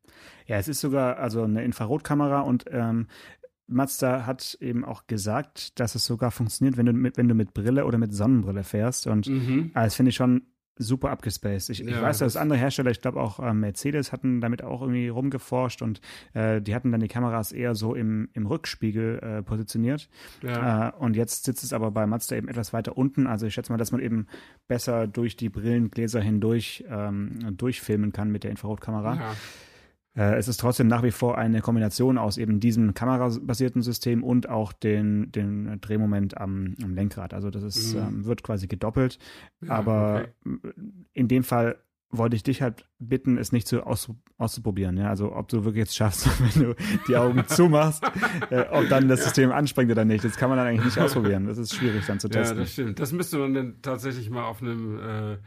Ja, 0.52 0.58
es 0.58 0.68
ist 0.68 0.82
sogar 0.82 1.18
also 1.18 1.44
eine 1.44 1.64
Infrarotkamera 1.64 2.42
und 2.42 2.66
ähm, 2.70 3.08
Mazda 3.68 4.26
hat 4.26 4.58
eben 4.60 4.84
auch 4.84 5.08
gesagt, 5.08 5.80
dass 5.80 5.96
es 5.96 6.06
sogar 6.06 6.30
funktioniert, 6.30 6.76
wenn 6.76 6.88
du 6.88 6.92
mit, 6.92 7.16
wenn 7.16 7.30
du 7.30 7.36
mit 7.36 7.54
Brille 7.54 7.86
oder 7.86 7.98
mit 7.98 8.14
Sonnenbrille 8.14 8.66
fährst. 8.66 9.08
Und 9.08 9.28
mhm. 9.28 9.72
das 9.74 9.96
finde 9.96 10.10
ich 10.10 10.18
schon 10.18 10.42
super 10.76 11.10
abgespaced. 11.10 11.70
Ich, 11.70 11.80
ja, 11.80 11.88
ich 11.88 12.02
weiß, 12.02 12.18
dass 12.18 12.36
andere 12.36 12.60
Hersteller, 12.60 12.92
ich 12.92 13.00
glaube 13.00 13.22
auch 13.22 13.40
äh, 13.40 13.54
Mercedes 13.54 14.12
hatten 14.12 14.42
damit 14.42 14.62
auch 14.62 14.82
irgendwie 14.82 15.08
rumgeforscht 15.08 15.82
und 15.82 16.02
äh, 16.34 16.62
die 16.62 16.76
hatten 16.76 16.92
dann 16.92 17.00
die 17.00 17.08
Kameras 17.08 17.54
eher 17.54 17.74
so 17.74 17.96
im, 17.96 18.28
im 18.34 18.46
Rückspiegel 18.46 19.20
äh, 19.20 19.44
positioniert. 19.44 20.10
Ja. 20.44 20.90
Äh, 20.90 20.92
und 20.98 21.16
jetzt 21.16 21.46
sitzt 21.46 21.64
es 21.64 21.72
aber 21.72 21.92
bei 21.92 22.06
Mazda 22.06 22.36
eben 22.36 22.50
etwas 22.50 22.74
weiter 22.74 22.98
unten. 22.98 23.26
Also 23.26 23.46
ich 23.46 23.54
schätze 23.54 23.72
mal, 23.72 23.78
dass 23.78 23.94
man 23.94 24.02
eben 24.02 24.28
besser 24.68 25.08
durch 25.08 25.38
die 25.38 25.48
Brillengläser 25.48 26.20
hindurch 26.20 26.84
ähm, 26.90 27.56
durchfilmen 27.56 28.12
kann 28.12 28.32
mit 28.32 28.44
der 28.44 28.52
Infrarotkamera. 28.52 29.16
Ja. 29.16 29.36
Äh, 30.16 30.36
es 30.36 30.48
ist 30.48 30.60
trotzdem 30.60 30.88
nach 30.88 31.04
wie 31.04 31.12
vor 31.12 31.38
eine 31.38 31.62
Kombination 31.62 32.18
aus 32.18 32.38
eben 32.38 32.60
diesem 32.60 32.94
kamerabasierten 32.94 33.82
System 33.82 34.24
und 34.24 34.50
auch 34.50 34.74
den, 34.74 35.32
den 35.32 35.80
Drehmoment 35.80 36.38
am, 36.38 36.76
am 36.84 36.94
Lenkrad. 36.94 37.34
Also 37.34 37.50
das 37.50 37.64
ist, 37.64 37.96
mhm. 37.96 38.02
ähm, 38.02 38.26
wird 38.26 38.44
quasi 38.44 38.68
gedoppelt. 38.68 39.20
Ja, 39.62 39.74
Aber 39.74 40.26
okay. 40.44 40.60
in 41.14 41.28
dem 41.28 41.44
Fall 41.44 41.78
wollte 42.12 42.36
ich 42.36 42.44
dich 42.44 42.62
halt 42.62 42.86
bitten, 43.00 43.38
es 43.38 43.54
nicht 43.54 43.68
zu 43.68 43.86
aus, 43.88 44.12
auszuprobieren. 44.38 44.98
Ja? 44.98 45.10
Also 45.10 45.34
ob 45.34 45.48
du 45.48 45.64
wirklich 45.64 45.84
jetzt 45.84 45.96
schaffst, 45.96 46.28
wenn 46.56 46.64
du 46.64 46.76
die 47.08 47.16
Augen 47.16 47.44
zumachst, 47.48 48.04
äh, 48.50 48.66
ob 48.70 48.90
dann 48.90 49.08
das 49.08 49.24
System 49.24 49.52
anspringt 49.52 49.92
oder 49.92 50.04
nicht. 50.04 50.24
Das 50.24 50.36
kann 50.36 50.50
man 50.50 50.58
dann 50.58 50.68
eigentlich 50.68 50.86
nicht 50.86 51.00
ausprobieren. 51.00 51.48
Das 51.48 51.58
ist 51.58 51.74
schwierig 51.74 52.06
dann 52.06 52.20
zu 52.20 52.28
testen. 52.28 52.58
Ja, 52.58 52.64
das 52.64 52.74
stimmt. 52.74 53.00
Das 53.00 53.14
müsste 53.14 53.38
man 53.38 53.54
dann 53.54 53.82
tatsächlich 53.82 54.30
mal 54.30 54.44
auf 54.44 54.62
einem 54.62 55.00
äh, 55.00 55.38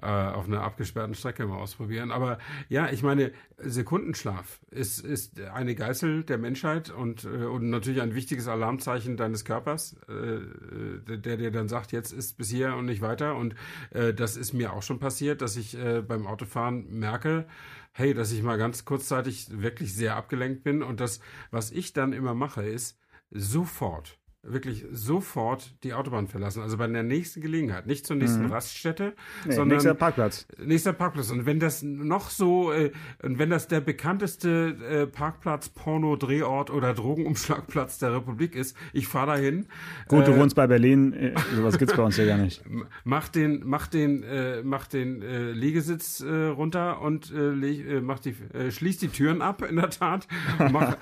äh, 0.00 0.06
auf 0.06 0.46
einer 0.46 0.62
abgesperrten 0.62 1.14
Strecke 1.14 1.46
mal 1.46 1.58
ausprobieren. 1.58 2.10
Aber 2.10 2.38
ja, 2.68 2.90
ich 2.90 3.02
meine, 3.02 3.32
Sekundenschlaf 3.58 4.60
ist, 4.70 5.00
ist 5.00 5.40
eine 5.40 5.74
Geißel 5.74 6.24
der 6.24 6.38
Menschheit 6.38 6.90
und, 6.90 7.24
äh, 7.24 7.44
und 7.44 7.70
natürlich 7.70 8.00
ein 8.00 8.14
wichtiges 8.14 8.48
Alarmzeichen 8.48 9.16
deines 9.16 9.44
Körpers, 9.44 9.96
äh, 10.08 11.18
der 11.18 11.36
dir 11.36 11.50
dann 11.50 11.68
sagt, 11.68 11.92
jetzt 11.92 12.12
ist 12.12 12.36
bis 12.36 12.50
hier 12.50 12.74
und 12.74 12.86
nicht 12.86 13.00
weiter. 13.00 13.36
Und 13.36 13.54
äh, 13.90 14.14
das 14.14 14.36
ist 14.36 14.52
mir 14.52 14.72
auch 14.72 14.82
schon 14.82 14.98
passiert, 14.98 15.42
dass 15.42 15.56
ich 15.56 15.76
äh, 15.76 16.02
beim 16.02 16.26
Autofahren 16.26 16.86
merke, 16.90 17.46
hey, 17.92 18.14
dass 18.14 18.30
ich 18.32 18.42
mal 18.42 18.58
ganz 18.58 18.84
kurzzeitig 18.84 19.48
wirklich 19.60 19.94
sehr 19.94 20.16
abgelenkt 20.16 20.62
bin. 20.62 20.82
Und 20.82 21.00
das, 21.00 21.20
was 21.50 21.70
ich 21.70 21.92
dann 21.92 22.12
immer 22.12 22.34
mache, 22.34 22.62
ist 22.62 22.98
sofort 23.30 24.18
wirklich 24.52 24.86
sofort 24.90 25.74
die 25.84 25.94
Autobahn 25.94 26.28
verlassen. 26.28 26.62
Also 26.62 26.76
bei 26.76 26.86
der 26.86 27.02
nächsten 27.02 27.40
Gelegenheit, 27.40 27.86
nicht 27.86 28.06
zur 28.06 28.16
nächsten 28.16 28.44
mhm. 28.44 28.52
Raststätte, 28.52 29.14
nee, 29.44 29.52
sondern 29.52 29.76
nächster 29.76 29.94
Parkplatz. 29.94 30.46
Nächster 30.58 30.92
Parkplatz. 30.92 31.30
Und 31.30 31.46
wenn 31.46 31.60
das 31.60 31.82
noch 31.82 32.30
so, 32.30 32.72
äh, 32.72 32.92
und 33.22 33.38
wenn 33.38 33.50
das 33.50 33.68
der 33.68 33.80
bekannteste 33.80 34.76
äh, 34.90 35.06
Parkplatz, 35.06 35.68
Porno, 35.68 36.16
Drehort 36.16 36.70
oder 36.70 36.94
Drogenumschlagplatz 36.94 37.98
der 37.98 38.14
Republik 38.14 38.54
ist, 38.54 38.76
ich 38.92 39.08
fahre 39.08 39.32
dahin. 39.36 39.66
Gut, 40.08 40.26
du 40.26 40.32
äh, 40.32 40.38
wohnst 40.38 40.56
bei 40.56 40.66
Berlin, 40.66 41.12
äh, 41.12 41.34
sowas 41.54 41.78
gibt's 41.78 41.96
bei 41.96 42.02
uns 42.02 42.16
ja 42.16 42.24
gar 42.24 42.38
nicht. 42.38 42.62
Mach 43.04 43.28
den, 43.28 43.62
mach 43.64 43.86
den, 43.86 44.22
äh, 44.22 44.62
mach 44.62 44.86
den 44.86 45.22
äh, 45.22 45.52
Liegesitz 45.52 46.20
äh, 46.20 46.46
runter 46.46 47.00
und 47.00 47.32
äh, 47.32 47.52
äh, 47.52 48.00
mach 48.00 48.18
die, 48.18 48.34
äh, 48.52 48.70
schließ 48.70 48.98
die 48.98 49.08
Türen 49.08 49.42
ab, 49.42 49.62
in 49.62 49.76
der 49.76 49.90
Tat. 49.90 50.26
Mach, 50.70 50.94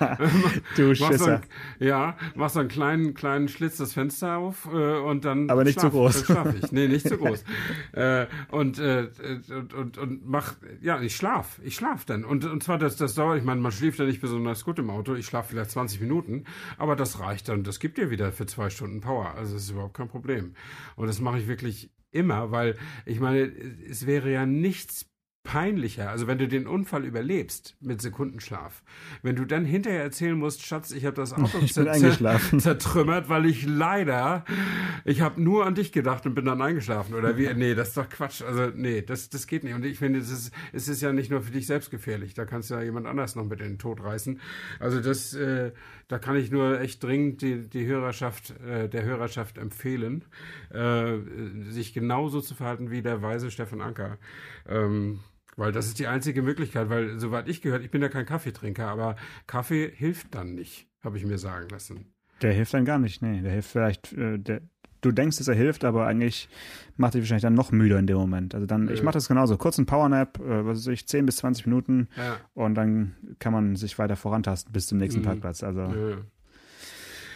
du 0.75 0.93
mach 0.99 1.13
so 1.13 1.25
ein, 1.25 1.41
Ja, 1.79 2.17
mach 2.35 2.49
so 2.49 2.59
einen 2.59 2.69
kleinen, 2.69 3.13
kleinen 3.13 3.36
kleinen 3.37 3.47
Schlitz 3.47 3.77
das 3.77 3.93
Fenster 3.93 4.37
auf 4.37 4.67
äh, 4.71 4.97
und 4.99 5.25
dann. 5.25 5.49
Aber 5.49 5.63
nicht 5.63 5.79
schlaf, 5.79 5.91
zu 5.91 5.97
groß. 5.97 6.25
Schlaf 6.25 6.55
ich. 6.55 6.71
Nee, 6.71 6.87
nicht 6.87 7.07
zu 7.07 7.17
groß. 7.17 7.43
äh, 7.93 8.25
und, 8.49 8.79
äh, 8.79 9.09
und, 9.49 9.73
und, 9.73 9.97
und 9.97 10.27
mach, 10.27 10.55
ja, 10.81 11.01
ich 11.01 11.15
schlaf. 11.15 11.59
Ich 11.63 11.75
schlaf 11.75 12.05
dann. 12.05 12.25
Und, 12.25 12.45
und 12.45 12.63
zwar, 12.63 12.77
das, 12.77 12.97
das 12.97 13.13
dauert, 13.15 13.37
ich 13.37 13.43
meine, 13.43 13.61
man 13.61 13.71
schläft 13.71 13.99
ja 13.99 14.05
nicht 14.05 14.21
besonders 14.21 14.65
gut 14.65 14.79
im 14.79 14.89
Auto. 14.89 15.13
Ich 15.15 15.25
schlafe 15.25 15.49
vielleicht 15.49 15.71
20 15.71 16.01
Minuten, 16.01 16.45
aber 16.77 16.95
das 16.95 17.19
reicht 17.19 17.49
dann. 17.49 17.63
Das 17.63 17.79
gibt 17.79 17.97
dir 17.97 18.09
wieder 18.09 18.31
für 18.31 18.45
zwei 18.45 18.69
Stunden 18.69 19.01
Power. 19.01 19.35
Also 19.35 19.53
das 19.53 19.63
ist 19.63 19.71
überhaupt 19.71 19.95
kein 19.95 20.07
Problem. 20.07 20.55
Und 20.95 21.07
das 21.07 21.19
mache 21.21 21.39
ich 21.39 21.47
wirklich 21.47 21.91
immer, 22.11 22.51
weil 22.51 22.75
ich 23.05 23.19
meine, 23.19 23.51
es 23.89 24.07
wäre 24.07 24.31
ja 24.31 24.45
nichts 24.45 25.05
peinlicher, 25.47 26.09
also 26.09 26.27
wenn 26.27 26.37
du 26.37 26.47
den 26.49 26.67
Unfall 26.67 27.05
überlebst 27.05 27.77
mit 27.79 28.01
Sekundenschlaf, 28.01 28.83
wenn 29.23 29.37
du 29.37 29.45
dann 29.45 29.63
hinterher 29.63 30.03
erzählen 30.03 30.37
musst, 30.37 30.65
Schatz, 30.65 30.91
ich 30.91 31.05
habe 31.05 31.15
das 31.15 31.31
Auto 31.37 31.59
bin 31.59 31.67
zertrümmert, 32.59 33.29
weil 33.29 33.45
ich 33.45 33.65
leider, 33.65 34.43
ich 35.05 35.21
habe 35.21 35.41
nur 35.41 35.65
an 35.65 35.73
dich 35.73 35.93
gedacht 35.93 36.25
und 36.25 36.35
bin 36.35 36.43
dann 36.43 36.61
eingeschlafen 36.61 37.15
oder 37.15 37.37
wie? 37.37 37.51
Nee, 37.53 37.75
das 37.75 37.89
ist 37.89 37.97
doch 37.97 38.09
Quatsch. 38.09 38.41
Also 38.41 38.73
nee, 38.75 39.01
das, 39.01 39.29
das 39.29 39.47
geht 39.47 39.63
nicht. 39.63 39.73
Und 39.73 39.85
ich 39.85 39.97
finde, 39.97 40.19
es 40.19 40.29
ist, 40.29 40.51
es 40.73 40.89
ist 40.89 41.01
ja 41.01 41.13
nicht 41.13 41.31
nur 41.31 41.41
für 41.41 41.51
dich 41.51 41.65
selbst 41.65 41.91
gefährlich, 41.91 42.33
da 42.33 42.43
kannst 42.43 42.69
du 42.69 42.73
ja 42.73 42.81
jemand 42.81 43.07
anders 43.07 43.37
noch 43.37 43.45
mit 43.45 43.61
in 43.61 43.67
den 43.67 43.79
Tod 43.79 44.03
reißen. 44.03 44.41
Also 44.81 44.99
das, 44.99 45.33
äh, 45.33 45.71
da 46.09 46.19
kann 46.19 46.35
ich 46.35 46.51
nur 46.51 46.81
echt 46.81 47.01
dringend 47.01 47.41
die, 47.41 47.69
die 47.69 47.85
Hörerschaft, 47.85 48.53
äh, 48.59 48.89
der 48.89 49.05
Hörerschaft 49.05 49.57
empfehlen, 49.57 50.25
äh, 50.71 51.19
sich 51.69 51.93
genauso 51.93 52.41
zu 52.41 52.53
verhalten 52.53 52.91
wie 52.91 53.01
der 53.01 53.21
weise 53.21 53.49
Stefan 53.49 53.79
Anker. 53.79 54.17
Ähm, 54.67 55.19
weil 55.57 55.71
das 55.71 55.87
ist 55.87 55.99
die 55.99 56.07
einzige 56.07 56.41
Möglichkeit, 56.41 56.89
weil 56.89 57.19
soweit 57.19 57.49
ich 57.49 57.61
gehört, 57.61 57.83
ich 57.83 57.91
bin 57.91 58.01
ja 58.01 58.09
kein 58.09 58.25
Kaffeetrinker, 58.25 58.87
aber 58.87 59.17
Kaffee 59.47 59.91
hilft 59.93 60.33
dann 60.35 60.55
nicht, 60.55 60.87
habe 61.03 61.17
ich 61.17 61.25
mir 61.25 61.37
sagen 61.37 61.67
lassen. 61.69 62.13
Der 62.41 62.53
hilft 62.53 62.73
dann 62.73 62.85
gar 62.85 62.99
nicht, 62.99 63.21
nee. 63.21 63.41
Der 63.41 63.51
hilft 63.51 63.71
vielleicht, 63.71 64.13
äh, 64.13 64.37
der, 64.37 64.61
du 65.01 65.11
denkst, 65.11 65.37
dass 65.37 65.47
er 65.47 65.55
hilft, 65.55 65.83
aber 65.83 66.05
eigentlich 66.05 66.47
macht 66.95 67.15
dich 67.15 67.23
wahrscheinlich 67.23 67.41
dann 67.41 67.55
noch 67.55 67.71
müder 67.71 67.97
in 67.97 68.05
dem 68.05 68.17
Moment. 68.17 68.53
Also 68.53 68.67
dann, 68.67 68.87
äh. 68.87 68.93
ich 68.93 69.01
mache 69.01 69.15
das 69.15 69.27
genauso. 69.27 69.57
Kurz 69.57 69.79
ein 69.79 69.87
Powernap, 69.87 70.39
äh, 70.39 70.65
was 70.65 70.79
weiß 70.79 70.87
ich, 70.93 71.07
10 71.07 71.25
bis 71.25 71.37
20 71.37 71.65
Minuten 71.65 72.07
ja. 72.15 72.37
und 72.53 72.75
dann 72.75 73.15
kann 73.39 73.51
man 73.51 73.75
sich 73.75 73.97
weiter 73.97 74.15
vorantasten 74.15 74.71
bis 74.71 74.85
zum 74.85 74.99
nächsten 74.99 75.21
mhm. 75.21 75.25
Parkplatz. 75.25 75.63
Also. 75.63 75.81
Ja. 75.81 76.17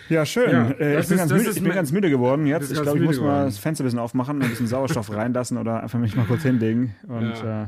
Ja, 0.10 0.26
schön. 0.26 0.52
Ja, 0.52 0.70
äh, 0.72 1.00
ich, 1.00 1.08
bin, 1.08 1.18
ist, 1.18 1.18
ganz 1.18 1.32
müde, 1.32 1.50
ich 1.52 1.64
bin 1.64 1.72
ganz 1.72 1.92
müde 1.94 2.10
geworden 2.10 2.46
jetzt. 2.46 2.70
Ich 2.70 2.82
glaube, 2.82 3.00
ich 3.00 3.06
muss 3.06 3.16
geworden. 3.16 3.32
mal 3.32 3.46
das 3.46 3.60
Fenster 3.60 3.84
ein 3.84 3.86
bisschen 3.86 4.00
aufmachen, 4.00 4.42
ein 4.42 4.50
bisschen 4.50 4.68
Sauerstoff 4.68 5.10
reinlassen 5.16 5.58
oder 5.58 5.82
einfach 5.82 6.00
mich 6.00 6.18
mal 6.18 6.26
kurz 6.26 6.42
hinlegen. 6.42 6.96
Und 7.08 7.30
ja. 7.30 7.64
äh, 7.64 7.68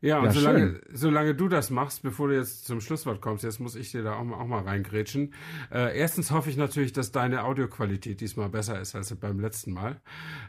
ja, 0.00 0.18
und 0.18 0.26
ja, 0.26 0.32
solange, 0.32 0.80
solange 0.92 1.34
du 1.34 1.48
das 1.48 1.70
machst, 1.70 2.02
bevor 2.02 2.28
du 2.28 2.36
jetzt 2.36 2.66
zum 2.66 2.80
Schlusswort 2.80 3.20
kommst, 3.20 3.44
jetzt 3.44 3.60
muss 3.60 3.76
ich 3.76 3.90
dir 3.90 4.02
da 4.02 4.14
auch 4.14 4.24
mal, 4.24 4.36
auch 4.36 4.46
mal 4.46 4.62
reingrätschen. 4.62 5.34
Äh, 5.70 5.98
erstens 5.98 6.30
hoffe 6.30 6.50
ich 6.50 6.56
natürlich, 6.56 6.92
dass 6.92 7.12
deine 7.12 7.44
Audioqualität 7.44 8.20
diesmal 8.20 8.48
besser 8.48 8.80
ist 8.80 8.94
als 8.94 9.14
beim 9.14 9.40
letzten 9.40 9.72
Mal. 9.72 10.00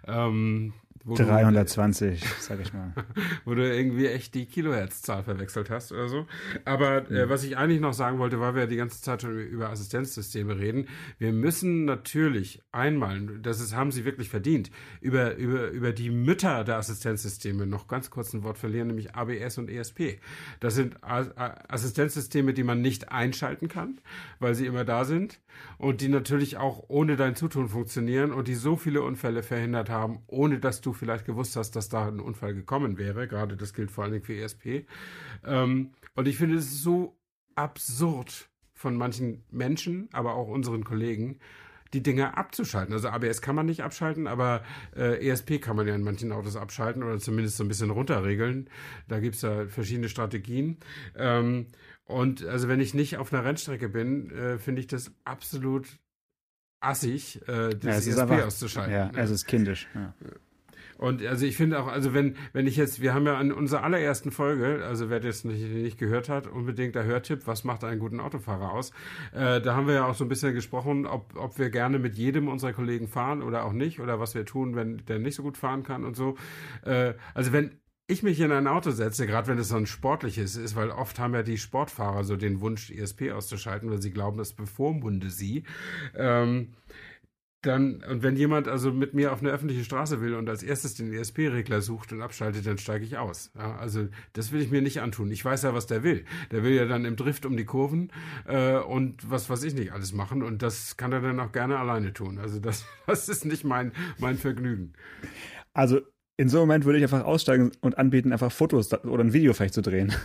Ähm, 0.07 0.73
320, 1.05 2.23
sag 2.39 2.59
ich 2.59 2.73
mal. 2.73 2.93
wo 3.45 3.55
du 3.55 3.63
irgendwie 3.63 4.07
echt 4.07 4.35
die 4.35 4.45
Kilohertzzahl 4.45 5.23
verwechselt 5.23 5.69
hast 5.69 5.91
oder 5.91 6.07
so. 6.07 6.25
Aber 6.65 7.09
äh, 7.09 7.29
was 7.29 7.43
ich 7.43 7.57
eigentlich 7.57 7.81
noch 7.81 7.93
sagen 7.93 8.19
wollte, 8.19 8.39
weil 8.39 8.55
wir 8.55 8.61
ja 8.61 8.67
die 8.67 8.75
ganze 8.75 9.01
Zeit 9.01 9.21
schon 9.21 9.37
über 9.39 9.69
Assistenzsysteme 9.69 10.57
reden, 10.57 10.87
wir 11.17 11.31
müssen 11.31 11.85
natürlich 11.85 12.61
einmal, 12.71 13.21
das 13.41 13.59
ist, 13.59 13.75
haben 13.75 13.91
sie 13.91 14.05
wirklich 14.05 14.29
verdient, 14.29 14.71
über, 14.99 15.35
über, 15.35 15.69
über 15.69 15.91
die 15.91 16.09
Mütter 16.09 16.63
der 16.63 16.77
Assistenzsysteme 16.77 17.65
noch 17.65 17.87
ganz 17.87 18.09
kurz 18.09 18.33
ein 18.33 18.43
Wort 18.43 18.57
verlieren, 18.57 18.87
nämlich 18.87 19.15
ABS 19.15 19.57
und 19.57 19.69
ESP. 19.69 20.19
Das 20.59 20.75
sind 20.75 20.97
Assistenzsysteme, 21.03 22.53
die 22.53 22.63
man 22.63 22.81
nicht 22.81 23.11
einschalten 23.11 23.67
kann, 23.67 23.99
weil 24.39 24.55
sie 24.55 24.65
immer 24.65 24.85
da 24.85 25.05
sind 25.05 25.39
und 25.77 26.01
die 26.01 26.09
natürlich 26.09 26.57
auch 26.57 26.85
ohne 26.87 27.15
dein 27.15 27.35
Zutun 27.35 27.69
funktionieren 27.69 28.31
und 28.31 28.47
die 28.47 28.55
so 28.55 28.75
viele 28.75 29.01
Unfälle 29.01 29.43
verhindert 29.43 29.89
haben, 29.89 30.19
ohne 30.27 30.59
dass 30.59 30.81
du 30.81 30.90
vielleicht 30.93 31.25
gewusst 31.25 31.55
hast, 31.55 31.75
dass 31.75 31.89
da 31.89 32.07
ein 32.07 32.19
Unfall 32.19 32.53
gekommen 32.53 32.97
wäre. 32.97 33.27
Gerade 33.27 33.57
das 33.57 33.73
gilt 33.73 33.91
vor 33.91 34.03
allen 34.03 34.13
Dingen 34.13 34.25
für 34.25 34.35
ESP. 34.35 34.85
Ähm, 35.45 35.91
und 36.15 36.27
ich 36.27 36.37
finde 36.37 36.57
es 36.57 36.81
so 36.81 37.17
absurd 37.55 38.49
von 38.73 38.95
manchen 38.95 39.43
Menschen, 39.51 40.09
aber 40.11 40.33
auch 40.33 40.47
unseren 40.47 40.83
Kollegen, 40.83 41.39
die 41.93 42.01
Dinge 42.01 42.37
abzuschalten. 42.37 42.93
Also 42.93 43.09
ABS 43.09 43.41
kann 43.41 43.55
man 43.55 43.65
nicht 43.65 43.83
abschalten, 43.83 44.27
aber 44.27 44.63
äh, 44.95 45.27
ESP 45.27 45.59
kann 45.59 45.75
man 45.75 45.87
ja 45.87 45.95
in 45.95 46.03
manchen 46.03 46.31
Autos 46.31 46.55
abschalten 46.55 47.03
oder 47.03 47.19
zumindest 47.19 47.57
so 47.57 47.63
ein 47.63 47.67
bisschen 47.67 47.89
runterregeln. 47.89 48.69
Da 49.07 49.19
gibt 49.19 49.35
es 49.35 49.41
ja 49.41 49.67
verschiedene 49.67 50.09
Strategien. 50.09 50.77
Ähm, 51.15 51.67
und 52.05 52.45
also 52.45 52.67
wenn 52.67 52.79
ich 52.79 52.93
nicht 52.93 53.17
auf 53.17 53.33
einer 53.33 53.43
Rennstrecke 53.43 53.89
bin, 53.89 54.31
äh, 54.31 54.57
finde 54.57 54.81
ich 54.81 54.87
das 54.87 55.11
absolut 55.25 55.99
assig, 56.79 57.41
äh, 57.47 57.75
das 57.75 58.05
ja, 58.05 58.11
ESP 58.11 58.21
einfach, 58.21 58.45
auszuschalten. 58.45 58.93
Ja, 58.93 59.11
es 59.15 59.29
ist 59.29 59.45
kindisch. 59.45 59.87
Ja. 59.93 60.13
Und 61.01 61.25
also 61.25 61.47
ich 61.47 61.57
finde 61.57 61.79
auch, 61.79 61.87
also 61.87 62.13
wenn, 62.13 62.35
wenn 62.53 62.67
ich 62.67 62.75
jetzt, 62.75 63.01
wir 63.01 63.15
haben 63.15 63.25
ja 63.25 63.35
an 63.35 63.51
unserer 63.51 63.83
allerersten 63.83 64.29
Folge, 64.29 64.85
also 64.85 65.09
wer 65.09 65.19
das 65.19 65.43
nicht, 65.43 65.67
nicht 65.67 65.97
gehört 65.97 66.29
hat, 66.29 66.45
unbedingt 66.45 66.93
der 66.93 67.05
Hörtipp, 67.05 67.47
was 67.47 67.63
macht 67.63 67.83
einen 67.83 67.99
guten 67.99 68.19
Autofahrer 68.19 68.71
aus? 68.71 68.91
Äh, 69.33 69.61
da 69.61 69.75
haben 69.75 69.87
wir 69.87 69.95
ja 69.95 70.05
auch 70.05 70.13
so 70.13 70.23
ein 70.23 70.29
bisschen 70.29 70.53
gesprochen, 70.53 71.07
ob, 71.07 71.35
ob 71.35 71.57
wir 71.57 71.71
gerne 71.71 71.97
mit 71.97 72.17
jedem 72.17 72.47
unserer 72.47 72.73
Kollegen 72.73 73.07
fahren 73.07 73.41
oder 73.41 73.65
auch 73.65 73.73
nicht, 73.73 73.99
oder 73.99 74.19
was 74.19 74.35
wir 74.35 74.45
tun, 74.45 74.75
wenn 74.75 75.03
der 75.07 75.17
nicht 75.17 75.33
so 75.33 75.41
gut 75.41 75.57
fahren 75.57 75.81
kann 75.81 76.05
und 76.05 76.15
so. 76.15 76.35
Äh, 76.85 77.15
also 77.33 77.51
wenn 77.51 77.79
ich 78.05 78.21
mich 78.21 78.39
in 78.39 78.51
ein 78.51 78.67
Auto 78.67 78.91
setze, 78.91 79.25
gerade 79.25 79.47
wenn 79.47 79.57
es 79.57 79.69
so 79.69 79.77
ein 79.77 79.87
sportliches 79.87 80.55
ist, 80.55 80.75
weil 80.75 80.91
oft 80.91 81.17
haben 81.17 81.33
ja 81.33 81.41
die 81.41 81.57
Sportfahrer 81.57 82.23
so 82.23 82.35
den 82.35 82.61
Wunsch, 82.61 82.91
ESP 82.91 83.31
auszuschalten, 83.31 83.89
weil 83.89 84.03
sie 84.03 84.11
glauben, 84.11 84.37
das 84.37 84.53
bevormunde 84.53 85.31
sie. 85.31 85.63
Ähm, 86.15 86.73
dann, 87.61 88.03
und 88.03 88.23
wenn 88.23 88.35
jemand 88.35 88.67
also 88.67 88.91
mit 88.91 89.13
mir 89.13 89.31
auf 89.31 89.41
eine 89.41 89.51
öffentliche 89.51 89.83
Straße 89.83 90.19
will 90.19 90.33
und 90.33 90.49
als 90.49 90.63
erstes 90.63 90.95
den 90.95 91.13
ESP-Regler 91.13 91.81
sucht 91.81 92.11
und 92.11 92.21
abschaltet, 92.21 92.65
dann 92.65 92.79
steige 92.79 93.05
ich 93.05 93.17
aus. 93.17 93.51
Ja, 93.55 93.77
also 93.77 94.07
das 94.33 94.51
will 94.51 94.61
ich 94.61 94.71
mir 94.71 94.81
nicht 94.81 95.01
antun. 95.01 95.31
Ich 95.31 95.45
weiß 95.45 95.63
ja, 95.63 95.73
was 95.73 95.85
der 95.85 96.01
will. 96.03 96.25
Der 96.49 96.63
will 96.63 96.73
ja 96.73 96.85
dann 96.85 97.05
im 97.05 97.15
Drift 97.15 97.45
um 97.45 97.55
die 97.55 97.65
Kurven 97.65 98.11
äh, 98.47 98.77
und 98.77 99.29
was 99.29 99.49
weiß 99.49 99.63
ich 99.63 99.75
nicht 99.75 99.93
alles 99.93 100.11
machen. 100.11 100.41
Und 100.41 100.63
das 100.63 100.97
kann 100.97 101.11
er 101.11 101.21
dann 101.21 101.39
auch 101.39 101.51
gerne 101.51 101.77
alleine 101.77 102.13
tun. 102.13 102.39
Also 102.39 102.59
das, 102.59 102.85
das 103.07 103.29
ist 103.29 103.45
nicht 103.45 103.63
mein, 103.63 103.91
mein 104.17 104.37
Vergnügen. 104.37 104.93
Also 105.73 106.01
in 106.41 106.49
so 106.49 106.57
einem 106.57 106.69
Moment 106.69 106.85
würde 106.85 106.97
ich 106.97 107.03
einfach 107.03 107.23
aussteigen 107.23 107.71
und 107.81 107.99
anbieten, 107.99 108.33
einfach 108.33 108.51
Fotos 108.51 108.91
oder 108.91 109.23
ein 109.23 109.31
Video 109.31 109.53
vielleicht 109.53 109.75
zu 109.75 109.83
drehen. 109.83 110.11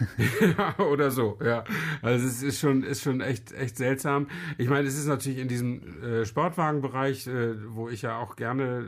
Ja, 0.59 0.79
oder 0.79 1.11
so, 1.11 1.39
ja. 1.45 1.65
Also 2.03 2.27
es 2.27 2.43
ist 2.43 2.61
schon, 2.61 2.83
ist 2.83 3.03
schon 3.03 3.21
echt, 3.21 3.53
echt 3.53 3.77
seltsam. 3.77 4.29
Ich 4.59 4.69
meine, 4.69 4.87
es 4.87 4.97
ist 4.97 5.07
natürlich 5.07 5.39
in 5.39 5.49
diesem 5.49 6.03
äh, 6.03 6.25
Sportwagenbereich, 6.25 7.27
äh, 7.27 7.55
wo 7.69 7.89
ich 7.89 8.03
ja 8.03 8.19
auch 8.19 8.37
gerne 8.37 8.85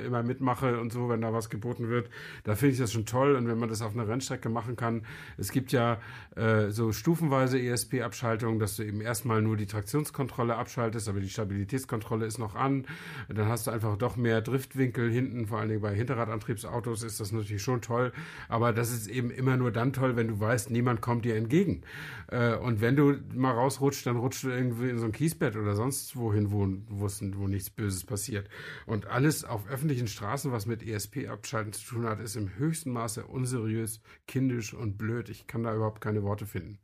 äh, 0.00 0.06
immer 0.06 0.22
mitmache 0.22 0.78
und 0.80 0.92
so, 0.92 1.08
wenn 1.08 1.20
da 1.20 1.32
was 1.32 1.50
geboten 1.50 1.88
wird, 1.88 2.08
da 2.44 2.54
finde 2.54 2.74
ich 2.74 2.78
das 2.78 2.92
schon 2.92 3.06
toll. 3.06 3.34
Und 3.34 3.48
wenn 3.48 3.58
man 3.58 3.68
das 3.68 3.82
auf 3.82 3.94
einer 3.94 4.08
Rennstrecke 4.08 4.48
machen 4.48 4.76
kann, 4.76 5.02
es 5.36 5.52
gibt 5.52 5.72
ja 5.72 5.98
äh, 6.36 6.70
so 6.70 6.92
stufenweise 6.92 7.60
ESP-Abschaltungen, 7.60 8.58
dass 8.58 8.76
du 8.76 8.84
eben 8.84 9.00
erstmal 9.00 9.42
nur 9.42 9.56
die 9.56 9.66
Traktionskontrolle 9.66 10.54
abschaltest, 10.56 11.08
aber 11.08 11.20
die 11.20 11.30
Stabilitätskontrolle 11.30 12.24
ist 12.24 12.38
noch 12.38 12.54
an. 12.54 12.86
Dann 13.28 13.48
hast 13.48 13.66
du 13.66 13.70
einfach 13.70 13.96
doch 13.96 14.16
mehr 14.16 14.40
Driftwinkel 14.40 15.10
hinten, 15.10 15.46
vor 15.46 15.58
allen 15.58 15.68
Dingen 15.68 15.82
bei 15.82 15.94
Hinterradantriebs 15.94 16.64
Autos 16.72 17.02
ist 17.02 17.20
das 17.20 17.32
natürlich 17.32 17.62
schon 17.62 17.80
toll, 17.80 18.12
aber 18.48 18.72
das 18.72 18.90
ist 18.90 19.06
eben 19.08 19.30
immer 19.30 19.56
nur 19.56 19.70
dann 19.70 19.92
toll, 19.92 20.16
wenn 20.16 20.28
du 20.28 20.40
weißt, 20.40 20.70
niemand 20.70 21.00
kommt 21.00 21.24
dir 21.24 21.36
entgegen. 21.36 21.82
Äh, 22.28 22.56
und 22.56 22.80
wenn 22.80 22.96
du 22.96 23.16
mal 23.34 23.52
rausrutscht, 23.52 24.06
dann 24.06 24.16
rutscht 24.16 24.44
du 24.44 24.48
irgendwie 24.48 24.88
in 24.88 24.98
so 24.98 25.06
ein 25.06 25.12
Kiesbett 25.12 25.56
oder 25.56 25.74
sonst 25.74 26.16
wohin, 26.16 26.50
wo, 26.50 26.66
wo 26.88 27.46
nichts 27.46 27.70
Böses 27.70 28.04
passiert. 28.04 28.48
Und 28.86 29.06
alles 29.06 29.44
auf 29.44 29.68
öffentlichen 29.68 30.08
Straßen, 30.08 30.52
was 30.52 30.66
mit 30.66 30.82
ESP-Abschalten 30.86 31.72
zu 31.72 31.94
tun 31.94 32.06
hat, 32.06 32.20
ist 32.20 32.36
im 32.36 32.56
höchsten 32.56 32.90
Maße 32.90 33.24
unseriös, 33.24 34.00
kindisch 34.26 34.74
und 34.74 34.98
blöd. 34.98 35.28
Ich 35.28 35.46
kann 35.46 35.62
da 35.62 35.74
überhaupt 35.74 36.00
keine 36.00 36.22
Worte 36.22 36.46
finden. 36.46 36.78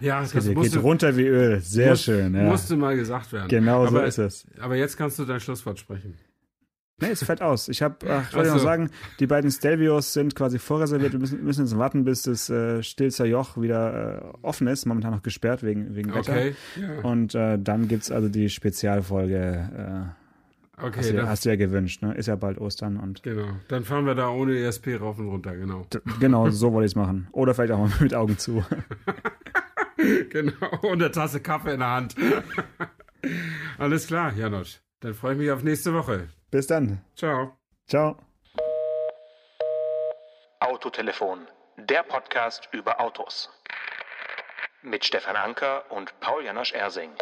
Ja, 0.00 0.20
das, 0.20 0.32
das 0.32 0.46
geht, 0.46 0.56
musste, 0.56 0.76
geht 0.76 0.82
runter 0.82 1.16
wie 1.16 1.26
Öl. 1.26 1.60
Sehr 1.60 1.90
muss, 1.90 2.02
schön. 2.02 2.34
Ja. 2.34 2.44
Musste 2.44 2.76
mal 2.76 2.96
gesagt 2.96 3.32
werden. 3.32 3.48
Genau 3.48 3.86
aber, 3.86 3.90
so 3.90 4.00
ist 4.00 4.18
es. 4.18 4.46
Aber 4.58 4.76
jetzt 4.76 4.96
kannst 4.96 5.18
du 5.18 5.24
dein 5.24 5.40
Schlusswort 5.40 5.78
sprechen. 5.78 6.16
Nee, 7.00 7.10
es 7.10 7.24
fällt 7.24 7.42
aus. 7.42 7.68
Ich 7.68 7.82
habe, 7.82 7.96
ach, 8.08 8.28
ich 8.28 8.34
wollte 8.34 8.50
so. 8.50 8.56
noch 8.56 8.62
sagen, 8.62 8.90
die 9.18 9.26
beiden 9.26 9.50
Stelvios 9.50 10.12
sind 10.12 10.34
quasi 10.34 10.58
vorreserviert. 10.58 11.12
Wir 11.12 11.20
müssen, 11.20 11.42
müssen 11.42 11.64
jetzt 11.64 11.76
warten, 11.78 12.04
bis 12.04 12.22
das 12.22 12.50
äh, 12.50 12.82
Stilzer 12.82 13.24
Joch 13.24 13.56
wieder 13.60 14.22
äh, 14.22 14.38
offen 14.42 14.66
ist. 14.66 14.86
Momentan 14.86 15.12
noch 15.12 15.22
gesperrt 15.22 15.62
wegen, 15.62 15.94
wegen 15.94 16.14
Wetter. 16.14 16.32
Okay. 16.32 16.54
Ja. 16.80 17.00
Und 17.02 17.34
äh, 17.34 17.58
dann 17.58 17.88
gibt's 17.88 18.10
also 18.10 18.28
die 18.28 18.50
Spezialfolge. 18.50 20.14
Äh, 20.78 20.84
okay, 20.84 20.98
hast, 20.98 21.12
du, 21.12 21.28
hast 21.28 21.44
du 21.44 21.48
ja 21.48 21.56
gewünscht, 21.56 22.02
ne? 22.02 22.14
Ist 22.14 22.26
ja 22.26 22.36
bald 22.36 22.58
Ostern 22.58 22.98
und. 22.98 23.22
Genau. 23.22 23.48
Dann 23.68 23.84
fahren 23.84 24.06
wir 24.06 24.14
da 24.14 24.28
ohne 24.28 24.58
ESP 24.58 25.00
rauf 25.00 25.18
und 25.18 25.28
runter, 25.28 25.56
genau. 25.56 25.86
Genau, 26.20 26.50
so 26.50 26.72
wollte 26.72 26.86
ich 26.86 26.92
es 26.92 26.96
machen. 26.96 27.28
Oder 27.32 27.54
vielleicht 27.54 27.72
auch 27.72 27.78
mal 27.78 27.90
mit 28.00 28.14
Augen 28.14 28.38
zu. 28.38 28.64
genau. 30.30 30.52
Und 30.82 31.02
eine 31.02 31.10
Tasse 31.10 31.40
Kaffee 31.40 31.74
in 31.74 31.80
der 31.80 31.90
Hand. 31.90 32.14
Alles 33.78 34.06
klar, 34.06 34.32
Janosch. 34.34 34.80
Dann 35.00 35.14
freue 35.14 35.32
ich 35.32 35.38
mich 35.38 35.50
auf 35.50 35.62
nächste 35.62 35.94
Woche. 35.94 36.28
Bis 36.50 36.66
dann. 36.66 37.04
Ciao. 37.14 37.56
Ciao. 37.86 38.16
Autotelefon, 40.60 41.46
der 41.76 42.02
Podcast 42.02 42.68
über 42.72 43.00
Autos. 43.00 43.50
Mit 44.82 45.04
Stefan 45.04 45.36
Anker 45.36 45.84
und 45.90 46.18
Paul 46.20 46.44
Janosch 46.44 46.72
Ersing. 46.72 47.12